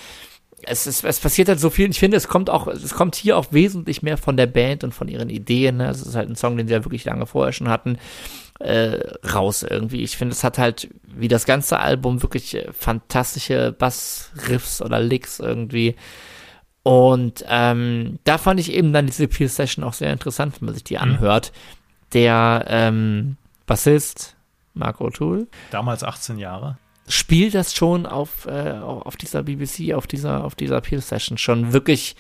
es 0.63 0.87
ist, 0.87 1.05
es 1.05 1.21
passiert 1.21 1.49
halt 1.49 1.61
so 1.61 1.71
viel. 1.71 1.89
Ich 1.91 1.99
finde, 1.99 2.17
es 2.17 2.27
kommt 2.29 2.51
auch, 2.51 2.67
es 2.67 2.95
kommt 2.95 3.15
hier 3.15 3.37
auch 3.39 3.53
wesentlich 3.53 4.03
mehr 4.03 4.19
von 4.19 4.37
der 4.37 4.47
Band 4.47 4.85
und 4.85 4.93
von 4.95 5.09
ihren 5.09 5.31
Ideen. 5.31 5.77
Ne? 5.79 5.89
Es 5.89 6.03
ist 6.03 6.17
halt 6.17 6.29
ein 6.29 6.37
Song, 6.37 6.57
den 6.57 6.67
sie 6.67 6.75
ja 6.75 6.85
wirklich 6.85 7.05
lange 7.05 7.27
vorher 7.27 7.53
schon 7.53 7.69
hatten, 7.69 7.99
äh, 8.61 9.01
raus 9.27 9.63
irgendwie. 9.63 10.03
Ich 10.03 10.17
finde, 10.17 10.33
es 10.33 10.45
hat 10.45 10.59
halt, 10.59 10.89
wie 11.05 11.29
das 11.29 11.47
ganze 11.47 11.79
Album, 11.81 12.23
wirklich 12.23 12.55
äh, 12.55 12.73
fantastische 12.73 13.73
Bassriffs 13.73 14.83
oder 14.83 15.01
Licks 15.01 15.41
irgendwie. 15.41 15.97
Und 16.83 17.45
ähm, 17.49 18.19
da 18.25 18.39
fand 18.39 18.61
ich 18.61 18.73
eben 18.73 18.93
dann 18.93 19.07
diese 19.07 19.29
Peel 19.29 19.49
Session 19.49 19.85
auch 19.85 19.93
sehr 19.93 20.13
interessant, 20.13 20.61
wenn 20.61 20.67
man 20.67 20.75
sich 20.75 20.85
die 20.85 20.99
anhört. 20.99 21.53
Der 22.13 22.65
ähm, 22.69 23.37
Bassist 23.67 24.37
Marco 24.75 25.07
O'Toole 25.07 25.47
Damals 25.71 26.05
18 26.05 26.39
Jahre. 26.39 26.79
spielt 27.07 27.55
das 27.55 27.75
schon 27.75 28.07
auf, 28.07 28.47
äh, 28.47 28.73
auf 28.81 29.17
dieser 29.17 29.43
BBC, 29.43 29.95
auf 29.95 30.07
dieser, 30.07 30.45
auf 30.45 30.55
dieser 30.55 30.81
Peel 30.81 31.01
Session 31.01 31.39
schon 31.39 31.73
wirklich 31.73 32.17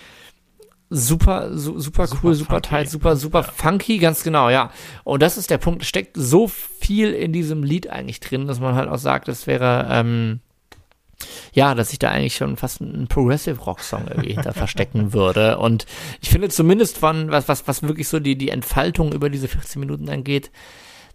super, 0.90 1.56
su 1.56 1.78
super, 1.78 2.06
Super 2.08 2.20
cool, 2.24 2.34
super 2.34 2.54
funky. 2.54 2.68
tight, 2.68 2.90
super, 2.90 3.16
super 3.16 3.40
Ja. 3.42 3.52
funky, 3.54 3.98
ganz 3.98 4.22
genau, 4.24 4.50
ja. 4.50 4.70
Und 5.04 5.22
das 5.22 5.38
ist 5.38 5.48
der 5.50 5.58
Punkt, 5.58 5.82
es 5.82 5.88
steckt 5.88 6.16
so 6.16 6.48
viel 6.48 7.12
in 7.12 7.32
diesem 7.32 7.62
Lied 7.62 7.88
eigentlich 7.88 8.20
drin, 8.20 8.46
dass 8.48 8.58
man 8.60 8.74
halt 8.74 8.88
auch 8.88 8.98
sagt, 8.98 9.28
es 9.28 9.46
wäre, 9.46 9.86
ähm, 9.90 10.40
ja, 11.52 11.74
dass 11.74 11.90
sich 11.90 11.98
da 11.98 12.10
eigentlich 12.10 12.36
schon 12.36 12.56
fast 12.56 12.80
ein 12.80 13.06
Progressive 13.06 13.60
Rock 13.60 13.80
Song 13.80 14.06
irgendwie 14.08 14.32
hinter 14.32 14.52
verstecken 14.54 15.12
würde. 15.12 15.58
Und 15.58 15.86
ich 16.22 16.30
finde 16.30 16.48
zumindest 16.48 16.98
von, 16.98 17.30
was, 17.30 17.46
was, 17.48 17.68
was 17.68 17.82
wirklich 17.82 18.08
so 18.08 18.18
die, 18.20 18.36
die 18.36 18.48
Entfaltung 18.48 19.12
über 19.12 19.30
diese 19.30 19.46
14 19.48 19.78
Minuten 19.80 20.08
angeht, 20.08 20.50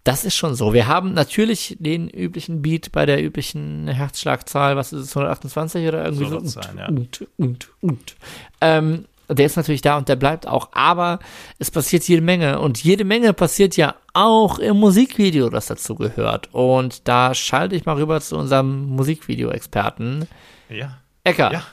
das 0.03 0.23
ist 0.23 0.35
schon 0.35 0.53
so. 0.53 0.71
Wir 0.73 0.85
haben 0.87 1.13
natürlich 1.15 1.75
den 1.79 2.07
üblichen 2.07 2.61
Beat 2.61 2.91
bei 2.91 3.07
der 3.07 3.23
üblichen 3.23 3.87
Herzschlagzahl, 3.87 4.75
was 4.77 4.93
ist 4.93 5.01
es, 5.01 5.17
128 5.17 5.87
oder 5.87 6.05
irgendwie 6.05 6.25
So 6.25 6.39
so? 6.41 6.45
sein, 6.61 6.77
ja. 6.77 6.87
Und, 6.87 7.25
und, 7.37 7.69
und. 7.81 8.15
Ähm, 8.61 9.05
der 9.29 9.45
ist 9.45 9.55
natürlich 9.57 9.81
da 9.81 9.97
und 9.97 10.07
der 10.09 10.15
bleibt 10.15 10.47
auch, 10.47 10.69
aber 10.73 11.19
es 11.59 11.71
passiert 11.71 12.07
jede 12.07 12.21
Menge 12.21 12.59
und 12.59 12.83
jede 12.83 13.03
Menge 13.05 13.33
passiert 13.33 13.77
ja 13.77 13.95
auch 14.13 14.59
im 14.59 14.77
Musikvideo, 14.77 15.49
das 15.49 15.65
dazu 15.67 15.95
gehört. 15.95 16.49
Und 16.53 17.07
da 17.07 17.33
schalte 17.33 17.75
ich 17.75 17.85
mal 17.85 17.95
rüber 17.95 18.21
zu 18.21 18.37
unserem 18.37 18.85
Musikvideo-Experten. 18.87 20.27
Ja. 20.69 20.97
Ecker, 21.23 21.51
Ja. 21.51 21.63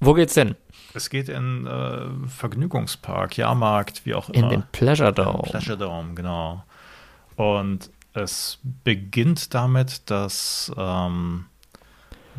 wo 0.00 0.14
geht's 0.14 0.34
hin? 0.34 0.54
Es 0.94 1.08
geht 1.10 1.28
in 1.28 1.66
äh, 1.66 2.28
Vergnügungspark, 2.28 3.36
Jahrmarkt, 3.38 4.04
wie 4.04 4.14
auch 4.14 4.28
In 4.28 4.40
immer. 4.40 4.48
den 4.50 4.62
Pleasure 4.72 5.12
Dome. 5.12 5.42
Pleasure 5.44 5.78
Dome, 5.78 6.14
genau. 6.14 6.62
Und 7.36 7.90
es 8.14 8.58
beginnt 8.84 9.54
damit, 9.54 10.10
dass 10.10 10.70
ähm, 10.76 11.46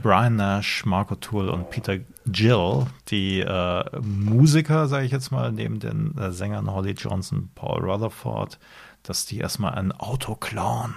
Brian 0.02 0.36
Nash, 0.36 0.86
Marco 0.86 1.16
Tool 1.16 1.50
und 1.50 1.70
Peter 1.70 1.98
Gill, 2.26 2.86
die 3.10 3.40
äh, 3.40 3.84
Musiker, 4.02 4.88
sage 4.88 5.06
ich 5.06 5.12
jetzt 5.12 5.32
mal, 5.32 5.52
neben 5.52 5.80
den 5.80 6.18
äh, 6.18 6.32
Sängern 6.32 6.72
Holly 6.72 6.92
Johnson, 6.92 7.50
Paul 7.56 7.82
Rutherford, 7.82 8.60
dass 9.04 9.26
die 9.26 9.38
erstmal 9.40 9.76
ein 9.76 9.92
Auto 9.92 10.36
klauen. 10.36 10.96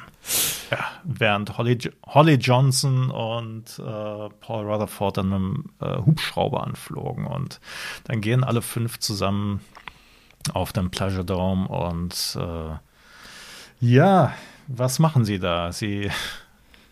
Ja, 0.71 0.79
während 1.05 1.59
Holly, 1.59 1.79
Holly 2.07 2.35
Johnson 2.35 3.11
und 3.11 3.79
äh, 3.79 4.29
Paul 4.41 4.67
Rutherford 4.67 5.19
dann 5.19 5.29
mit 5.29 5.39
dem 5.39 5.65
äh, 5.81 6.05
Hubschrauber 6.05 6.65
anflogen. 6.65 7.27
Und 7.27 7.61
dann 8.05 8.21
gehen 8.21 8.45
alle 8.45 8.63
fünf 8.63 8.99
zusammen 8.99 9.61
auf 10.53 10.73
dem 10.73 10.91
Pleasure 10.91 11.25
Dome 11.25 11.69
und 11.69 12.39
äh, 12.41 12.77
ja, 13.81 14.33
was 14.69 14.99
machen 14.99 15.25
sie 15.25 15.39
da? 15.39 15.73
Sie, 15.73 16.11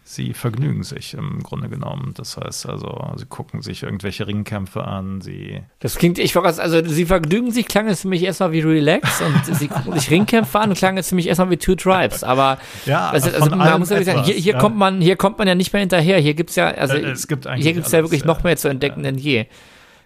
sie 0.06 0.34
vergnügen 0.34 0.82
sich 0.82 1.14
im 1.14 1.42
Grunde 1.42 1.70
genommen. 1.70 2.12
Das 2.14 2.36
heißt 2.36 2.66
also, 2.66 3.12
sie 3.16 3.24
gucken 3.24 3.62
sich 3.62 3.82
irgendwelche 3.82 4.26
Ringkämpfe 4.26 4.84
an, 4.84 5.22
sie 5.22 5.62
Das 5.80 5.96
klingt, 5.96 6.18
ich 6.18 6.36
war 6.36 6.44
also 6.44 6.84
sie 6.84 7.06
vergnügen 7.06 7.50
sich, 7.50 7.66
klang 7.66 7.88
es 7.88 8.02
für 8.02 8.08
mich 8.08 8.22
erstmal 8.22 8.52
wie 8.52 8.60
Relax 8.60 9.22
und 9.46 9.56
sie 9.56 9.66
gucken 9.66 9.98
sich 9.98 10.10
Ringkämpfe 10.10 10.60
an, 10.60 10.74
klang 10.74 10.98
es 10.98 11.08
für 11.08 11.14
mich 11.14 11.26
erstmal 11.26 11.50
wie 11.50 11.56
Two 11.56 11.74
Tribes, 11.74 12.22
aber 12.22 12.58
Ja, 12.84 13.08
also, 13.08 13.30
also 13.30 13.56
man 13.56 13.78
muss 13.78 13.90
ehrlich 13.90 14.06
sagen, 14.06 14.24
hier, 14.24 14.34
hier 14.34 14.52
ja. 14.52 14.58
kommt 14.58 14.76
man, 14.76 15.00
hier 15.00 15.16
kommt 15.16 15.38
man 15.38 15.48
ja 15.48 15.54
nicht 15.54 15.72
mehr 15.72 15.80
hinterher, 15.80 16.18
hier 16.18 16.34
gibt's 16.34 16.54
ja, 16.54 16.66
also 16.66 16.96
Äh, 16.96 17.10
es 17.10 17.26
gibt 17.26 17.48
hier 17.50 17.72
gibt's 17.72 17.90
ja 17.90 18.02
wirklich 18.02 18.20
ja. 18.20 18.26
noch 18.26 18.44
mehr 18.44 18.58
zu 18.58 18.68
entdecken 18.68 19.02
denn 19.02 19.16
je. 19.16 19.46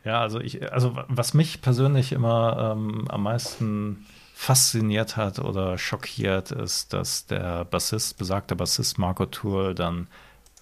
Ja, 0.04 0.20
also 0.20 0.40
ich, 0.40 0.72
also 0.72 0.96
was 1.08 1.34
mich 1.34 1.60
persönlich 1.60 2.12
immer 2.12 2.76
ähm, 2.76 3.06
am 3.08 3.24
meisten 3.24 4.06
fasziniert 4.38 5.16
hat 5.16 5.40
oder 5.40 5.76
schockiert, 5.78 6.52
ist, 6.52 6.92
dass 6.92 7.26
der 7.26 7.64
Bassist, 7.64 8.18
besagter 8.18 8.54
Bassist 8.54 8.96
Marco 8.96 9.26
Tour 9.26 9.74
dann 9.74 10.06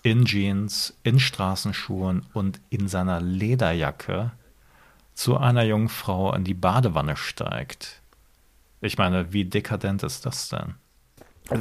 in 0.02 0.24
Jeans, 0.24 0.96
in 1.02 1.20
Straßenschuhen 1.20 2.24
und 2.32 2.58
in 2.70 2.88
seiner 2.88 3.20
Lederjacke 3.20 4.32
zu 5.12 5.36
einer 5.36 5.62
jungen 5.62 5.90
Frau 5.90 6.32
in 6.32 6.42
die 6.42 6.54
Badewanne 6.54 7.16
steigt. 7.18 8.00
Ich 8.80 8.96
meine, 8.96 9.34
wie 9.34 9.44
dekadent 9.44 10.02
ist 10.04 10.24
das 10.24 10.48
denn? 10.48 10.76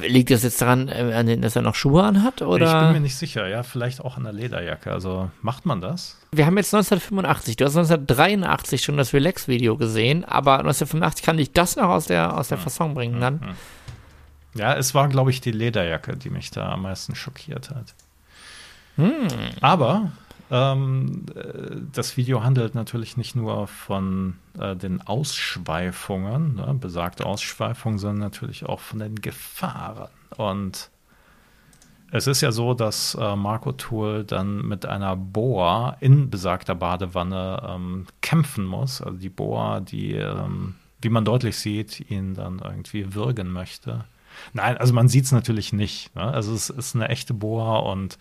Liegt 0.02 0.32
das 0.32 0.42
jetzt 0.42 0.62
daran, 0.62 0.88
äh, 0.88 1.38
dass 1.38 1.56
er 1.56 1.62
noch 1.62 1.76
Schuhe 1.76 2.04
anhat 2.04 2.36
Ich 2.36 2.40
bin 2.40 2.48
oder? 2.48 2.92
mir 2.92 3.00
nicht 3.00 3.18
sicher, 3.18 3.48
ja, 3.48 3.62
vielleicht 3.62 4.02
auch 4.02 4.18
an 4.18 4.24
der 4.24 4.34
Lederjacke. 4.34 4.92
Also 4.92 5.30
macht 5.42 5.66
man 5.66 5.80
das? 5.80 6.18
Wir 6.32 6.48
haben 6.48 6.58
jetzt 6.58 6.74
1985, 6.74 7.58
du 7.58 7.66
hast 7.66 7.78
1983 7.78 8.82
schon 8.82 8.98
das 8.98 9.14
Relax-Video 9.14 9.78
gesehen, 9.78 10.26
aber 10.26 10.60
1985 10.60 11.24
kann 11.24 11.38
ich 11.38 11.54
das 11.54 11.76
noch 11.76 11.90
aus 11.90 12.06
der, 12.08 12.36
aus 12.36 12.48
der 12.48 12.58
Fasson 12.58 12.96
bringen 12.96 13.22
dann. 13.22 13.56
Ja, 14.56 14.74
es 14.76 14.96
war, 14.96 15.08
glaube 15.08 15.30
ich, 15.30 15.42
die 15.42 15.52
Lederjacke, 15.52 16.18
die 16.18 16.30
mich 16.30 16.50
da 16.50 16.72
am 16.72 16.84
meisten 16.84 17.14
schockiert 17.14 17.70
hat. 17.70 17.94
Hm. 18.96 19.28
Aber 19.62 20.12
ähm, 20.52 21.26
äh, 21.36 21.78
das 21.92 22.18
Video 22.18 22.44
handelt 22.44 22.76
natürlich 22.76 23.18
nicht 23.18 23.36
nur 23.36 23.68
von 23.68 24.36
äh, 24.60 24.76
den 24.76 25.02
Ausschweifungen, 25.02 26.56
ne, 26.56 26.76
besagte 26.80 27.26
Ausschweifungen, 27.26 27.98
sondern 27.98 28.20
natürlich 28.20 28.66
auch 28.66 28.80
von 28.80 29.00
den 29.00 29.16
Gefahren. 29.16 30.10
Und 30.38 30.90
es 32.12 32.28
ist 32.28 32.42
ja 32.42 32.52
so, 32.52 32.74
dass 32.74 33.16
äh, 33.16 33.36
Marco 33.36 33.72
Tool 33.72 34.24
dann 34.24 34.66
mit 34.68 34.86
einer 34.86 35.16
Boa 35.16 35.98
in 36.00 36.30
besagter 36.30 36.76
Badewanne 36.76 37.62
ähm, 37.68 38.06
kämpfen 38.22 38.66
muss. 38.66 39.02
Also 39.02 39.18
die 39.18 39.30
Boa, 39.30 39.80
die, 39.80 40.14
ähm, 40.14 40.76
wie 41.02 41.10
man 41.10 41.26
deutlich 41.26 41.58
sieht, 41.58 42.10
ihn 42.12 42.36
dann 42.36 42.60
irgendwie 42.60 43.16
würgen 43.16 43.52
möchte. 43.52 44.06
Nein, 44.54 44.78
also 44.78 44.94
man 44.94 45.08
sieht 45.08 45.26
es 45.26 45.32
natürlich 45.32 45.74
nicht. 45.74 46.16
Ne? 46.16 46.24
Also 46.24 46.54
es 46.54 46.70
ist 46.70 46.96
eine 46.96 47.10
echte 47.10 47.34
Boa 47.34 47.80
und 47.80 48.18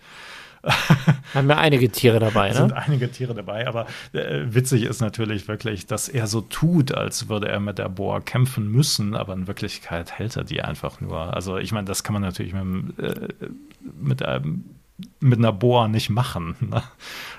haben 1.33 1.49
ja 1.49 1.57
einige 1.57 1.89
Tiere 1.89 2.19
dabei, 2.19 2.49
ne? 2.49 2.55
sind 2.55 2.73
einige 2.73 3.11
Tiere 3.11 3.33
dabei, 3.33 3.67
aber 3.67 3.87
äh, 4.13 4.43
witzig 4.47 4.83
ist 4.83 5.01
natürlich 5.01 5.47
wirklich, 5.47 5.85
dass 5.85 6.09
er 6.09 6.27
so 6.27 6.41
tut, 6.41 6.93
als 6.93 7.29
würde 7.29 7.49
er 7.49 7.59
mit 7.59 7.77
der 7.77 7.89
Boa 7.89 8.19
kämpfen 8.19 8.71
müssen, 8.71 9.15
aber 9.15 9.33
in 9.33 9.47
Wirklichkeit 9.47 10.13
hält 10.13 10.35
er 10.35 10.43
die 10.43 10.61
einfach 10.61 11.01
nur. 11.01 11.33
Also 11.33 11.57
ich 11.57 11.71
meine, 11.71 11.85
das 11.85 12.03
kann 12.03 12.13
man 12.13 12.21
natürlich 12.21 12.53
mit, 12.53 12.99
äh, 12.99 13.29
mit 13.99 14.23
einem 14.23 14.65
mit 15.19 15.39
einer 15.39 15.51
Boa 15.51 15.89
nicht 15.89 16.09
machen. 16.09 16.55
Ne? 16.61 16.81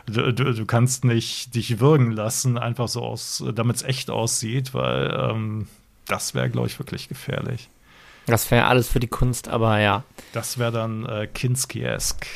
Du, 0.06 0.32
du, 0.32 0.52
du, 0.52 0.66
kannst 0.66 1.04
nicht 1.04 1.54
dich 1.54 1.80
würgen 1.80 2.10
lassen, 2.10 2.58
einfach 2.58 2.86
so 2.86 3.02
aus, 3.02 3.42
damit 3.54 3.76
es 3.76 3.82
echt 3.82 4.10
aussieht, 4.10 4.74
weil 4.74 5.10
ähm, 5.18 5.66
das 6.06 6.34
wäre, 6.34 6.50
glaube 6.50 6.68
ich, 6.68 6.78
wirklich 6.78 7.08
gefährlich. 7.08 7.70
Das 8.26 8.50
wäre 8.50 8.66
alles 8.66 8.88
für 8.88 9.00
die 9.00 9.06
Kunst, 9.06 9.48
aber 9.48 9.78
ja. 9.78 10.04
Das 10.32 10.58
wäre 10.58 10.72
dann 10.72 11.06
äh, 11.06 11.28
Kinski-esque. 11.32 12.26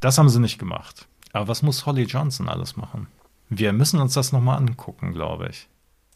Das 0.00 0.18
haben 0.18 0.28
sie 0.28 0.40
nicht 0.40 0.58
gemacht. 0.58 1.06
Aber 1.32 1.48
was 1.48 1.62
muss 1.62 1.86
Holly 1.86 2.02
Johnson 2.04 2.48
alles 2.48 2.76
machen? 2.76 3.06
Wir 3.48 3.72
müssen 3.72 4.00
uns 4.00 4.14
das 4.14 4.32
nochmal 4.32 4.56
angucken, 4.56 5.12
glaube 5.12 5.48
ich. 5.50 5.68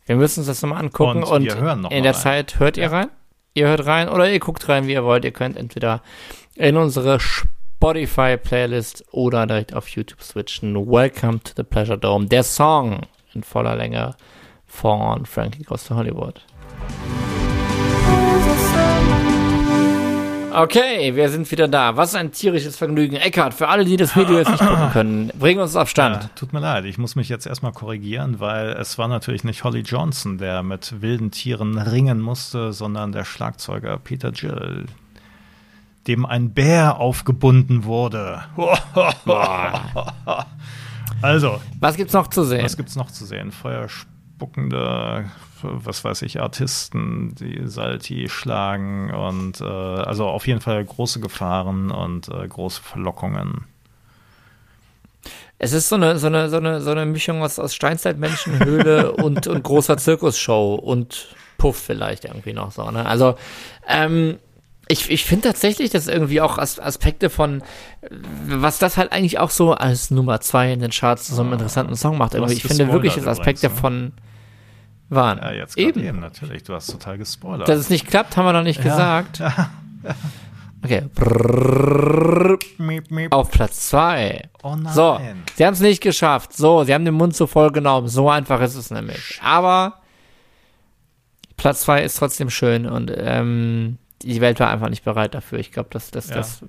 Wir 0.06 0.16
müssen 0.16 0.40
uns 0.40 0.48
das 0.48 0.62
nochmal 0.62 0.82
angucken 0.82 1.22
und, 1.22 1.48
und 1.48 1.80
noch 1.82 1.90
in 1.90 2.02
der 2.02 2.14
rein. 2.14 2.20
Zeit 2.20 2.58
hört 2.58 2.76
ihr 2.76 2.84
ja. 2.84 2.90
rein. 2.90 3.08
Ihr 3.54 3.68
hört 3.68 3.86
rein 3.86 4.08
oder 4.08 4.30
ihr 4.30 4.40
guckt 4.40 4.68
rein, 4.68 4.86
wie 4.86 4.92
ihr 4.92 5.04
wollt. 5.04 5.24
Ihr 5.24 5.30
könnt 5.32 5.56
entweder 5.56 6.02
in 6.54 6.76
unsere 6.76 7.20
Spotify-Playlist 7.20 9.04
oder 9.12 9.46
direkt 9.46 9.74
auf 9.74 9.88
YouTube 9.88 10.22
switchen. 10.22 10.74
Welcome 10.74 11.40
to 11.44 11.52
the 11.56 11.62
Pleasure 11.62 11.98
Dome. 11.98 12.26
Der 12.26 12.42
Song 12.42 13.02
in 13.34 13.42
voller 13.42 13.76
Länge 13.76 14.16
von 14.66 15.26
Frankie 15.26 15.62
Goes 15.62 15.84
to 15.84 15.94
Hollywood. 15.94 16.40
Okay, 20.56 21.16
wir 21.16 21.30
sind 21.30 21.50
wieder 21.50 21.66
da. 21.66 21.96
Was 21.96 22.14
ein 22.14 22.30
tierisches 22.30 22.76
Vergnügen. 22.76 23.16
Eckart, 23.16 23.54
für 23.54 23.66
alle, 23.66 23.84
die 23.84 23.96
das 23.96 24.14
Video 24.14 24.38
jetzt 24.38 24.52
nicht 24.52 24.60
gucken 24.64 24.90
können, 24.92 25.32
bring 25.36 25.58
uns 25.58 25.74
auf 25.74 25.90
Stand. 25.90 26.22
Ja, 26.22 26.30
tut 26.36 26.52
mir 26.52 26.60
leid, 26.60 26.84
ich 26.84 26.96
muss 26.96 27.16
mich 27.16 27.28
jetzt 27.28 27.44
erstmal 27.44 27.72
korrigieren, 27.72 28.38
weil 28.38 28.68
es 28.68 28.96
war 28.96 29.08
natürlich 29.08 29.42
nicht 29.42 29.64
Holly 29.64 29.80
Johnson, 29.80 30.38
der 30.38 30.62
mit 30.62 31.02
wilden 31.02 31.32
Tieren 31.32 31.76
ringen 31.76 32.20
musste, 32.20 32.72
sondern 32.72 33.10
der 33.10 33.24
Schlagzeuger 33.24 33.98
Peter 33.98 34.30
Gill, 34.30 34.86
dem 36.06 36.24
ein 36.24 36.54
Bär 36.54 36.98
aufgebunden 37.00 37.82
wurde. 37.82 38.44
also. 41.20 41.60
Was 41.80 41.96
gibt's 41.96 42.12
noch 42.12 42.28
zu 42.28 42.44
sehen? 42.44 42.62
Was 42.64 42.76
gibt's 42.76 42.94
noch 42.94 43.10
zu 43.10 43.24
sehen? 43.24 43.50
Feuerspuckende 43.50 45.24
was 45.64 46.04
weiß 46.04 46.22
ich, 46.22 46.40
Artisten, 46.40 47.34
die 47.34 47.66
Salti 47.66 48.28
schlagen 48.28 49.12
und 49.12 49.60
äh, 49.60 49.64
also 49.64 50.26
auf 50.26 50.46
jeden 50.46 50.60
Fall 50.60 50.84
große 50.84 51.20
Gefahren 51.20 51.90
und 51.90 52.28
äh, 52.28 52.46
große 52.46 52.82
Verlockungen. 52.82 53.66
Es 55.58 55.72
ist 55.72 55.88
so 55.88 55.96
eine, 55.96 56.18
so 56.18 56.26
eine, 56.26 56.48
so 56.50 56.56
eine, 56.56 56.80
so 56.80 56.90
eine 56.90 57.06
Mischung 57.06 57.42
aus, 57.42 57.58
aus 57.58 57.74
Steinzeitmenschenhöhle 57.74 59.12
und, 59.16 59.46
und 59.46 59.62
großer 59.62 59.96
Zirkusshow 59.96 60.74
und 60.74 61.34
Puff 61.58 61.76
vielleicht 61.76 62.24
irgendwie 62.24 62.52
noch 62.52 62.72
so. 62.72 62.90
Ne? 62.90 63.06
Also, 63.06 63.36
ähm, 63.88 64.38
ich, 64.88 65.10
ich 65.10 65.24
finde 65.24 65.48
tatsächlich, 65.48 65.90
dass 65.90 66.08
irgendwie 66.08 66.40
auch 66.40 66.58
Aspekte 66.58 67.30
von, 67.30 67.62
was 68.46 68.78
das 68.78 68.96
halt 68.96 69.12
eigentlich 69.12 69.38
auch 69.38 69.50
so 69.50 69.72
als 69.72 70.10
Nummer 70.10 70.40
zwei 70.40 70.72
in 70.72 70.80
den 70.80 70.90
Charts 70.90 71.24
zu 71.26 71.34
so 71.34 71.40
einem 71.40 71.52
ah, 71.52 71.54
interessanten 71.54 71.96
Song 71.96 72.18
macht. 72.18 72.34
Irgendwie. 72.34 72.54
Ich 72.54 72.62
finde 72.62 72.92
wirklich, 72.92 73.14
dass 73.14 73.26
Aspekte 73.26 73.68
ne? 73.68 73.74
von, 73.74 74.12
waren. 75.08 75.38
Ja, 75.38 75.52
jetzt 75.52 75.78
eben. 75.78 76.02
eben. 76.02 76.20
natürlich. 76.20 76.62
Du 76.62 76.74
hast 76.74 76.90
total 76.90 77.18
gespoilert. 77.18 77.68
Dass 77.68 77.78
es 77.78 77.90
nicht 77.90 78.06
klappt, 78.06 78.36
haben 78.36 78.46
wir 78.46 78.52
noch 78.52 78.62
nicht 78.62 78.82
ja. 78.84 78.90
gesagt. 78.90 79.42
Okay. 80.84 81.02
Auf 83.30 83.50
Platz 83.50 83.88
2. 83.88 84.50
Oh 84.62 84.76
nein. 84.76 84.92
So, 84.92 85.18
sie 85.54 85.64
haben 85.64 85.72
es 85.72 85.80
nicht 85.80 86.02
geschafft. 86.02 86.52
So, 86.52 86.84
sie 86.84 86.92
haben 86.92 87.06
den 87.06 87.14
Mund 87.14 87.34
zu 87.34 87.46
voll 87.46 87.72
genommen. 87.72 88.08
So 88.08 88.28
einfach 88.28 88.60
ist 88.60 88.74
es 88.74 88.90
nämlich. 88.90 89.40
Aber 89.42 90.02
Platz 91.56 91.80
2 91.82 92.02
ist 92.02 92.18
trotzdem 92.18 92.50
schön 92.50 92.84
und 92.84 93.10
ähm, 93.16 93.96
die 94.20 94.40
Welt 94.42 94.60
war 94.60 94.68
einfach 94.68 94.90
nicht 94.90 95.04
bereit 95.04 95.34
dafür. 95.34 95.58
Ich 95.58 95.72
glaube, 95.72 95.88
das, 95.90 96.10
das, 96.10 96.28
ja. 96.28 96.36
das 96.36 96.62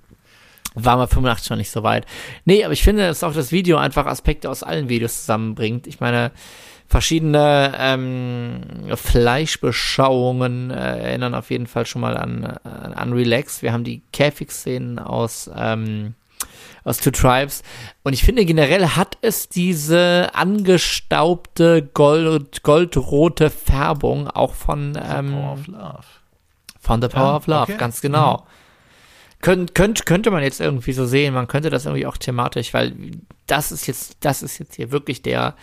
war 0.76 0.96
mal 0.96 1.08
85 1.08 1.48
schon 1.48 1.58
nicht 1.58 1.72
so 1.72 1.84
weit. 1.84 2.06
Nee, 2.46 2.64
aber 2.64 2.74
ich 2.74 2.84
finde, 2.84 3.08
dass 3.08 3.24
auch 3.24 3.34
das 3.34 3.52
Video 3.52 3.78
einfach 3.78 4.06
Aspekte 4.06 4.50
aus 4.50 4.64
allen 4.64 4.88
Videos 4.88 5.22
zusammenbringt. 5.22 5.88
Ich 5.88 6.00
meine, 6.00 6.32
verschiedene 6.88 7.74
ähm, 7.78 8.62
Fleischbeschauungen 8.96 10.72
äh, 10.72 10.76
erinnern 10.76 11.34
auf 11.34 11.50
jeden 11.50 11.68
Fall 11.68 11.86
schon 11.86 12.02
mal 12.02 12.16
an, 12.16 12.46
an, 12.64 12.94
an 12.94 13.14
Relax. 13.14 13.62
Wir 13.62 13.74
haben 13.74 13.84
die 13.84 14.02
Käfig-Szenen 14.14 15.00
aus, 15.00 15.50
ähm, 15.56 16.14
aus 16.84 17.00
Two 17.00 17.12
Tribes. 17.12 17.64
Und 18.04 18.14
ich 18.14 18.24
finde, 18.24 18.46
generell 18.46 18.90
hat 18.90 19.18
es 19.22 19.50
diese 19.50 20.30
angestaubte 20.34 21.82
Gold, 21.94 22.62
goldrote 22.64 23.50
Färbung 23.50 24.28
auch 24.28 24.54
von 24.54 24.98
ähm, 25.04 25.32
Power 25.32 25.54
of 25.54 25.68
Love. 25.68 26.06
Von 26.80 27.02
The 27.02 27.08
Power 27.08 27.24
ja, 27.24 27.36
of 27.38 27.48
Love, 27.48 27.64
okay. 27.64 27.78
ganz 27.78 28.02
genau. 28.02 28.38
Mhm. 28.38 28.44
Könnt, 29.42 29.76
könnt, 29.76 30.06
könnte 30.06 30.32
man 30.32 30.44
jetzt 30.44 30.62
irgendwie 30.62 30.94
so 30.94 31.06
sehen, 31.06 31.34
man 31.34 31.48
könnte 31.48 31.70
das 31.70 31.86
irgendwie 31.86 32.06
auch 32.06 32.18
thematisch, 32.18 32.74
weil 32.74 32.96
das 33.48 33.72
ist 33.72 33.86
jetzt, 33.86 34.18
das 34.22 34.42
ist 34.42 34.60
jetzt 34.60 34.76
hier 34.76 34.92
wirklich 34.92 35.22
der, 35.22 35.56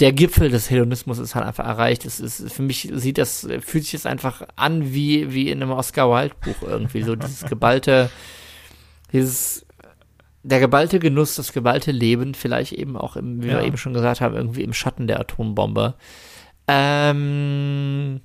der 0.00 0.12
Gipfel 0.12 0.50
des 0.50 0.70
Hedonismus 0.70 1.18
ist 1.18 1.34
halt 1.34 1.46
einfach 1.46 1.66
erreicht. 1.66 2.04
Es 2.04 2.18
ist, 2.18 2.52
für 2.52 2.62
mich 2.62 2.90
sieht 2.94 3.18
das, 3.18 3.46
fühlt 3.60 3.84
sich 3.84 3.92
das 3.92 4.06
einfach 4.06 4.42
an 4.56 4.92
wie, 4.92 5.32
wie 5.32 5.50
in 5.50 5.62
einem 5.62 5.70
Oscar 5.70 6.10
Wilde 6.10 6.34
Buch 6.40 6.66
irgendwie. 6.66 7.02
So 7.02 7.14
dieses 7.14 7.44
geballte, 7.44 8.10
dieses, 9.12 9.64
der 10.42 10.58
geballte 10.58 10.98
Genuss, 10.98 11.36
das 11.36 11.52
geballte 11.52 11.92
Leben, 11.92 12.34
vielleicht 12.34 12.72
eben 12.72 12.96
auch 12.96 13.16
im, 13.16 13.42
wie 13.42 13.48
ja. 13.48 13.58
wir 13.58 13.64
eben 13.64 13.76
schon 13.76 13.94
gesagt 13.94 14.20
haben, 14.20 14.34
irgendwie 14.34 14.62
im 14.62 14.72
Schatten 14.72 15.06
der 15.06 15.20
Atombombe. 15.20 15.94
Ähm, 16.66 18.20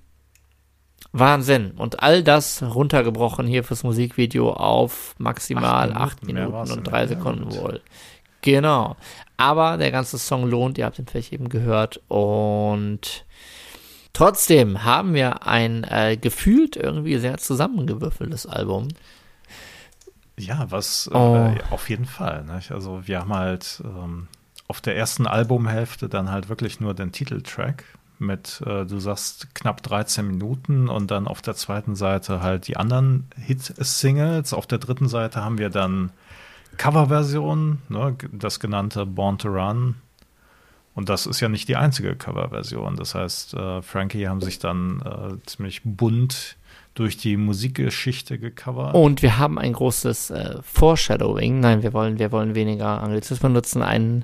Wahnsinn. 1.11 1.71
Und 1.71 2.01
all 2.01 2.23
das 2.23 2.63
runtergebrochen 2.63 3.45
hier 3.45 3.63
fürs 3.63 3.83
Musikvideo 3.83 4.51
auf 4.51 5.15
maximal 5.17 5.93
acht 5.93 6.25
Minuten, 6.25 6.53
acht 6.53 6.63
Minuten 6.63 6.79
und 6.79 6.83
drei 6.83 7.05
Sekunden 7.05 7.53
wohl. 7.55 7.81
Genau. 8.41 8.95
Aber 9.37 9.77
der 9.77 9.91
ganze 9.91 10.17
Song 10.17 10.49
lohnt, 10.49 10.77
ihr 10.77 10.85
habt 10.85 10.99
ihn 10.99 11.07
vielleicht 11.07 11.33
eben 11.33 11.49
gehört. 11.49 12.01
Und 12.07 13.25
trotzdem 14.13 14.83
haben 14.83 15.13
wir 15.13 15.47
ein 15.47 15.83
äh, 15.83 16.17
gefühlt 16.17 16.75
irgendwie 16.75 17.17
sehr 17.17 17.37
zusammengewürfeltes 17.37 18.45
Album. 18.45 18.89
Ja, 20.37 20.67
was 20.69 21.07
äh, 21.07 21.17
oh. 21.17 21.35
äh, 21.35 21.59
auf 21.71 21.89
jeden 21.89 22.05
Fall. 22.05 22.45
Nicht? 22.45 22.71
Also 22.71 23.07
wir 23.07 23.19
haben 23.19 23.33
halt 23.33 23.81
ähm, 23.83 24.27
auf 24.67 24.81
der 24.81 24.95
ersten 24.95 25.27
Albumhälfte 25.27 26.07
dann 26.07 26.31
halt 26.31 26.47
wirklich 26.47 26.79
nur 26.79 26.93
den 26.93 27.11
Titeltrack 27.11 27.83
mit, 28.19 28.61
äh, 28.65 28.85
du 28.85 28.99
sagst, 28.99 29.53
knapp 29.55 29.81
13 29.83 30.27
Minuten 30.27 30.89
und 30.89 31.11
dann 31.11 31.27
auf 31.27 31.41
der 31.41 31.55
zweiten 31.55 31.95
Seite 31.95 32.41
halt 32.41 32.67
die 32.67 32.77
anderen 32.77 33.27
Hit-Singles. 33.35 34.53
Auf 34.53 34.67
der 34.67 34.77
dritten 34.77 35.07
Seite 35.07 35.43
haben 35.43 35.57
wir 35.57 35.69
dann 35.69 36.11
Coverversion, 36.79 37.79
ne, 37.89 38.15
das 38.31 38.59
genannte 38.59 39.05
Born 39.05 39.37
to 39.37 39.49
Run. 39.49 39.95
Und 40.95 41.09
das 41.09 41.27
ist 41.27 41.41
ja 41.41 41.49
nicht 41.49 41.67
die 41.67 41.75
einzige 41.75 42.15
Coverversion. 42.15 42.95
Das 42.95 43.15
heißt, 43.15 43.53
äh, 43.53 43.81
Frankie 43.81 44.27
haben 44.27 44.41
sich 44.41 44.59
dann 44.59 45.01
äh, 45.01 45.45
ziemlich 45.45 45.81
bunt 45.83 46.55
durch 46.93 47.17
die 47.17 47.37
Musikgeschichte 47.37 48.39
gecovert. 48.39 48.95
Und 48.95 49.21
wir 49.21 49.37
haben 49.37 49.59
ein 49.59 49.73
großes 49.73 50.31
äh, 50.31 50.55
Foreshadowing. 50.63 51.59
Nein, 51.59 51.83
wir 51.83 51.93
wollen, 51.93 52.17
wir 52.17 52.31
wollen 52.31 52.55
weniger 52.55 53.03
Anglizismen 53.03 53.51
nutzen. 53.53 53.83
Ein, 53.83 54.23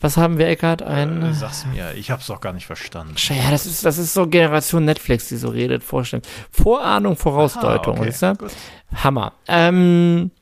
was 0.00 0.16
haben 0.16 0.38
wir, 0.38 0.48
Eckart? 0.48 0.82
Ein, 0.82 1.22
äh, 1.22 1.34
sag's 1.34 1.66
mir, 1.72 1.94
ich 1.94 2.10
hab's 2.10 2.26
doch 2.26 2.40
gar 2.40 2.52
nicht 2.52 2.66
verstanden. 2.66 3.14
Ja, 3.16 3.50
das 3.50 3.64
ist, 3.64 3.84
das 3.84 3.98
ist 3.98 4.12
so 4.12 4.26
Generation 4.26 4.84
Netflix, 4.84 5.28
die 5.28 5.36
so 5.36 5.48
redet, 5.48 5.84
vorstellen. 5.84 6.22
Vorahnung, 6.50 7.16
Vorausdeutung, 7.16 8.00
Aha, 8.00 8.32
okay. 8.32 8.48
Hammer. 8.92 9.32
Ähm, 9.48 10.32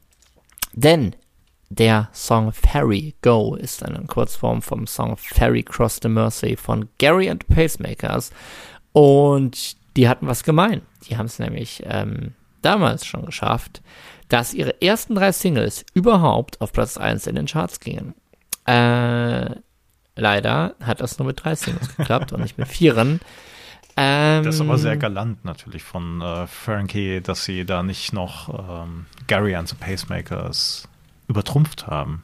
denn 0.72 1.14
der 1.74 2.08
Song 2.12 2.52
Ferry 2.52 3.14
Go 3.22 3.54
ist 3.54 3.82
eine 3.84 4.04
Kurzform 4.06 4.62
vom 4.62 4.86
Song 4.86 5.16
Ferry 5.16 5.62
Cross 5.62 6.00
the 6.02 6.08
Mercy 6.08 6.56
von 6.56 6.88
Gary 6.98 7.28
and 7.28 7.46
Pacemakers. 7.48 8.30
Und 8.92 9.76
die 9.96 10.08
hatten 10.08 10.26
was 10.26 10.44
gemein. 10.44 10.82
Die 11.08 11.16
haben 11.16 11.26
es 11.26 11.38
nämlich 11.38 11.82
ähm, 11.86 12.34
damals 12.62 13.04
schon 13.04 13.26
geschafft, 13.26 13.82
dass 14.28 14.54
ihre 14.54 14.80
ersten 14.80 15.14
drei 15.14 15.32
Singles 15.32 15.84
überhaupt 15.94 16.60
auf 16.60 16.72
Platz 16.72 16.96
1 16.96 17.26
in 17.26 17.36
den 17.36 17.46
Charts 17.46 17.80
gingen. 17.80 18.14
Äh, 18.66 19.56
leider 20.16 20.74
hat 20.80 21.00
das 21.00 21.18
nur 21.18 21.26
mit 21.26 21.44
drei 21.44 21.54
Singles 21.54 21.96
geklappt 21.96 22.32
und 22.32 22.40
nicht 22.40 22.58
mit 22.58 22.68
vieren. 22.68 23.20
Ähm, 23.96 24.42
das 24.42 24.56
ist 24.56 24.60
aber 24.60 24.78
sehr 24.78 24.96
galant 24.96 25.44
natürlich 25.44 25.82
von 25.82 26.20
äh, 26.20 26.46
Frankie, 26.46 27.20
dass 27.20 27.44
sie 27.44 27.64
da 27.64 27.82
nicht 27.82 28.12
noch 28.12 28.84
ähm, 28.84 29.06
Gary 29.28 29.54
and 29.54 29.68
the 29.68 29.76
Pacemakers 29.76 30.88
übertrumpft 31.28 31.86
haben. 31.86 32.22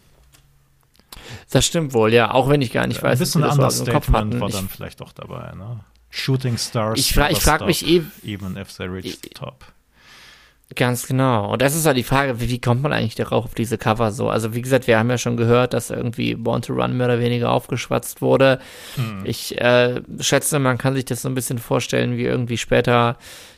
Das 1.50 1.64
stimmt 1.66 1.92
wohl, 1.92 2.12
ja, 2.12 2.32
auch 2.32 2.48
wenn 2.48 2.62
ich 2.62 2.72
gar 2.72 2.86
nicht 2.86 3.02
weiß, 3.02 3.18
ein 3.18 3.18
bisschen 3.18 3.42
wie 3.42 3.46
das 3.46 3.80
Understatement 3.80 4.40
war 4.40 4.48
dann 4.48 4.68
vielleicht 4.68 5.00
doch 5.00 5.12
dabei, 5.12 5.52
ne? 5.54 5.80
Shooting 6.10 6.58
Stars. 6.58 6.98
Ich, 6.98 7.14
fra 7.14 7.30
ich 7.30 7.38
frage 7.38 7.64
mich 7.64 7.86
eh. 7.86 8.02
Even 8.24 8.56
if 8.56 8.74
they 8.76 8.86
reach 8.86 9.18
the 9.22 9.30
top. 9.30 9.64
Ganz 10.76 11.06
genau. 11.06 11.52
Und 11.52 11.62
das 11.62 11.74
ist 11.74 11.84
halt 11.84 11.96
die 11.96 12.04
Frage, 12.04 12.40
wie, 12.40 12.48
wie, 12.48 12.60
kommt 12.60 12.82
man 12.82 12.92
eigentlich 12.92 13.16
darauf 13.16 13.44
auf 13.44 13.54
diese 13.54 13.76
Cover 13.76 14.12
so? 14.12 14.28
Also 14.28 14.54
wie 14.54 14.62
gesagt, 14.62 14.86
wir 14.86 14.98
haben 14.98 15.10
ja 15.10 15.18
schon 15.18 15.36
gehört, 15.36 15.72
dass 15.74 15.90
irgendwie 15.90 16.36
Born 16.36 16.62
to 16.62 16.74
Run 16.74 16.96
mehr 16.96 17.06
oder 17.06 17.18
weniger 17.18 17.50
aufgeschwatzt 17.50 18.22
wurde. 18.22 18.60
Hm. 18.94 19.22
Ich 19.24 19.60
äh, 19.60 20.00
schätze, 20.20 20.60
man 20.60 20.78
kann 20.78 20.94
sich 20.94 21.04
das 21.04 21.22
so 21.22 21.28
ein 21.28 21.34
bisschen 21.34 21.58
vorstellen, 21.58 22.16
wie 22.16 22.24
irgendwie 22.24 22.56
später, 22.56 23.16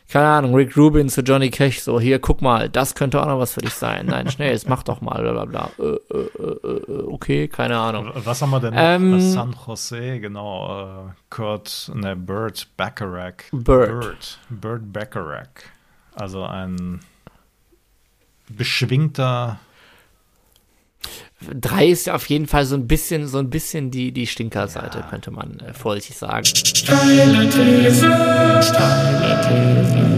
keine 0.08 0.26
Ahnung, 0.26 0.54
Rick 0.54 0.76
Rubin 0.76 1.08
zu 1.08 1.22
Johnny 1.22 1.50
Cash, 1.50 1.80
so 1.80 1.98
hier, 1.98 2.18
guck 2.18 2.42
mal, 2.42 2.68
das 2.68 2.94
könnte 2.94 3.20
auch 3.20 3.26
noch 3.26 3.38
was 3.38 3.54
für 3.54 3.60
dich 3.60 3.74
sein. 3.74 4.06
Nein, 4.06 4.30
schnell, 4.30 4.52
jetzt 4.52 4.68
mach 4.68 4.82
doch 4.82 5.00
mal, 5.00 5.22
bla 5.22 5.32
bla 5.32 5.44
bla. 5.44 5.70
Äh, 5.78 6.16
äh, 6.16 6.68
äh, 6.68 7.02
okay, 7.06 7.48
keine 7.48 7.78
Ahnung. 7.78 8.10
Was 8.14 8.42
haben 8.42 8.50
wir 8.50 8.60
denn 8.60 8.74
ähm, 8.76 9.20
San 9.20 9.56
Jose, 9.66 10.20
genau, 10.20 11.08
äh, 11.08 11.12
Kurt, 11.30 11.90
ne, 11.94 12.14
Burt 12.14 12.68
Bacharach. 12.76 13.44
Burt, 13.52 14.38
Burt 14.50 14.92
Bacharach. 14.92 15.48
Also 16.14 16.44
ein 16.44 17.00
beschwingter. 18.48 19.58
Drei 21.60 21.86
ist 21.88 22.06
ja 22.06 22.14
auf 22.14 22.28
jeden 22.28 22.46
Fall 22.46 22.64
so 22.64 22.76
ein 22.76 22.86
bisschen, 22.86 23.26
so 23.26 23.38
ein 23.38 23.50
bisschen 23.50 23.90
die, 23.90 24.12
die 24.12 24.26
Stinkerseite, 24.26 24.98
ja. 24.98 25.06
könnte 25.08 25.30
man 25.30 25.58
äh, 25.60 25.72
vorsichtig 25.72 26.16
sagen. 26.16 26.44
Steile 26.44 27.48
These, 27.48 28.10
steile 28.62 29.40
These. 29.48 30.12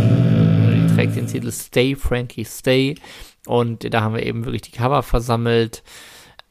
Die 0.89 0.95
trägt 0.95 1.16
den 1.16 1.27
Titel 1.27 1.51
Stay, 1.51 1.97
Frankie, 1.97 2.45
Stay. 2.45 2.97
Und 3.47 3.93
da 3.93 4.01
haben 4.01 4.14
wir 4.14 4.25
eben 4.25 4.45
wirklich 4.45 4.62
die 4.62 4.72
Cover 4.72 5.03
versammelt. 5.03 5.83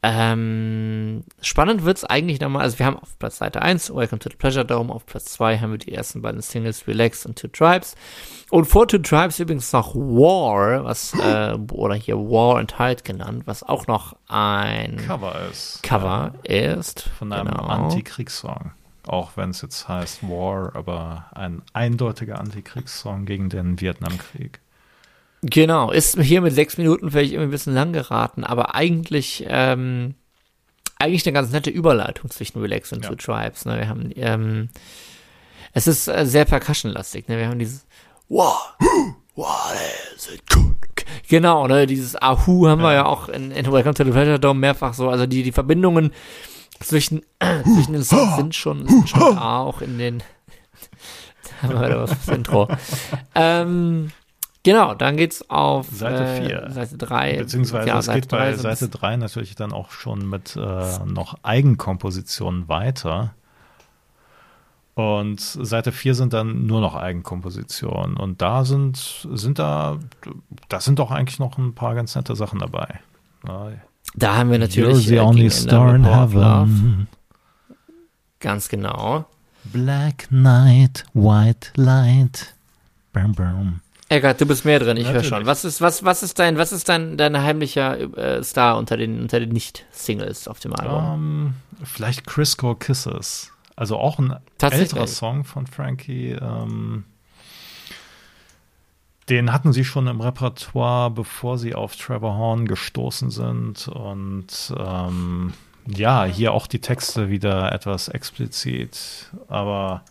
Ähm, 0.06 1.24
spannend 1.40 1.86
wird 1.86 1.96
es 1.96 2.04
eigentlich 2.04 2.38
nochmal, 2.38 2.60
also 2.60 2.78
wir 2.78 2.84
haben 2.84 2.98
auf 2.98 3.18
Platz 3.18 3.38
Seite 3.38 3.62
1 3.62 3.94
Welcome 3.94 4.18
to 4.18 4.28
the 4.28 4.36
Pleasure 4.36 4.66
Dome, 4.66 4.92
auf 4.92 5.06
Platz 5.06 5.24
2 5.32 5.60
haben 5.60 5.70
wir 5.70 5.78
die 5.78 5.94
ersten 5.94 6.20
beiden 6.20 6.42
Singles 6.42 6.86
Relax 6.86 7.24
und 7.24 7.38
Two 7.38 7.48
Tribes. 7.48 7.94
Und 8.50 8.66
vor 8.66 8.86
Two 8.86 8.98
Tribes 8.98 9.40
übrigens 9.40 9.72
noch 9.72 9.94
War, 9.94 10.84
was, 10.84 11.14
äh, 11.14 11.56
oder 11.72 11.94
hier 11.94 12.18
War 12.18 12.58
and 12.58 12.78
Hide 12.78 13.02
genannt, 13.02 13.44
was 13.46 13.62
auch 13.62 13.86
noch 13.86 14.14
ein 14.28 14.96
Cover 14.96 15.40
ist. 15.50 15.82
Cover 15.82 16.34
ja. 16.46 16.74
ist. 16.74 17.08
Von 17.18 17.32
einem 17.32 17.48
genau. 17.48 17.64
Antikriegssong. 17.64 18.72
Auch 19.06 19.38
wenn 19.38 19.50
es 19.50 19.62
jetzt 19.62 19.88
heißt 19.88 20.22
War, 20.24 20.76
aber 20.76 21.30
ein 21.32 21.62
eindeutiger 21.72 22.38
Antikriegssong 22.40 23.24
gegen 23.24 23.48
den 23.48 23.80
Vietnamkrieg. 23.80 24.60
Genau, 25.46 25.90
ist 25.90 26.18
hier 26.18 26.40
mit 26.40 26.54
sechs 26.54 26.78
Minuten 26.78 27.10
vielleicht 27.10 27.32
irgendwie 27.32 27.48
ein 27.48 27.50
bisschen 27.50 27.74
lang 27.74 27.92
geraten, 27.92 28.44
aber 28.44 28.74
eigentlich, 28.74 29.44
ähm, 29.46 30.14
eigentlich 30.98 31.26
eine 31.26 31.34
ganz 31.34 31.50
nette 31.52 31.68
Überleitung 31.68 32.30
zwischen 32.30 32.60
Relax 32.60 32.92
und 32.92 33.04
ja. 33.04 33.10
Two 33.10 33.16
Tribes. 33.16 33.66
Ne? 33.66 33.78
Wir 33.78 33.88
haben, 33.88 34.10
ähm, 34.16 34.70
es 35.74 35.86
ist 35.86 36.08
äh, 36.08 36.24
sehr 36.24 36.46
percussionlastig. 36.46 37.28
Ne? 37.28 37.36
Wir 37.36 37.48
haben 37.48 37.58
dieses 37.58 37.86
What, 38.30 38.56
what 39.34 39.74
is 40.16 40.30
it 40.32 40.48
good? 40.48 40.74
Genau, 41.28 41.66
ne? 41.66 41.86
Dieses 41.86 42.20
Ahu 42.20 42.66
haben 42.66 42.80
ja. 42.80 42.86
wir 42.86 42.92
ja 42.94 43.06
auch 43.06 43.28
in, 43.28 43.50
in 43.50 43.70
Welcome 43.70 43.94
to 43.94 44.04
the 44.04 44.10
Pleasure 44.12 44.40
Dome 44.40 44.60
mehrfach 44.60 44.94
so. 44.94 45.10
Also 45.10 45.26
die, 45.26 45.42
die 45.42 45.52
Verbindungen 45.52 46.12
zwischen, 46.80 47.22
zwischen 47.64 47.92
den 47.92 48.04
Songs 48.04 48.36
sind 48.36 48.54
schon, 48.54 48.88
sind 48.88 49.10
schon 49.10 49.38
auch 49.38 49.82
in 49.82 49.98
den. 49.98 50.22
haben 51.62 51.74
wir 51.74 51.86
wieder 51.86 52.02
was 52.02 52.14
fürs 52.14 52.36
Intro. 52.36 52.68
ähm, 53.34 54.10
Genau, 54.64 54.94
dann 54.94 55.18
geht's 55.18 55.48
auf 55.50 55.88
Seite 55.88 56.42
4. 56.42 56.62
Äh, 56.62 56.70
Seite 56.72 56.96
3. 56.96 57.36
Beziehungsweise 57.36 57.86
ja, 57.86 57.98
es 57.98 58.06
Seite 58.06 58.20
geht 58.22 58.30
bei 58.30 58.52
drei, 58.52 58.56
Seite 58.56 58.88
3 58.88 59.16
natürlich 59.18 59.54
dann 59.54 59.72
auch 59.72 59.90
schon 59.90 60.28
mit 60.28 60.56
äh, 60.56 60.98
noch 61.04 61.36
Eigenkompositionen 61.42 62.66
weiter. 62.66 63.34
Und 64.94 65.40
Seite 65.40 65.92
4 65.92 66.14
sind 66.14 66.32
dann 66.32 66.66
nur 66.66 66.80
noch 66.80 66.94
Eigenkompositionen. 66.94 68.16
Und 68.16 68.40
da 68.40 68.64
sind, 68.64 69.28
sind 69.32 69.58
da, 69.58 69.98
da 70.68 70.80
sind 70.80 70.98
doch 70.98 71.10
eigentlich 71.10 71.38
noch 71.38 71.58
ein 71.58 71.74
paar 71.74 71.94
ganz 71.94 72.14
nette 72.14 72.34
Sachen 72.34 72.58
dabei. 72.60 73.00
Da 74.14 74.36
haben 74.36 74.50
wir 74.50 74.58
natürlich 74.58 75.06
You're 75.06 75.08
the 75.08 75.18
only 75.18 75.50
star 75.50 75.94
in 75.94 76.04
heaven. 76.04 77.08
Ganz 78.40 78.68
genau. 78.68 79.26
Black 79.64 80.28
Night, 80.30 81.04
White 81.12 81.72
Light. 81.76 82.54
Bam, 83.12 83.32
bam. 83.32 83.80
Eckart, 84.08 84.40
du 84.40 84.46
bist 84.46 84.64
mehr 84.64 84.78
drin, 84.78 84.96
ich 84.96 85.10
höre 85.10 85.24
schon. 85.24 85.46
Was 85.46 85.64
ist, 85.64 85.80
was, 85.80 86.04
was 86.04 86.22
ist 86.22 86.38
dein, 86.38 86.58
was 86.58 86.72
ist 86.72 86.88
dein, 86.88 87.16
dein 87.16 87.40
heimlicher 87.42 87.98
äh, 88.16 88.44
Star 88.44 88.76
unter 88.76 88.96
den, 88.96 89.22
unter 89.22 89.40
den 89.40 89.48
Nicht-Singles 89.50 90.46
auf 90.46 90.60
dem 90.60 90.74
Album? 90.74 90.96
Um, 90.96 91.14
ähm, 91.14 91.54
vielleicht 91.84 92.26
Crisco 92.26 92.74
Kisses. 92.74 93.50
Also 93.76 93.96
auch 93.96 94.18
ein 94.18 94.36
älterer 94.60 95.06
Song 95.06 95.44
von 95.44 95.66
Frankie. 95.66 96.32
Ähm, 96.32 97.04
den 99.28 99.52
hatten 99.52 99.72
sie 99.72 99.84
schon 99.84 100.06
im 100.06 100.20
Repertoire, 100.20 101.10
bevor 101.10 101.58
sie 101.58 101.74
auf 101.74 101.96
Trevor 101.96 102.36
Horn 102.36 102.66
gestoßen 102.66 103.30
sind. 103.30 103.88
Und 103.88 104.72
ähm, 104.78 105.54
ja, 105.86 106.24
hier 106.24 106.52
auch 106.52 106.66
die 106.66 106.80
Texte 106.80 107.30
wieder 107.30 107.72
etwas 107.72 108.08
explizit. 108.08 109.30
Aber 109.48 110.02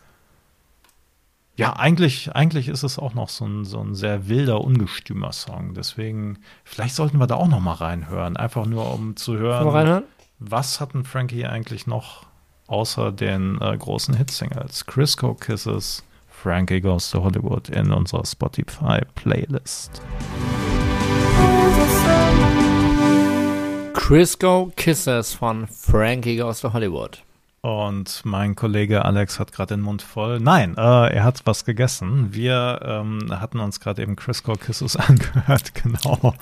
ja, 1.56 1.74
eigentlich, 1.74 2.36
eigentlich 2.36 2.68
ist 2.68 2.82
es 2.82 2.97
auch 2.97 3.14
noch 3.14 3.30
so 3.30 3.45
ein, 3.45 3.64
so 3.64 3.80
ein 3.80 3.93
sehr 3.93 4.28
wilder, 4.28 4.62
ungestümer 4.62 5.32
Song. 5.32 5.76
Deswegen, 5.76 6.39
vielleicht 6.64 6.95
sollten 6.95 7.20
wir 7.20 7.28
da 7.28 7.36
auch 7.36 7.47
noch 7.47 7.60
mal 7.60 7.74
reinhören. 7.74 8.38
Einfach 8.38 8.66
nur, 8.66 8.91
um 8.91 9.16
zu 9.16 9.38
hören, 9.38 10.04
was 10.39 10.82
hatten 10.82 11.04
Frankie 11.04 11.45
eigentlich 11.45 11.86
noch 11.86 12.26
außer 12.68 13.12
den 13.12 13.62
äh, 13.62 13.78
großen 13.78 14.16
Hitsingles? 14.16 14.88
Crisco 14.88 15.36
Kisses, 15.36 16.04
Frankie 16.28 16.82
Goes 16.82 17.12
to 17.12 17.24
Hollywood 17.24 17.70
in 17.70 17.91
unserer 17.91 18.26
Spotify-Playlist. 18.26 20.01
Crisco 23.93 24.72
Kisses 24.76 25.36
von 25.36 25.68
Frankie 25.68 26.38
Goes 26.38 26.62
to 26.62 26.74
Hollywood. 26.74 27.24
Und 27.66 28.26
mein 28.26 28.57
Kollege 28.57 29.05
Alex 29.05 29.39
hat 29.39 29.53
gerade 29.53 29.76
den 29.76 29.80
Mund 29.80 30.01
voll. 30.01 30.41
Nein, 30.41 30.76
äh, 30.76 31.16
er 31.16 31.24
hat 31.24 31.43
was 31.45 31.64
gegessen. 31.64 32.34
Wir 32.34 32.82
ähm, 32.84 33.30
hatten 33.30 33.61
uns 33.61 33.80
gerade 33.80 34.01
eben 34.01 34.18
Crisco 34.18 34.55
Kisses 34.55 34.95
angehört, 34.97 35.74
genau. 35.74 36.36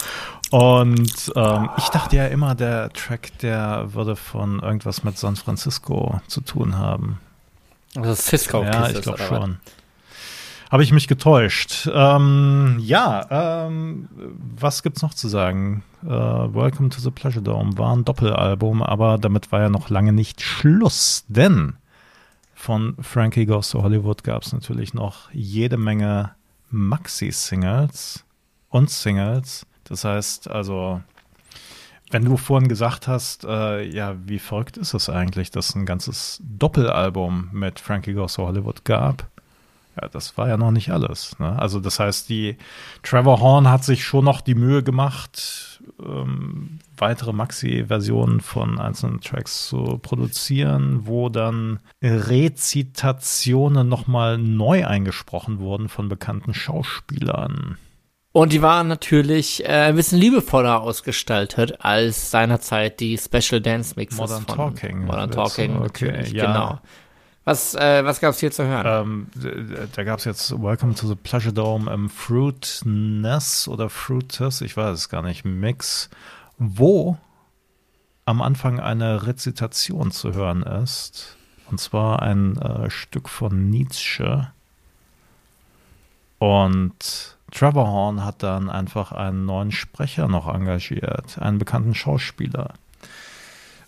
Und 0.49 1.32
ähm, 1.36 1.69
ich 1.78 1.89
dachte 1.89 2.15
ja 2.15 2.26
immer, 2.26 2.55
der 2.55 2.91
Track, 2.93 3.38
der 3.38 3.93
würde 3.93 4.15
von 4.15 4.61
irgendwas 4.61 5.03
mit 5.03 5.15
San 5.15 5.36
Francisco 5.36 6.19
zu 6.26 6.41
tun 6.41 6.80
haben. 6.80 7.19
Also 7.95 8.15
Cisco 8.15 8.63
Ja, 8.63 8.89
ich 8.89 9.03
glaube 9.03 9.19
schon. 9.19 9.59
Habe 10.72 10.84
ich 10.84 10.93
mich 10.93 11.09
getäuscht. 11.09 11.89
Ähm, 11.93 12.78
ja, 12.80 13.67
ähm, 13.67 14.07
was 14.55 14.84
gibt's 14.84 15.01
noch 15.01 15.13
zu 15.13 15.28
sagen? 15.28 15.84
Äh, 16.01 16.07
Welcome 16.07 16.88
to 16.88 17.01
the 17.01 17.11
Pleasure 17.11 17.43
Dome 17.43 17.78
war 17.78 17.93
ein 17.93 18.05
Doppelalbum, 18.05 18.82
aber 18.82 19.17
damit 19.17 19.51
war 19.51 19.59
ja 19.59 19.69
noch 19.69 19.89
lange 19.89 20.13
nicht 20.13 20.39
Schluss, 20.39 21.26
denn 21.28 21.74
von 22.55 22.95
Frankie 23.01 23.45
Goes 23.45 23.72
to 23.72 23.84
Hollywood 23.84 24.24
gab 24.24 24.43
es 24.43 24.53
natürlich 24.53 24.93
noch 24.93 25.30
jede 25.34 25.76
Menge 25.76 26.36
Maxi-Singles 26.69 28.24
und 28.69 28.89
Singles. 28.89 29.65
Das 29.84 30.05
heißt 30.05 30.49
also, 30.49 31.01
wenn 32.11 32.24
du 32.24 32.38
vorhin 32.38 32.69
gesagt 32.69 33.09
hast, 33.09 33.43
äh, 33.43 33.84
ja, 33.89 34.15
wie 34.26 34.39
verrückt 34.39 34.78
ist 34.78 34.93
es 34.93 35.09
eigentlich, 35.09 35.51
dass 35.51 35.76
ein 35.76 35.86
ganzes 35.86 36.41
Doppelalbum 36.41 37.49
mit 37.51 37.82
Frankie 37.82 38.13
Goes 38.13 38.36
to 38.36 38.47
Hollywood 38.47 38.86
gab, 38.86 39.30
ja, 39.99 40.07
das 40.07 40.37
war 40.37 40.47
ja 40.47 40.57
noch 40.57 40.71
nicht 40.71 40.91
alles. 40.91 41.37
Ne? 41.39 41.57
Also 41.59 41.79
das 41.79 41.99
heißt, 41.99 42.29
die 42.29 42.57
Trevor 43.03 43.39
Horn 43.39 43.69
hat 43.69 43.83
sich 43.83 44.03
schon 44.03 44.25
noch 44.25 44.41
die 44.41 44.55
Mühe 44.55 44.83
gemacht, 44.83 45.81
ähm, 45.99 46.79
weitere 46.97 47.33
Maxi-Versionen 47.33 48.41
von 48.41 48.79
einzelnen 48.79 49.21
Tracks 49.21 49.67
zu 49.67 49.99
produzieren, 50.01 51.01
wo 51.05 51.29
dann 51.29 51.79
Rezitationen 52.01 53.89
nochmal 53.89 54.37
neu 54.37 54.85
eingesprochen 54.85 55.59
wurden 55.59 55.89
von 55.89 56.09
bekannten 56.09 56.53
Schauspielern. 56.53 57.77
Und 58.33 58.53
die 58.53 58.61
waren 58.61 58.87
natürlich 58.87 59.65
äh, 59.65 59.67
ein 59.67 59.95
bisschen 59.95 60.17
liebevoller 60.17 60.79
ausgestaltet 60.79 61.83
als 61.83 62.31
seinerzeit 62.31 63.01
die 63.01 63.17
Special 63.17 63.59
Dance 63.59 63.95
Mixes 63.97 64.19
Modern 64.19 64.45
von 64.45 64.55
Talking. 64.55 65.05
Modern 65.05 65.31
Talking, 65.31 65.75
okay, 65.81 66.05
natürlich, 66.05 66.31
ja. 66.31 66.45
genau. 66.45 66.79
Was, 67.43 67.73
äh, 67.73 68.05
was 68.05 68.21
gab 68.21 68.31
es 68.31 68.39
hier 68.39 68.51
zu 68.51 68.65
hören? 68.65 69.27
Ähm, 69.35 69.87
da 69.95 70.03
gab 70.03 70.19
es 70.19 70.25
jetzt 70.25 70.51
Welcome 70.61 70.93
to 70.93 71.07
the 71.07 71.15
Pleasure 71.15 71.53
Dome 71.53 71.91
im 71.91 72.09
Fruitness 72.09 73.67
oder 73.67 73.89
Fruitus, 73.89 74.61
ich 74.61 74.77
weiß 74.77 74.95
es 74.95 75.09
gar 75.09 75.23
nicht, 75.23 75.43
Mix, 75.43 76.11
wo 76.59 77.17
am 78.25 78.43
Anfang 78.43 78.79
eine 78.79 79.25
Rezitation 79.25 80.11
zu 80.11 80.33
hören 80.33 80.61
ist. 80.61 81.35
Und 81.71 81.79
zwar 81.79 82.21
ein 82.21 82.57
äh, 82.57 82.89
Stück 82.91 83.27
von 83.27 83.69
Nietzsche. 83.69 84.51
Und 86.37 87.37
Trevor 87.51 87.87
Horn 87.87 88.23
hat 88.23 88.43
dann 88.43 88.69
einfach 88.69 89.11
einen 89.11 89.45
neuen 89.45 89.71
Sprecher 89.71 90.27
noch 90.27 90.47
engagiert, 90.53 91.39
einen 91.39 91.57
bekannten 91.57 91.95
Schauspieler. 91.95 92.73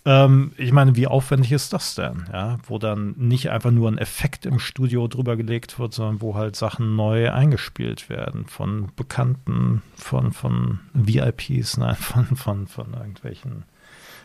Ähm, 0.06 0.52
ich 0.58 0.72
meine, 0.72 0.96
wie 0.96 1.06
aufwendig 1.06 1.52
ist 1.52 1.72
das 1.72 1.94
denn? 1.94 2.26
Ja, 2.32 2.58
wo 2.66 2.78
dann 2.78 3.14
nicht 3.16 3.50
einfach 3.50 3.70
nur 3.70 3.90
ein 3.90 3.98
Effekt 3.98 4.44
im 4.44 4.58
Studio 4.58 5.08
drüber 5.08 5.36
gelegt 5.36 5.78
wird, 5.78 5.94
sondern 5.94 6.20
wo 6.20 6.34
halt 6.34 6.56
Sachen 6.56 6.94
neu 6.94 7.30
eingespielt 7.30 8.10
werden 8.10 8.46
von 8.46 8.90
Bekannten, 8.96 9.82
von, 9.96 10.32
von 10.32 10.80
VIPs, 10.92 11.76
nein, 11.78 11.96
von, 11.96 12.36
von, 12.36 12.66
von 12.66 12.92
irgendwelchen 12.92 13.64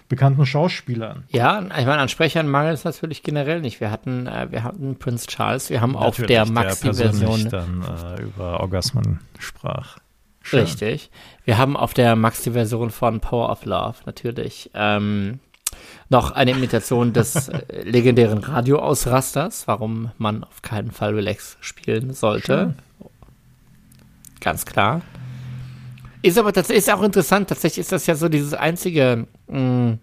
bekannten 0.10 0.46
Schauspielern. 0.46 1.24
Ja, 1.30 1.62
ich 1.62 1.86
meine, 1.86 2.00
an 2.00 2.10
Sprechern 2.10 2.48
mangelt 2.48 2.74
es 2.74 2.84
natürlich 2.84 3.22
generell 3.22 3.62
nicht. 3.62 3.80
Wir 3.80 3.92
hatten, 3.92 4.26
äh, 4.28 4.48
wir 4.50 4.64
hatten 4.64 4.98
Prince 4.98 5.28
Charles, 5.28 5.70
wir 5.70 5.82
haben 5.82 5.92
natürlich, 5.92 6.40
auf 6.40 6.48
der 6.48 6.52
Maxi-Version 6.52 7.48
dann 7.50 7.84
äh, 7.84 8.24
über 8.24 8.60
Orgasmen 8.60 9.20
sprach. 9.38 10.00
Schön. 10.42 10.62
Richtig. 10.62 11.12
Wir 11.46 11.58
haben 11.58 11.78
auf 11.78 11.94
der 11.94 12.16
Maxi-Version 12.16 12.90
von 12.90 13.20
Power 13.20 13.52
of 13.52 13.66
Love 13.66 13.98
natürlich 14.06 14.72
ähm, 14.74 15.40
noch 16.10 16.32
eine 16.32 16.52
Imitation 16.52 17.14
des 17.14 17.50
äh, 17.50 17.84
legendären 17.84 18.40
Radioausrasters, 18.40 19.68
warum 19.68 20.12
man 20.18 20.44
auf 20.44 20.62
keinen 20.62 20.92
Fall 20.92 21.14
Relax 21.16 21.58
spielen 21.62 22.14
sollte. 22.14 22.76
Schön. 23.00 23.10
Ganz 24.40 24.66
klar. 24.66 25.02
Ist 26.22 26.38
aber 26.38 26.52
tatsächlich 26.52 26.86
ist 26.86 26.94
auch 26.94 27.04
interessant. 27.04 27.50
Tatsächlich 27.50 27.80
ist 27.80 27.92
das 27.92 28.08
ja 28.08 28.16
so 28.16 28.30
dieses 28.30 28.54
einzige, 28.54 29.28
mh, 29.48 29.60
mm, 29.60 30.00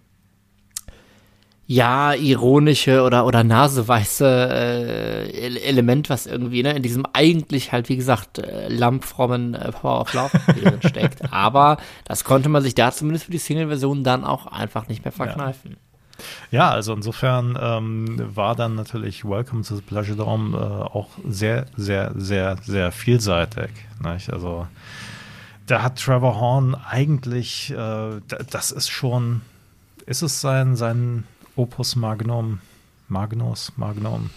ja, 1.69 2.13
ironische 2.13 3.03
oder, 3.03 3.25
oder 3.25 3.43
naseweiße 3.43 4.25
äh, 4.25 5.57
Element, 5.65 6.09
was 6.09 6.25
irgendwie 6.25 6.63
ne, 6.63 6.73
in 6.73 6.81
diesem 6.81 7.05
eigentlich 7.11 7.73
halt, 7.73 7.89
wie 7.89 7.97
gesagt, 7.97 8.39
äh, 8.39 8.69
lampfrommen 8.69 9.53
äh, 9.53 9.73
Power 9.73 9.99
of 9.99 10.13
Love 10.13 10.39
drin 10.61 10.79
steckt. 10.81 11.33
Aber 11.33 11.77
das 12.05 12.23
konnte 12.23 12.47
man 12.47 12.63
sich 12.63 12.73
da 12.73 12.93
zumindest 12.93 13.25
für 13.25 13.31
die 13.31 13.37
Single-Version 13.37 14.05
dann 14.05 14.23
auch 14.23 14.47
einfach 14.47 14.87
nicht 14.87 15.03
mehr 15.03 15.11
verkneifen. 15.11 15.71
Ja. 15.71 15.77
Ja, 16.49 16.71
also 16.71 16.93
insofern 16.93 17.55
ähm, 17.61 18.35
war 18.35 18.55
dann 18.55 18.73
natürlich 18.73 19.23
Welcome 19.23 19.61
to 19.61 19.75
the 19.75 19.83
Pleasure 19.83 20.17
Dome 20.17 20.57
äh, 20.57 20.61
auch 20.61 21.09
sehr, 21.27 21.67
sehr, 21.75 22.11
sehr, 22.15 22.57
sehr 22.63 22.91
vielseitig. 22.91 23.69
Nicht? 24.03 24.33
Also 24.33 24.65
da 25.67 25.83
hat 25.83 25.99
Trevor 25.99 26.39
Horn 26.39 26.73
eigentlich, 26.73 27.71
äh, 27.71 28.21
das 28.49 28.71
ist 28.71 28.89
schon, 28.89 29.41
ist 30.07 30.23
es 30.23 30.41
sein, 30.41 30.75
sein 30.75 31.25
Opus 31.57 31.95
Magnum, 31.95 32.59
Magnus, 33.07 33.71
Magnum? 33.77 34.29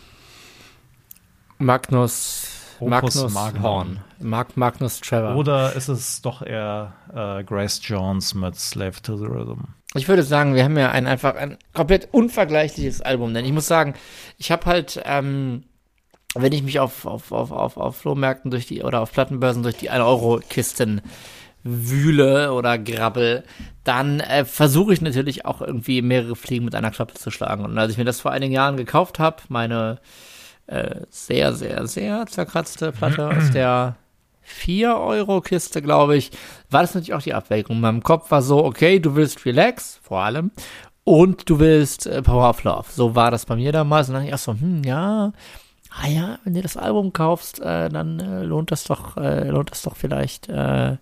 Magnus, 1.58 2.48
Opus 2.80 2.88
Magnus 2.88 3.34
Magnum. 3.34 3.62
Horn. 3.62 4.00
Mag 4.20 4.56
Magnus 4.56 5.00
Trevor. 5.00 5.36
Oder 5.36 5.74
ist 5.76 5.88
es 5.88 6.22
doch 6.22 6.40
eher 6.40 6.94
äh, 7.14 7.44
Grace 7.44 7.78
Jones 7.82 8.32
mit 8.32 8.58
Slave 8.58 9.02
to 9.02 9.18
the 9.18 9.26
Rhythm? 9.26 9.64
Ich 9.94 10.08
würde 10.08 10.22
sagen, 10.22 10.54
wir 10.54 10.64
haben 10.64 10.78
ja 10.78 10.92
ein 10.92 11.06
einfach 11.06 11.34
ein 11.34 11.58
komplett 11.74 12.08
unvergleichliches 12.10 13.02
Album, 13.02 13.34
denn 13.34 13.44
ich 13.44 13.52
muss 13.52 13.66
sagen, 13.66 13.92
ich 14.38 14.50
habe 14.50 14.64
halt, 14.64 15.02
ähm, 15.04 15.64
wenn 16.34 16.54
ich 16.54 16.62
mich 16.62 16.80
auf, 16.80 17.04
auf, 17.04 17.32
auf, 17.32 17.52
auf, 17.52 17.76
auf 17.76 17.96
Flohmärkten 17.98 18.50
durch 18.50 18.66
die 18.66 18.82
oder 18.82 19.02
auf 19.02 19.12
Plattenbörsen 19.12 19.62
durch 19.62 19.76
die 19.76 19.90
1-Euro-Kisten 19.90 21.02
wühle 21.62 22.52
oder 22.52 22.78
grabbel, 22.78 23.44
dann 23.84 24.20
äh, 24.20 24.44
versuche 24.44 24.92
ich 24.92 25.00
natürlich 25.00 25.44
auch 25.44 25.60
irgendwie 25.60 26.02
mehrere 26.02 26.36
Fliegen 26.36 26.64
mit 26.64 26.74
einer 26.74 26.90
Klappe 26.90 27.14
zu 27.14 27.30
schlagen. 27.30 27.64
Und 27.64 27.78
als 27.78 27.92
ich 27.92 27.98
mir 27.98 28.04
das 28.04 28.20
vor 28.20 28.30
einigen 28.30 28.52
Jahren 28.52 28.76
gekauft 28.76 29.18
habe, 29.18 29.42
meine 29.48 29.98
äh, 30.66 31.02
sehr, 31.10 31.52
sehr, 31.54 31.86
sehr 31.86 32.26
zerkratzte 32.26 32.92
Platte 32.92 33.28
aus 33.28 33.50
der 33.50 33.96
4-Euro-Kiste, 34.46 35.82
glaube 35.82 36.16
ich, 36.16 36.30
war 36.70 36.82
das 36.82 36.94
natürlich 36.94 37.14
auch 37.14 37.22
die 37.22 37.34
Abwägung. 37.34 37.76
In 37.76 37.82
meinem 37.82 38.02
Kopf 38.02 38.30
war 38.30 38.42
so, 38.42 38.64
okay, 38.64 38.98
du 38.98 39.14
willst 39.14 39.44
Relax, 39.44 40.00
vor 40.02 40.20
allem, 40.20 40.50
und 41.04 41.48
du 41.48 41.58
willst 41.58 42.06
äh, 42.06 42.22
Power 42.22 42.50
of 42.50 42.62
Love. 42.64 42.86
So 42.90 43.14
war 43.14 43.30
das 43.30 43.46
bei 43.46 43.56
mir 43.56 43.72
damals. 43.72 44.08
Und 44.08 44.14
dann 44.14 44.22
dachte 44.22 44.28
ich 44.28 44.34
auch 44.34 44.54
so, 44.54 44.60
hm, 44.60 44.82
ja, 44.84 45.32
ah 45.90 46.08
ja, 46.08 46.38
wenn 46.44 46.54
du 46.54 46.62
das 46.62 46.76
Album 46.76 47.12
kaufst, 47.12 47.60
äh, 47.60 47.88
dann 47.88 48.20
äh, 48.20 48.42
lohnt 48.44 48.70
das 48.70 48.84
doch, 48.84 49.16
äh, 49.16 49.48
lohnt 49.48 49.70
das 49.70 49.82
doch 49.82 49.96
vielleicht, 49.96 50.48
äh, 50.48 50.96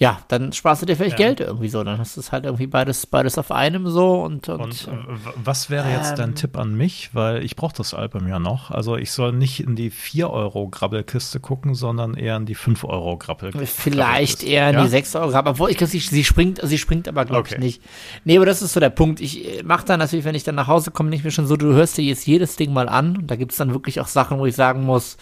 ja, 0.00 0.18
dann 0.28 0.54
sparst 0.54 0.80
du 0.80 0.86
dir 0.86 0.96
vielleicht 0.96 1.18
ja. 1.18 1.26
Geld 1.26 1.40
irgendwie 1.40 1.68
so. 1.68 1.84
Dann 1.84 1.98
hast 1.98 2.16
du 2.16 2.20
es 2.20 2.32
halt 2.32 2.46
irgendwie 2.46 2.66
beides, 2.66 3.06
beides 3.06 3.36
auf 3.36 3.52
einem 3.52 3.86
so 3.86 4.22
und. 4.22 4.48
Und, 4.48 4.60
und 4.62 4.88
äh, 4.88 4.96
was 5.36 5.68
wäre 5.68 5.90
jetzt 5.90 6.12
ähm, 6.12 6.16
dein 6.16 6.34
Tipp 6.36 6.56
an 6.56 6.74
mich? 6.74 7.10
Weil 7.12 7.44
ich 7.44 7.54
brauche 7.54 7.76
das 7.76 7.92
Album 7.92 8.26
ja 8.26 8.38
noch. 8.38 8.70
Also 8.70 8.96
ich 8.96 9.12
soll 9.12 9.32
nicht 9.32 9.60
in 9.60 9.76
die 9.76 9.92
4-Euro-Grabbelkiste 9.92 11.38
gucken, 11.38 11.74
sondern 11.74 12.14
eher 12.14 12.38
in 12.38 12.46
die 12.46 12.56
5-Euro-Grabbelkiste. 12.56 13.66
Vielleicht 13.66 14.42
eher 14.42 14.70
in 14.70 14.76
ja? 14.76 14.86
die 14.86 14.88
6-Euro-Grabbel. 14.90 15.50
Obwohl, 15.52 15.70
ich 15.70 15.76
glaube, 15.76 15.90
sie, 15.90 16.00
sie 16.00 16.24
springt, 16.24 16.60
sie 16.62 16.78
springt 16.78 17.06
aber, 17.06 17.26
glaube 17.26 17.40
okay. 17.40 17.56
ich, 17.56 17.60
nicht. 17.60 17.82
Nee, 18.24 18.38
aber 18.38 18.46
das 18.46 18.62
ist 18.62 18.72
so 18.72 18.80
der 18.80 18.88
Punkt. 18.88 19.20
Ich 19.20 19.58
äh, 19.58 19.62
mache 19.64 19.84
dann 19.84 19.98
natürlich, 19.98 20.24
wenn 20.24 20.34
ich 20.34 20.44
dann 20.44 20.54
nach 20.54 20.66
Hause 20.66 20.92
komme, 20.92 21.10
nicht 21.10 21.24
mehr 21.24 21.30
schon 21.30 21.46
so, 21.46 21.58
du 21.58 21.74
hörst 21.74 21.98
dir 21.98 22.04
jetzt 22.04 22.26
jedes 22.26 22.56
Ding 22.56 22.72
mal 22.72 22.88
an. 22.88 23.18
Und 23.18 23.30
da 23.30 23.36
gibt 23.36 23.52
es 23.52 23.58
dann 23.58 23.74
wirklich 23.74 24.00
auch 24.00 24.08
Sachen, 24.08 24.38
wo 24.38 24.46
ich 24.46 24.56
sagen 24.56 24.82
muss, 24.82 25.18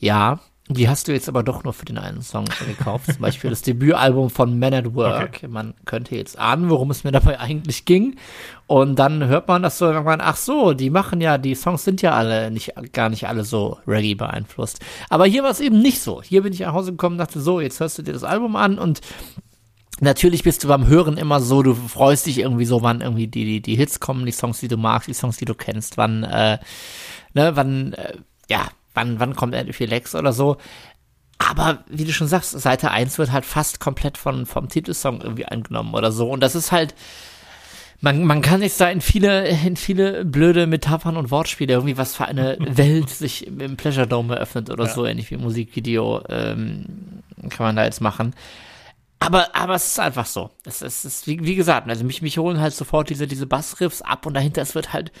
ja, 0.00 0.40
die 0.72 0.88
hast 0.88 1.08
du 1.08 1.12
jetzt 1.12 1.28
aber 1.28 1.42
doch 1.42 1.64
nur 1.64 1.72
für 1.72 1.84
den 1.84 1.98
einen 1.98 2.22
Song 2.22 2.44
gekauft. 2.66 3.12
Zum 3.12 3.20
Beispiel 3.20 3.50
das 3.50 3.62
Debütalbum 3.62 4.30
von 4.30 4.58
Men 4.58 4.74
at 4.74 4.94
Work. 4.94 5.34
Okay. 5.36 5.48
Man 5.48 5.74
könnte 5.84 6.16
jetzt 6.16 6.38
ahnen, 6.38 6.70
worum 6.70 6.90
es 6.90 7.04
mir 7.04 7.12
dabei 7.12 7.38
eigentlich 7.40 7.84
ging. 7.84 8.16
Und 8.66 8.98
dann 8.98 9.26
hört 9.26 9.48
man 9.48 9.62
das 9.62 9.78
so 9.78 9.86
irgendwann, 9.86 10.20
ach 10.20 10.36
so, 10.36 10.72
die 10.72 10.90
machen 10.90 11.20
ja, 11.20 11.38
die 11.38 11.54
Songs 11.54 11.84
sind 11.84 12.02
ja 12.02 12.12
alle 12.12 12.50
nicht, 12.50 12.72
gar 12.92 13.08
nicht 13.08 13.28
alle 13.28 13.44
so 13.44 13.78
Reggae 13.86 14.14
beeinflusst. 14.14 14.80
Aber 15.08 15.26
hier 15.26 15.42
war 15.42 15.50
es 15.50 15.60
eben 15.60 15.80
nicht 15.80 16.00
so. 16.00 16.22
Hier 16.22 16.42
bin 16.42 16.52
ich 16.52 16.60
nach 16.60 16.72
Hause 16.72 16.92
gekommen 16.92 17.14
und 17.14 17.18
dachte, 17.18 17.40
so, 17.40 17.60
jetzt 17.60 17.80
hörst 17.80 17.98
du 17.98 18.02
dir 18.02 18.12
das 18.12 18.24
Album 18.24 18.56
an 18.56 18.78
und 18.78 19.00
Natürlich 20.00 20.42
bist 20.42 20.64
du 20.64 20.68
beim 20.68 20.88
Hören 20.88 21.16
immer 21.16 21.40
so, 21.40 21.62
du 21.62 21.74
freust 21.74 22.26
dich 22.26 22.38
irgendwie 22.38 22.64
so, 22.64 22.82
wann 22.82 23.02
irgendwie 23.02 23.28
die, 23.28 23.44
die, 23.44 23.62
die 23.62 23.76
Hits 23.76 24.00
kommen, 24.00 24.26
die 24.26 24.32
Songs, 24.32 24.58
die 24.58 24.66
du 24.66 24.76
magst, 24.76 25.06
die 25.06 25.14
Songs, 25.14 25.36
die 25.36 25.44
du 25.44 25.54
kennst, 25.54 25.96
wann, 25.96 26.24
äh, 26.24 26.58
ne, 27.34 27.54
wann, 27.54 27.92
äh, 27.92 28.16
ja, 28.50 28.66
wann, 28.94 29.20
wann 29.20 29.36
kommt 29.36 29.54
Lex 29.54 30.14
oder 30.14 30.32
so. 30.32 30.56
Aber 31.38 31.84
wie 31.88 32.04
du 32.04 32.12
schon 32.12 32.28
sagst, 32.28 32.52
Seite 32.52 32.90
1 32.90 33.18
wird 33.18 33.32
halt 33.32 33.44
fast 33.44 33.80
komplett 33.80 34.16
von, 34.16 34.46
vom 34.46 34.68
Titelsong 34.68 35.20
irgendwie 35.20 35.44
eingenommen 35.44 35.94
oder 35.94 36.12
so. 36.12 36.30
Und 36.30 36.40
das 36.40 36.54
ist 36.54 36.70
halt, 36.70 36.94
man, 38.00 38.24
man 38.24 38.42
kann 38.42 38.60
sich 38.60 38.76
da 38.76 38.88
in 38.88 39.00
viele, 39.00 39.48
in 39.48 39.76
viele 39.76 40.24
blöde 40.24 40.66
Metaphern 40.66 41.16
und 41.16 41.30
Wortspiele 41.30 41.72
irgendwie, 41.72 41.96
was 41.96 42.16
für 42.16 42.26
eine 42.26 42.56
Welt 42.60 43.10
sich 43.10 43.46
im 43.46 43.76
Pleasure 43.76 44.06
Dome 44.06 44.34
eröffnet 44.34 44.70
oder 44.70 44.84
ja. 44.84 44.90
so, 44.90 45.04
ähnlich 45.06 45.30
wie 45.30 45.36
Musikvideo, 45.36 46.22
ähm, 46.28 46.86
kann 47.48 47.66
man 47.66 47.76
da 47.76 47.84
jetzt 47.84 48.00
machen. 48.00 48.34
Aber, 49.20 49.54
aber 49.54 49.74
es 49.74 49.86
ist 49.86 50.00
einfach 50.00 50.26
so. 50.26 50.50
Es 50.64 50.82
ist, 50.82 51.04
es 51.04 51.14
ist 51.16 51.26
wie, 51.28 51.44
wie 51.44 51.54
gesagt, 51.54 51.88
also 51.88 52.04
mich, 52.04 52.22
mich 52.22 52.38
holen 52.38 52.60
halt 52.60 52.74
sofort 52.74 53.08
diese, 53.08 53.28
diese 53.28 53.46
Bassriffs 53.46 54.02
ab 54.02 54.26
und 54.26 54.34
dahinter, 54.34 54.62
es 54.62 54.74
wird 54.74 54.92
halt 54.92 55.12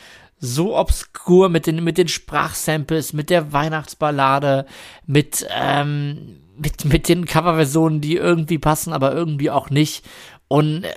so 0.44 0.76
obskur 0.76 1.48
mit 1.48 1.68
den, 1.68 1.84
mit 1.84 1.98
den 1.98 2.08
Sprachsamples, 2.08 3.12
mit 3.12 3.30
der 3.30 3.52
Weihnachtsballade, 3.52 4.66
mit, 5.06 5.46
ähm, 5.50 6.40
mit, 6.58 6.84
mit 6.84 7.08
den 7.08 7.26
Coverversionen, 7.26 8.00
die 8.00 8.16
irgendwie 8.16 8.58
passen, 8.58 8.92
aber 8.92 9.14
irgendwie 9.14 9.50
auch 9.50 9.70
nicht. 9.70 10.04
Und 10.48 10.82
äh, 10.82 10.92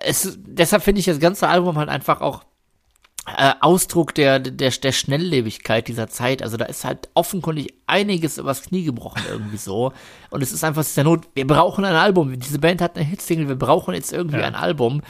es, 0.00 0.36
deshalb 0.40 0.82
finde 0.82 0.98
ich 0.98 1.06
das 1.06 1.20
ganze 1.20 1.48
Album 1.48 1.78
halt 1.78 1.88
einfach 1.88 2.20
auch 2.20 2.42
äh, 3.24 3.52
Ausdruck 3.60 4.16
der, 4.16 4.40
der, 4.40 4.70
der 4.70 4.92
Schnelllebigkeit 4.92 5.86
dieser 5.86 6.08
Zeit. 6.08 6.42
Also 6.42 6.56
da 6.56 6.64
ist 6.64 6.84
halt 6.84 7.08
offenkundig 7.14 7.72
einiges 7.86 8.36
übers 8.36 8.62
Knie 8.62 8.82
gebrochen 8.82 9.22
irgendwie 9.30 9.58
so. 9.58 9.92
Und 10.30 10.42
es 10.42 10.50
ist 10.50 10.64
einfach 10.64 10.84
der 10.84 11.04
Not, 11.04 11.28
wir 11.34 11.46
brauchen 11.46 11.84
ein 11.84 11.94
Album. 11.94 12.36
Diese 12.40 12.58
Band 12.58 12.80
hat 12.80 12.96
eine 12.96 13.04
Hitsingle, 13.04 13.46
wir 13.46 13.54
brauchen 13.54 13.94
jetzt 13.94 14.12
irgendwie 14.12 14.38
ja. 14.38 14.46
ein 14.46 14.56
Album. 14.56 15.02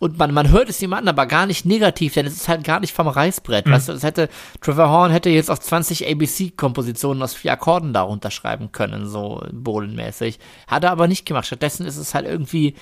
Und 0.00 0.18
man, 0.18 0.34
man 0.34 0.50
hört 0.50 0.68
es 0.68 0.80
jemandem 0.80 1.10
aber 1.10 1.26
gar 1.26 1.46
nicht 1.46 1.64
negativ, 1.64 2.14
denn 2.14 2.26
es 2.26 2.34
ist 2.34 2.48
halt 2.48 2.64
gar 2.64 2.80
nicht 2.80 2.92
vom 2.92 3.06
Reißbrett. 3.06 3.66
Mhm. 3.66 3.70
Weißt 3.70 3.88
du, 3.88 3.92
das 3.92 4.02
hätte, 4.02 4.28
Trevor 4.60 4.88
Horn 4.88 5.12
hätte 5.12 5.30
jetzt 5.30 5.50
auch 5.50 5.58
20 5.58 6.10
ABC-Kompositionen 6.10 7.22
aus 7.22 7.34
vier 7.34 7.52
Akkorden 7.52 7.92
da 7.92 8.02
runterschreiben 8.02 8.72
können, 8.72 9.08
so 9.08 9.44
bohlenmäßig. 9.52 10.40
Hat 10.66 10.82
er 10.82 10.90
aber 10.90 11.06
nicht 11.06 11.24
gemacht. 11.24 11.46
Stattdessen 11.46 11.86
ist 11.86 11.98
es 11.98 12.14
halt 12.14 12.26
irgendwie, 12.26 12.74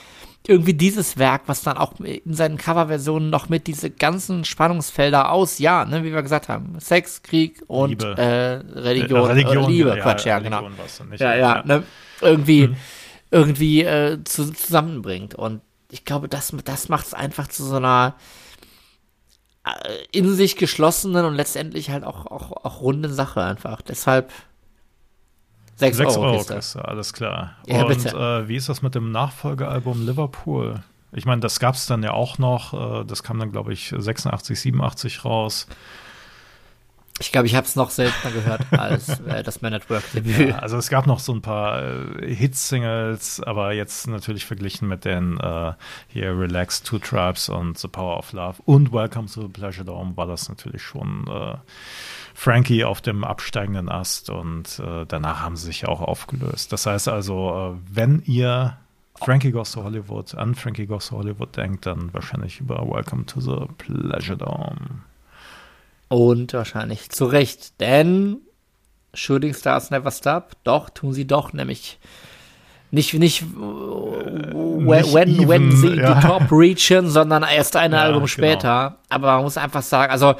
irgendwie 0.47 0.75
dieses 0.75 1.19
Werk, 1.19 1.43
was 1.47 1.63
dann 1.63 1.77
auch 1.77 2.01
in 2.01 2.33
seinen 2.33 2.57
Coverversionen 2.57 3.29
noch 3.29 3.49
mit 3.49 3.67
diese 3.67 3.91
ganzen 3.91 4.45
Spannungsfelder 4.45 5.31
aus, 5.31 5.59
ja, 5.59 5.85
ne, 5.85 6.05
wie 6.05 6.13
wir 6.13 6.23
gesagt 6.23 6.49
haben, 6.49 6.77
Sex, 6.81 7.23
Krieg 7.23 7.63
und 7.67 7.91
Liebe. 8.03 8.17
Äh, 8.17 8.79
Religion, 8.79 9.21
äh, 9.21 9.27
Religion 9.27 9.59
oder 9.59 9.69
Liebe, 9.69 9.89
ja, 9.91 9.97
Quatsch, 9.97 10.25
ja, 10.25 10.39
genau. 10.39 10.69
Nicht, 11.11 11.21
ja, 11.21 11.35
ja, 11.35 11.57
ja, 11.57 11.63
ne, 11.67 11.83
irgendwie, 12.21 12.69
mhm. 12.69 12.77
irgendwie 13.31 13.83
äh, 13.83 14.25
zu, 14.25 14.51
zusammenbringt. 14.53 15.35
Und 15.35 15.61
ich 15.91 16.05
glaube, 16.05 16.29
das, 16.29 16.55
das 16.65 16.89
macht 16.89 17.07
es 17.07 17.15
einfach 17.15 17.49
zu 17.49 17.65
so 17.65 17.77
einer 17.77 18.15
äh, 19.65 19.71
in 20.13 20.35
sich 20.35 20.57
geschlossenen 20.57 21.27
und 21.27 21.35
letztendlich 21.35 21.91
halt 21.91 22.05
auch, 22.05 22.27
auch, 22.27 22.53
auch 22.65 22.81
runden 22.81 23.13
Sache 23.13 23.43
einfach. 23.43 23.83
Deshalb 23.83 24.33
6, 25.79 25.97
6 25.97 26.17
Euro, 26.17 26.33
Euro 26.33 26.45
Kiste. 26.45 26.87
alles 26.87 27.13
klar. 27.13 27.57
Ja, 27.67 27.85
und 27.85 28.07
äh, 28.07 28.49
wie 28.49 28.57
ist 28.57 28.69
das 28.69 28.83
mit 28.83 28.95
dem 28.95 29.13
Nachfolgealbum 29.13 30.05
Liverpool? 30.05 30.83
Ich 31.13 31.25
meine, 31.25 31.41
das 31.41 31.61
gab 31.61 31.77
es 31.77 31.87
dann 31.87 32.03
ja 32.03 32.13
auch 32.13 32.39
noch. 32.39 33.03
Äh, 33.03 33.05
das 33.05 33.23
kam 33.23 33.39
dann, 33.39 33.53
glaube 33.53 33.73
ich, 33.73 33.95
86, 33.97 34.59
87 34.59 35.25
raus. 35.25 35.67
Ich 37.21 37.33
glaube, 37.33 37.47
ich 37.47 37.55
habe 37.55 37.67
es 37.67 37.75
noch 37.75 37.91
seltener 37.91 38.33
gehört 38.33 38.61
als 38.73 39.21
äh, 39.21 39.43
das 39.43 39.61
Man 39.61 39.75
at 39.75 39.89
Work-Debüt. 39.91 40.51
Ja, 40.51 40.59
also 40.59 40.77
es 40.77 40.89
gab 40.89 41.07
noch 41.07 41.19
so 41.19 41.33
ein 41.33 41.43
paar 41.43 41.83
äh, 41.83 42.35
Hit-Singles, 42.35 43.41
aber 43.43 43.73
jetzt 43.73 44.07
natürlich 44.07 44.47
verglichen 44.47 44.89
mit 44.89 45.05
den 45.05 45.39
äh, 45.39 45.73
hier 46.09 46.39
Relax, 46.39 46.83
Two 46.83 46.99
Tribes 46.99 47.49
und 47.49 47.79
The 47.79 47.89
Power 47.89 48.19
of 48.19 48.33
Love 48.33 48.63
und 48.67 48.93
Welcome 48.93 49.29
to 49.29 49.43
the 49.43 49.49
Pleasure 49.49 49.85
Dome 49.85 50.17
war 50.17 50.27
das 50.27 50.49
natürlich 50.49 50.83
schon 50.83 51.27
äh, 51.29 51.57
Frankie 52.39 52.85
auf 52.85 53.01
dem 53.01 53.25
absteigenden 53.25 53.89
Ast 53.89 54.31
und 54.31 54.79
äh, 54.79 55.05
danach 55.09 55.41
haben 55.41 55.57
sie 55.57 55.67
sich 55.67 55.89
auch 55.89 56.01
aufgelöst. 56.01 56.73
Das 56.73 56.87
heißt 56.87 57.09
also, 57.09 57.75
äh, 57.75 57.93
wenn 57.93 58.23
ihr 58.27 58.77
Frankie 59.17 59.51
Goes 59.51 59.73
to 59.73 59.83
Hollywood 59.83 60.37
an 60.37 60.55
Frankie 60.55 60.87
Goes 60.87 61.09
to 61.09 61.17
Hollywood 61.17 61.57
denkt, 61.57 61.87
dann 61.87 62.15
wahrscheinlich 62.15 62.61
über 62.61 62.77
Welcome 62.89 63.27
to 63.27 63.41
the 63.41 63.67
Pleasure 63.79 64.39
Dome. 64.39 65.01
Und 66.07 66.53
wahrscheinlich 66.53 67.11
zu 67.11 67.25
Recht, 67.25 67.81
denn 67.81 68.37
Shooting 69.15 69.53
Stars 69.53 69.91
Never 69.91 70.13
Stop, 70.13 70.53
doch, 70.63 70.91
tun 70.91 71.13
sie 71.13 71.27
doch, 71.27 71.53
nämlich 71.53 71.99
nicht, 72.93 73.15
nicht, 73.15 73.45
when, 73.53 74.85
nicht 74.87 75.13
when, 75.13 75.29
even, 75.29 75.49
when 75.49 75.77
sie 75.77 75.97
ja. 75.97 76.15
die 76.15 76.25
Top 76.25 76.53
reachen, 76.53 77.09
sondern 77.09 77.43
erst 77.43 77.75
ein 77.75 77.93
Ja, 77.95 78.03
Album 78.03 78.21
genau. 78.21 78.27
später. 78.29 78.99
Aber 79.09 79.35
man 79.35 79.43
muss 79.43 79.57
einfach 79.57 79.83
sagen, 79.83 80.13
also 80.13 80.37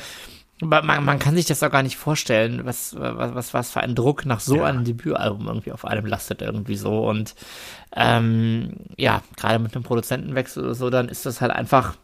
man, 0.61 1.05
man 1.05 1.19
kann 1.19 1.35
sich 1.37 1.47
das 1.47 1.63
auch 1.63 1.71
gar 1.71 1.83
nicht 1.83 1.97
vorstellen, 1.97 2.63
was, 2.65 2.95
was, 2.99 3.35
was, 3.35 3.55
was 3.55 3.71
für 3.71 3.81
ein 3.81 3.95
Druck 3.95 4.27
nach 4.27 4.41
so 4.41 4.57
Ja. 4.59 4.65
einem 4.65 4.85
Debütalbum 4.85 5.47
irgendwie 5.47 5.73
auf 5.73 5.85
einem 5.85 6.07
lastet 6.07 6.43
irgendwie 6.43 6.77
so. 6.77 7.09
Und 7.09 7.35
ähm, 7.95 8.73
ja, 8.97 9.23
gerade 9.37 9.59
mit 9.61 9.75
einem 9.75 9.85
Produzentenwechsel 9.85 10.65
oder 10.65 10.75
so, 10.75 10.91
dann 10.91 11.09
ist 11.09 11.27
das 11.27 11.41
halt 11.41 11.53
einfach 11.53 11.97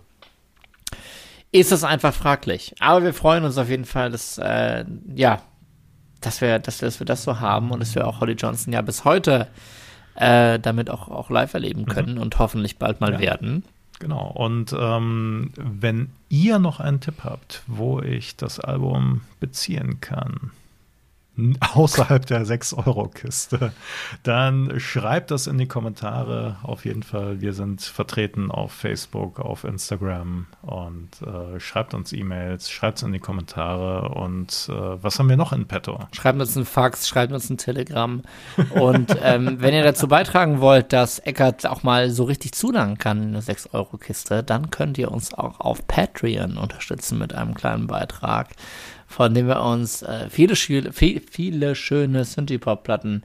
ist 1.52 1.70
das 1.70 1.84
einfach 1.84 2.12
fraglich. 2.12 2.74
Aber 2.80 3.04
wir 3.04 3.14
freuen 3.14 3.44
uns 3.44 3.58
auf 3.58 3.68
jeden 3.68 3.84
Fall, 3.84 4.10
dass, 4.10 4.38
äh, 4.38 4.84
ja, 5.14 5.40
dass 6.20 6.40
wir, 6.40 6.58
dass 6.58 6.80
wir, 6.80 6.86
dass 6.88 6.98
wir 7.00 7.06
das 7.06 7.22
so 7.22 7.38
haben 7.38 7.70
und 7.70 7.78
dass 7.80 7.94
wir 7.94 8.08
auch 8.08 8.18
Holly 8.20 8.32
Johnson 8.32 8.72
ja 8.72 8.82
bis 8.82 9.04
heute 9.04 9.46
äh, 10.16 10.58
damit 10.58 10.90
auch, 10.90 11.08
auch 11.08 11.30
live 11.30 11.54
erleben 11.54 11.86
können 11.86 12.18
und 12.18 12.38
hoffentlich 12.40 12.78
bald 12.78 13.00
mal 13.00 13.12
Ja. 13.12 13.20
werden. 13.20 13.64
Genau. 14.00 14.28
Und 14.28 14.74
ähm, 14.78 15.52
wenn 15.56 16.10
ihr 16.28 16.58
noch 16.58 16.80
einen 16.80 17.00
Tipp 17.00 17.24
habt, 17.24 17.62
wo 17.66 18.00
ich 18.00 18.36
das 18.36 18.60
Album 18.60 19.22
beziehen 19.40 20.00
kann, 20.00 20.50
außerhalb 21.74 22.24
der 22.26 22.46
6-Euro-Kiste, 22.46 23.72
dann 24.22 24.78
schreibt 24.78 25.30
das 25.30 25.46
in 25.46 25.58
die 25.58 25.66
Kommentare. 25.66 26.56
Auf 26.62 26.84
jeden 26.84 27.02
Fall. 27.02 27.40
Wir 27.40 27.52
sind 27.52 27.82
vertreten 27.82 28.50
auf 28.50 28.72
Facebook, 28.72 29.40
auf 29.40 29.64
Instagram 29.64 30.46
und 30.62 31.10
äh, 31.22 31.58
schreibt 31.58 31.94
uns 31.94 32.12
E-Mails, 32.12 32.70
schreibt 32.70 32.98
es 32.98 33.02
in 33.02 33.12
die 33.12 33.18
Kommentare. 33.18 34.10
Und 34.10 34.68
äh, 34.68 35.02
was 35.02 35.18
haben 35.18 35.28
wir 35.28 35.36
noch 35.36 35.52
in 35.52 35.66
petto? 35.66 35.98
Schreibt 36.12 36.40
uns 36.40 36.56
einen 36.56 36.66
Fax, 36.66 37.08
schreibt 37.08 37.32
uns 37.32 37.50
ein 37.50 37.58
Telegramm. 37.58 38.22
Und 38.70 39.16
ähm, 39.22 39.56
wenn 39.60 39.74
ihr 39.74 39.82
dazu 39.82 40.06
beitragen 40.06 40.60
wollt, 40.60 40.92
dass 40.92 41.18
Eckart 41.18 41.66
auch 41.66 41.82
mal 41.82 42.10
so 42.10 42.24
richtig 42.24 42.52
zulangen 42.52 42.98
kann 42.98 43.22
in 43.22 43.28
eine 43.30 43.40
6-Euro-Kiste, 43.40 44.44
dann 44.44 44.70
könnt 44.70 44.98
ihr 44.98 45.10
uns 45.10 45.34
auch 45.34 45.60
auf 45.60 45.86
Patreon 45.86 46.58
unterstützen 46.58 47.18
mit 47.18 47.34
einem 47.34 47.54
kleinen 47.54 47.86
Beitrag, 47.86 48.50
von 49.14 49.32
dem 49.32 49.46
wir 49.46 49.60
uns 49.60 50.02
äh, 50.02 50.28
viele, 50.28 50.56
viele 50.56 51.74
schöne 51.76 52.24
Synthie-Pop-Platten 52.24 53.22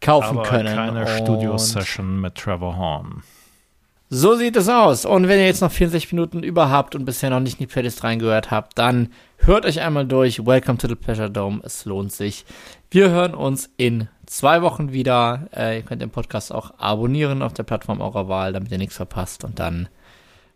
kaufen 0.00 0.38
Aber 0.38 0.48
können. 0.48 0.74
keine 0.74 1.06
Studio-Session 1.06 2.18
mit 2.18 2.34
Trevor 2.36 2.78
Horn. 2.78 3.22
So 4.08 4.36
sieht 4.36 4.56
es 4.56 4.70
aus. 4.70 5.04
Und 5.04 5.28
wenn 5.28 5.38
ihr 5.38 5.44
jetzt 5.44 5.60
noch 5.60 5.70
64 5.70 6.12
Minuten 6.14 6.42
über 6.42 6.70
habt 6.70 6.94
und 6.94 7.04
bisher 7.04 7.28
noch 7.28 7.40
nicht 7.40 7.60
in 7.60 7.66
die 7.66 7.70
Playlist 7.70 8.04
reingehört 8.04 8.50
habt, 8.50 8.78
dann 8.78 9.10
hört 9.36 9.66
euch 9.66 9.82
einmal 9.82 10.06
durch. 10.06 10.46
Welcome 10.46 10.78
to 10.78 10.88
the 10.88 10.94
Pleasure 10.94 11.30
Dome. 11.30 11.60
Es 11.62 11.84
lohnt 11.84 12.10
sich. 12.10 12.46
Wir 12.90 13.10
hören 13.10 13.34
uns 13.34 13.68
in 13.76 14.08
zwei 14.24 14.62
Wochen 14.62 14.92
wieder. 14.94 15.48
Äh, 15.54 15.76
ihr 15.76 15.82
könnt 15.82 16.00
den 16.00 16.08
Podcast 16.08 16.54
auch 16.54 16.72
abonnieren 16.78 17.42
auf 17.42 17.52
der 17.52 17.64
Plattform 17.64 18.00
eurer 18.00 18.28
Wahl, 18.28 18.54
damit 18.54 18.72
ihr 18.72 18.78
nichts 18.78 18.96
verpasst. 18.96 19.44
Und 19.44 19.58
dann 19.58 19.90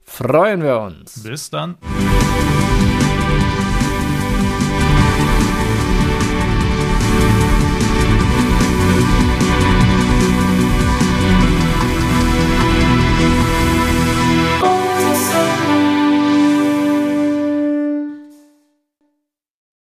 freuen 0.02 0.62
wir 0.62 0.80
uns. 0.80 1.22
Bis 1.22 1.50
dann. 1.50 1.76